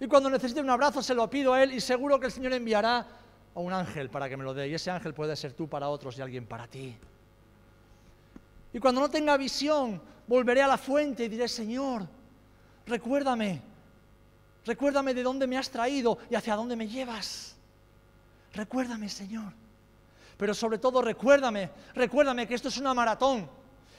Y 0.00 0.08
cuando 0.08 0.28
necesite 0.28 0.60
un 0.60 0.70
abrazo, 0.70 1.02
se 1.02 1.14
lo 1.14 1.30
pido 1.30 1.54
a 1.54 1.62
Él. 1.62 1.72
Y 1.72 1.80
seguro 1.80 2.18
que 2.18 2.26
el 2.26 2.32
Señor 2.32 2.52
enviará 2.52 3.06
a 3.54 3.60
un 3.60 3.72
ángel 3.72 4.10
para 4.10 4.28
que 4.28 4.36
me 4.36 4.42
lo 4.42 4.52
dé. 4.52 4.68
Y 4.68 4.74
ese 4.74 4.90
ángel 4.90 5.14
puede 5.14 5.36
ser 5.36 5.52
tú 5.52 5.68
para 5.68 5.88
otros 5.88 6.18
y 6.18 6.22
alguien 6.22 6.46
para 6.46 6.66
ti. 6.66 6.96
Y 8.72 8.80
cuando 8.80 9.00
no 9.00 9.08
tenga 9.08 9.36
visión, 9.36 10.02
volveré 10.26 10.62
a 10.62 10.66
la 10.66 10.78
fuente 10.78 11.24
y 11.24 11.28
diré, 11.28 11.46
Señor, 11.46 12.02
recuérdame. 12.86 13.62
Recuérdame 14.64 15.14
de 15.14 15.22
dónde 15.22 15.46
me 15.46 15.56
has 15.56 15.70
traído 15.70 16.18
y 16.28 16.34
hacia 16.34 16.56
dónde 16.56 16.74
me 16.74 16.88
llevas. 16.88 17.56
Recuérdame, 18.52 19.08
Señor. 19.08 19.52
Pero 20.36 20.54
sobre 20.54 20.78
todo 20.78 21.00
recuérdame, 21.02 21.70
recuérdame 21.94 22.48
que 22.48 22.54
esto 22.54 22.68
es 22.68 22.78
una 22.78 22.92
maratón 22.92 23.48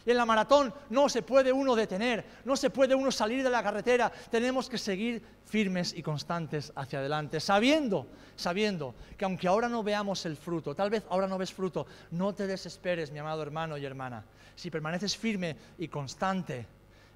y 0.07 0.11
en 0.11 0.15
la 0.15 0.25
maratón 0.25 0.73
no 0.89 1.09
se 1.09 1.21
puede 1.21 1.51
uno 1.51 1.75
detener, 1.75 2.23
no 2.45 2.55
se 2.55 2.69
puede 2.69 2.95
uno 2.95 3.11
salir 3.11 3.43
de 3.43 3.49
la 3.49 3.61
carretera. 3.61 4.09
Tenemos 4.31 4.69
que 4.69 4.77
seguir 4.77 5.21
firmes 5.45 5.93
y 5.93 6.01
constantes 6.01 6.71
hacia 6.77 6.99
adelante, 6.99 7.41
sabiendo, 7.41 8.07
sabiendo 8.37 8.95
que 9.17 9.25
aunque 9.25 9.49
ahora 9.49 9.67
no 9.67 9.83
veamos 9.83 10.25
el 10.25 10.37
fruto, 10.37 10.73
tal 10.73 10.89
vez 10.89 11.03
ahora 11.09 11.27
no 11.27 11.37
ves 11.37 11.51
fruto, 11.51 11.85
no 12.11 12.33
te 12.33 12.47
desesperes, 12.47 13.11
mi 13.11 13.19
amado 13.19 13.41
hermano 13.41 13.77
y 13.77 13.83
hermana. 13.83 14.23
Si 14.55 14.71
permaneces 14.71 15.17
firme 15.17 15.57
y 15.77 15.89
constante, 15.89 16.65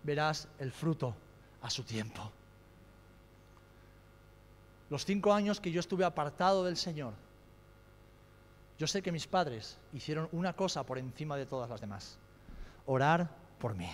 verás 0.04 0.50
el 0.60 0.74
fruto 0.74 1.16
a 1.62 1.70
su 1.70 1.84
tiempo. 1.84 2.30
Los 4.90 5.06
cinco 5.06 5.32
años 5.32 5.62
que 5.62 5.72
yo 5.72 5.80
estuve 5.80 6.04
apartado 6.04 6.66
del 6.66 6.76
Señor, 6.76 7.14
yo 8.78 8.86
sé 8.86 9.02
que 9.02 9.14
mis 9.14 9.28
padres 9.28 9.78
hicieron 9.94 10.28
una 10.34 10.52
cosa 10.52 10.84
por 10.84 10.98
encima 10.98 11.38
de 11.38 11.46
todas 11.46 11.70
las 11.70 11.80
demás 11.80 12.18
orar 12.86 13.30
por 13.60 13.76
mí. 13.76 13.90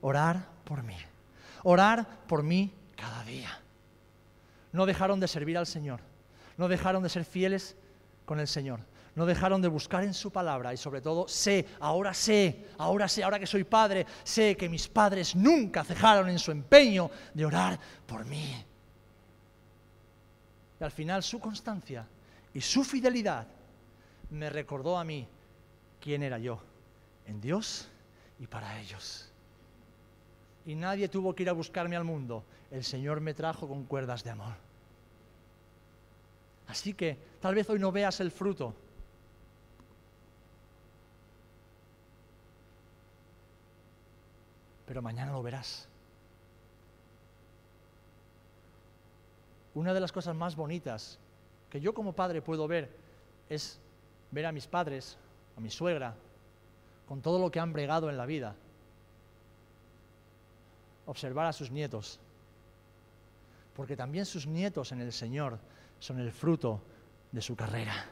Orar 0.00 0.46
por 0.64 0.82
mí. 0.82 0.96
Orar 1.62 2.06
por 2.26 2.42
mí 2.42 2.72
cada 2.96 3.24
día. 3.24 3.60
No 4.72 4.86
dejaron 4.86 5.20
de 5.20 5.28
servir 5.28 5.58
al 5.58 5.66
Señor. 5.66 6.00
No 6.56 6.68
dejaron 6.68 7.02
de 7.02 7.08
ser 7.08 7.24
fieles 7.24 7.76
con 8.24 8.40
el 8.40 8.48
Señor. 8.48 8.80
No 9.14 9.24
dejaron 9.24 9.62
de 9.62 9.68
buscar 9.68 10.04
en 10.04 10.12
su 10.12 10.30
palabra 10.30 10.74
y 10.74 10.76
sobre 10.76 11.00
todo 11.00 11.26
sé, 11.26 11.66
ahora 11.80 12.12
sé, 12.12 12.66
ahora 12.76 13.08
sé, 13.08 13.24
ahora 13.24 13.38
que 13.38 13.46
soy 13.46 13.64
padre, 13.64 14.06
sé 14.22 14.54
que 14.56 14.68
mis 14.68 14.88
padres 14.88 15.34
nunca 15.34 15.82
cejaron 15.84 16.28
en 16.28 16.38
su 16.38 16.50
empeño 16.50 17.10
de 17.32 17.46
orar 17.46 17.80
por 18.06 18.26
mí. 18.26 18.62
Y 20.78 20.84
al 20.84 20.90
final 20.90 21.22
su 21.22 21.40
constancia 21.40 22.06
y 22.52 22.60
su 22.60 22.84
fidelidad 22.84 23.46
me 24.28 24.50
recordó 24.50 24.98
a 24.98 25.04
mí 25.04 25.26
quién 25.98 26.22
era 26.22 26.38
yo 26.38 26.60
en 27.26 27.40
Dios 27.40 27.88
y 28.38 28.46
para 28.46 28.80
ellos. 28.80 29.30
Y 30.64 30.74
nadie 30.74 31.08
tuvo 31.08 31.34
que 31.34 31.42
ir 31.44 31.48
a 31.48 31.52
buscarme 31.52 31.96
al 31.96 32.04
mundo. 32.04 32.44
El 32.70 32.84
Señor 32.84 33.20
me 33.20 33.34
trajo 33.34 33.68
con 33.68 33.84
cuerdas 33.84 34.24
de 34.24 34.30
amor. 34.30 34.54
Así 36.66 36.94
que 36.94 37.16
tal 37.40 37.54
vez 37.54 37.68
hoy 37.70 37.78
no 37.78 37.92
veas 37.92 38.18
el 38.20 38.30
fruto. 38.30 38.74
Pero 44.86 45.02
mañana 45.02 45.32
lo 45.32 45.42
verás. 45.42 45.88
Una 49.74 49.92
de 49.92 50.00
las 50.00 50.10
cosas 50.10 50.34
más 50.34 50.56
bonitas 50.56 51.18
que 51.70 51.80
yo 51.80 51.92
como 51.92 52.14
padre 52.14 52.40
puedo 52.40 52.66
ver 52.66 52.90
es 53.48 53.78
ver 54.30 54.46
a 54.46 54.52
mis 54.52 54.66
padres, 54.66 55.16
a 55.56 55.60
mi 55.60 55.70
suegra, 55.70 56.14
con 57.06 57.22
todo 57.22 57.38
lo 57.38 57.50
que 57.50 57.60
han 57.60 57.72
bregado 57.72 58.10
en 58.10 58.16
la 58.16 58.26
vida, 58.26 58.54
observar 61.06 61.46
a 61.46 61.52
sus 61.52 61.70
nietos, 61.70 62.18
porque 63.74 63.96
también 63.96 64.26
sus 64.26 64.46
nietos 64.46 64.92
en 64.92 65.00
el 65.00 65.12
Señor 65.12 65.58
son 65.98 66.18
el 66.18 66.32
fruto 66.32 66.80
de 67.30 67.40
su 67.40 67.54
carrera, 67.54 68.06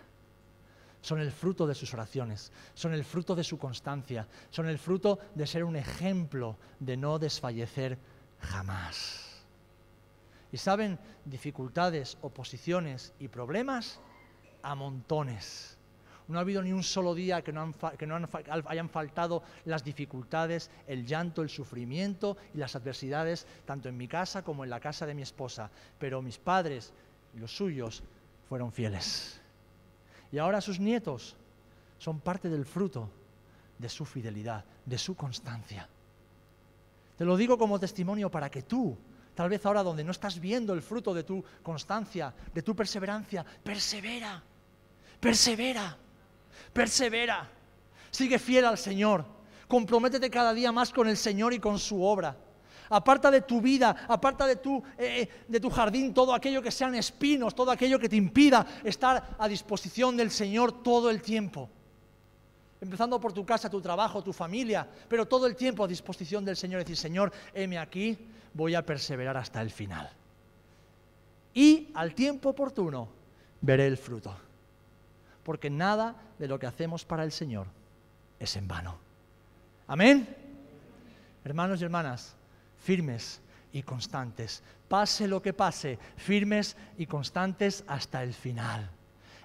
son 1.03 1.21
el 1.21 1.33
fruto 1.33 1.67
de 1.67 1.75
sus 1.75 1.93
oraciones, 1.93 2.53
son 2.75 2.95
el 2.95 3.05
fruto 3.05 3.35
de 3.35 3.45
su 3.45 3.59
constancia, 3.59 4.29
son 4.51 4.69
el 4.69 4.79
fruto 4.79 5.19
de 5.35 5.47
ser 5.47 5.65
un 5.65 5.77
ejemplo 5.77 6.57
de 6.79 6.97
no 6.97 7.19
desfallecer 7.19 7.99
jamás. 8.41 9.43
Y 10.53 10.57
saben, 10.57 10.99
dificultades, 11.25 12.17
oposiciones 12.23 13.13
y 13.19 13.27
problemas 13.27 13.99
a 14.63 14.77
montones 14.77 15.77
no 16.29 16.39
ha 16.39 16.41
habido 16.41 16.63
ni 16.63 16.73
un 16.73 16.83
solo 16.83 17.15
día 17.15 17.43
que 17.43 17.53
no, 17.53 17.73
hayan 18.67 18.89
faltado 18.89 19.43
las 19.67 19.85
dificultades, 19.85 20.71
el 20.87 21.07
llanto, 21.07 21.43
el 21.43 21.51
sufrimiento 21.51 22.37
y 22.55 22.59
las 22.59 22.75
adversidades, 22.77 23.47
tanto 23.67 23.89
en 23.89 23.97
mi 23.97 24.09
casa 24.09 24.43
como 24.43 24.65
en 24.65 24.71
la 24.71 24.81
casa 24.81 25.07
de 25.07 25.15
mi 25.15 25.23
esposa. 25.23 25.71
Pero 25.99 26.23
mis 26.23 26.39
padres 26.39 26.93
y 27.35 27.39
los 27.39 27.55
suyos 27.55 28.03
fueron 28.49 28.73
fieles. 28.73 29.41
Y 30.33 30.39
ahora 30.39 30.61
sus 30.61 30.81
nietos 30.81 31.37
son 31.99 32.21
parte 32.21 32.49
del 32.49 32.65
fruto 32.65 33.11
de 33.79 33.89
su 33.89 34.05
fidelidad, 34.05 34.65
de 34.87 34.99
su 34.99 35.15
constancia. 35.15 35.89
Te 37.19 37.25
lo 37.25 37.37
digo 37.37 37.59
como 37.59 37.79
testimonio 37.79 38.31
para 38.31 38.51
que 38.51 38.63
tú, 38.63 38.97
tal 39.35 39.51
vez 39.51 39.65
ahora 39.67 39.83
donde 39.83 40.05
no 40.05 40.11
estás 40.11 40.41
viendo 40.41 40.73
el 40.73 40.83
fruto 40.83 41.13
de 41.13 41.23
tu 41.23 41.45
constancia, 41.63 42.33
de 42.53 42.63
tu 42.63 42.75
perseverancia, 42.75 43.45
persevera, 43.63 44.43
persevera 45.21 45.99
persevera, 46.73 47.49
sigue 48.11 48.39
fiel 48.39 48.65
al 48.65 48.79
Señor, 48.79 49.25
comprométete 49.69 50.31
cada 50.31 50.53
día 50.53 50.73
más 50.73 50.93
con 50.93 51.09
el 51.09 51.17
Señor 51.17 51.53
y 51.53 51.59
con 51.59 51.79
su 51.79 52.03
obra. 52.03 52.37
Aparta 52.91 53.31
de 53.31 53.41
tu 53.41 53.61
vida, 53.61 54.07
aparta 54.09 54.47
de 54.47 54.57
tu, 54.57 54.77
eh, 54.99 55.23
eh, 55.23 55.29
de 55.49 55.59
tu 55.59 55.71
jardín 55.71 56.13
todo 56.13 56.35
aquello 56.35 56.63
que 56.63 56.71
sean 56.71 56.95
espinos, 56.95 57.55
todo 57.55 57.71
aquello 57.71 57.99
que 57.99 58.09
te 58.09 58.17
impida 58.17 58.67
estar 58.85 59.37
a 59.39 59.49
disposición 59.49 60.17
del 60.17 60.31
Señor 60.31 60.83
todo 60.83 61.11
el 61.11 61.23
tiempo. 61.23 61.71
Empezando 62.81 63.19
por 63.19 63.33
tu 63.33 63.47
casa, 63.47 63.71
tu 63.71 63.81
trabajo, 63.81 64.23
tu 64.23 64.33
familia, 64.33 64.87
pero 65.09 65.27
todo 65.27 65.47
el 65.47 65.57
tiempo 65.57 65.83
a 65.83 65.89
disposición 65.89 66.45
del 66.45 66.57
Señor. 66.57 66.81
Decir, 66.81 66.99
Señor, 66.99 67.33
heme 67.55 67.79
aquí, 67.79 68.19
voy 68.53 68.75
a 68.75 68.85
perseverar 68.85 69.37
hasta 69.39 69.63
el 69.63 69.71
final. 69.71 70.11
Y 71.55 71.89
al 71.95 72.15
tiempo 72.15 72.51
oportuno 72.51 73.09
veré 73.63 73.87
el 73.87 73.97
fruto 73.97 74.44
porque 75.45 75.71
nada 75.71 76.17
de 76.39 76.49
lo 76.49 76.59
que 76.59 76.67
hacemos 76.67 77.05
para 77.05 77.23
el 77.23 77.33
Señor 77.33 77.67
es 78.39 78.57
en 78.57 78.67
vano. 78.67 78.99
Amén. 79.87 80.27
Hermanos 81.45 81.81
y 81.81 81.85
hermanas, 81.85 82.35
firmes 82.83 83.41
y 83.73 83.83
constantes. 83.83 84.63
Pase 84.89 85.29
lo 85.29 85.43
que 85.43 85.53
pase, 85.53 85.99
firmes 86.17 86.77
y 86.97 87.07
constantes 87.07 87.85
hasta 87.87 88.23
el 88.23 88.33
final. 88.33 88.91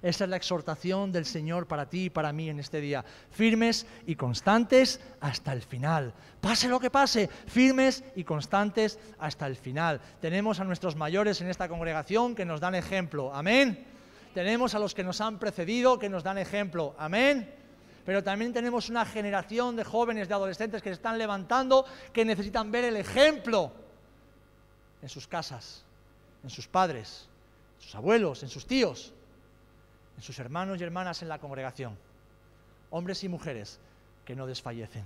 Esa 0.02 0.24
es 0.24 0.30
la 0.30 0.38
exhortación 0.38 1.12
del 1.12 1.26
Señor 1.26 1.68
para 1.68 1.90
ti 1.90 2.06
y 2.06 2.10
para 2.10 2.32
mí 2.32 2.50
en 2.50 2.60
este 2.60 2.80
día. 2.80 3.04
Firmes 3.32 3.86
y 4.06 4.16
constantes 4.16 5.02
hasta 5.20 5.52
el 5.52 5.62
final. 5.62 6.14
Pase 6.40 6.70
lo 6.70 6.80
que 6.80 6.90
pase, 6.90 7.28
firmes 7.28 8.04
y 8.16 8.24
constantes 8.24 8.98
hasta 9.20 9.46
el 9.46 9.58
final. 9.58 10.00
Tenemos 10.22 10.62
a 10.62 10.64
nuestros 10.64 10.96
mayores 10.96 11.42
en 11.42 11.50
esta 11.50 11.68
congregación 11.68 12.34
que 12.34 12.46
nos 12.46 12.62
dan 12.62 12.76
ejemplo. 12.76 13.34
Amén. 13.34 13.89
Tenemos 14.34 14.76
a 14.76 14.80
los 14.80 14.94
que 14.94 15.04
nos 15.04 15.22
han 15.22 15.40
precedido 15.40 16.00
que 16.00 16.10
nos 16.10 16.24
dan 16.24 16.38
ejemplo. 16.38 16.96
Amén. 16.98 17.54
Pero 18.06 18.24
también 18.24 18.54
tenemos 18.54 18.90
una 18.90 19.06
generación 19.06 19.76
de 19.76 19.84
jóvenes, 19.84 20.28
de 20.28 20.34
adolescentes 20.34 20.82
que 20.82 20.90
se 20.90 20.94
están 20.94 21.18
levantando, 21.18 21.86
que 22.14 22.26
necesitan 22.26 22.72
ver 22.72 22.86
el 22.86 22.96
ejemplo 22.98 23.72
en 25.02 25.10
sus 25.10 25.28
casas, 25.28 25.84
en 26.44 26.50
sus 26.50 26.68
padres, 26.68 27.28
en 27.78 27.84
sus 27.84 27.96
abuelos, 27.96 28.44
en 28.44 28.50
sus 28.50 28.66
tíos 28.66 29.14
en 30.20 30.24
sus 30.24 30.38
hermanos 30.40 30.78
y 30.78 30.84
hermanas 30.84 31.22
en 31.22 31.30
la 31.30 31.40
congregación. 31.40 31.98
Hombres 32.90 33.24
y 33.24 33.30
mujeres 33.30 33.80
que 34.26 34.36
no 34.36 34.48
desfallecen. 34.48 35.06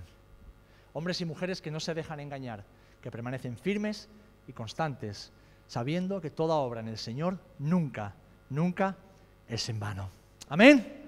Hombres 0.92 1.20
y 1.20 1.24
mujeres 1.24 1.62
que 1.62 1.70
no 1.70 1.78
se 1.78 1.94
dejan 1.94 2.18
engañar, 2.18 2.64
que 3.00 3.12
permanecen 3.12 3.56
firmes 3.56 4.08
y 4.48 4.52
constantes, 4.52 5.30
sabiendo 5.68 6.20
que 6.20 6.30
toda 6.30 6.56
obra 6.56 6.80
en 6.80 6.88
el 6.88 6.98
Señor 6.98 7.38
nunca, 7.60 8.16
nunca 8.50 8.96
es 9.48 9.68
en 9.68 9.80
vano. 9.80 10.08
Amén. 10.48 11.03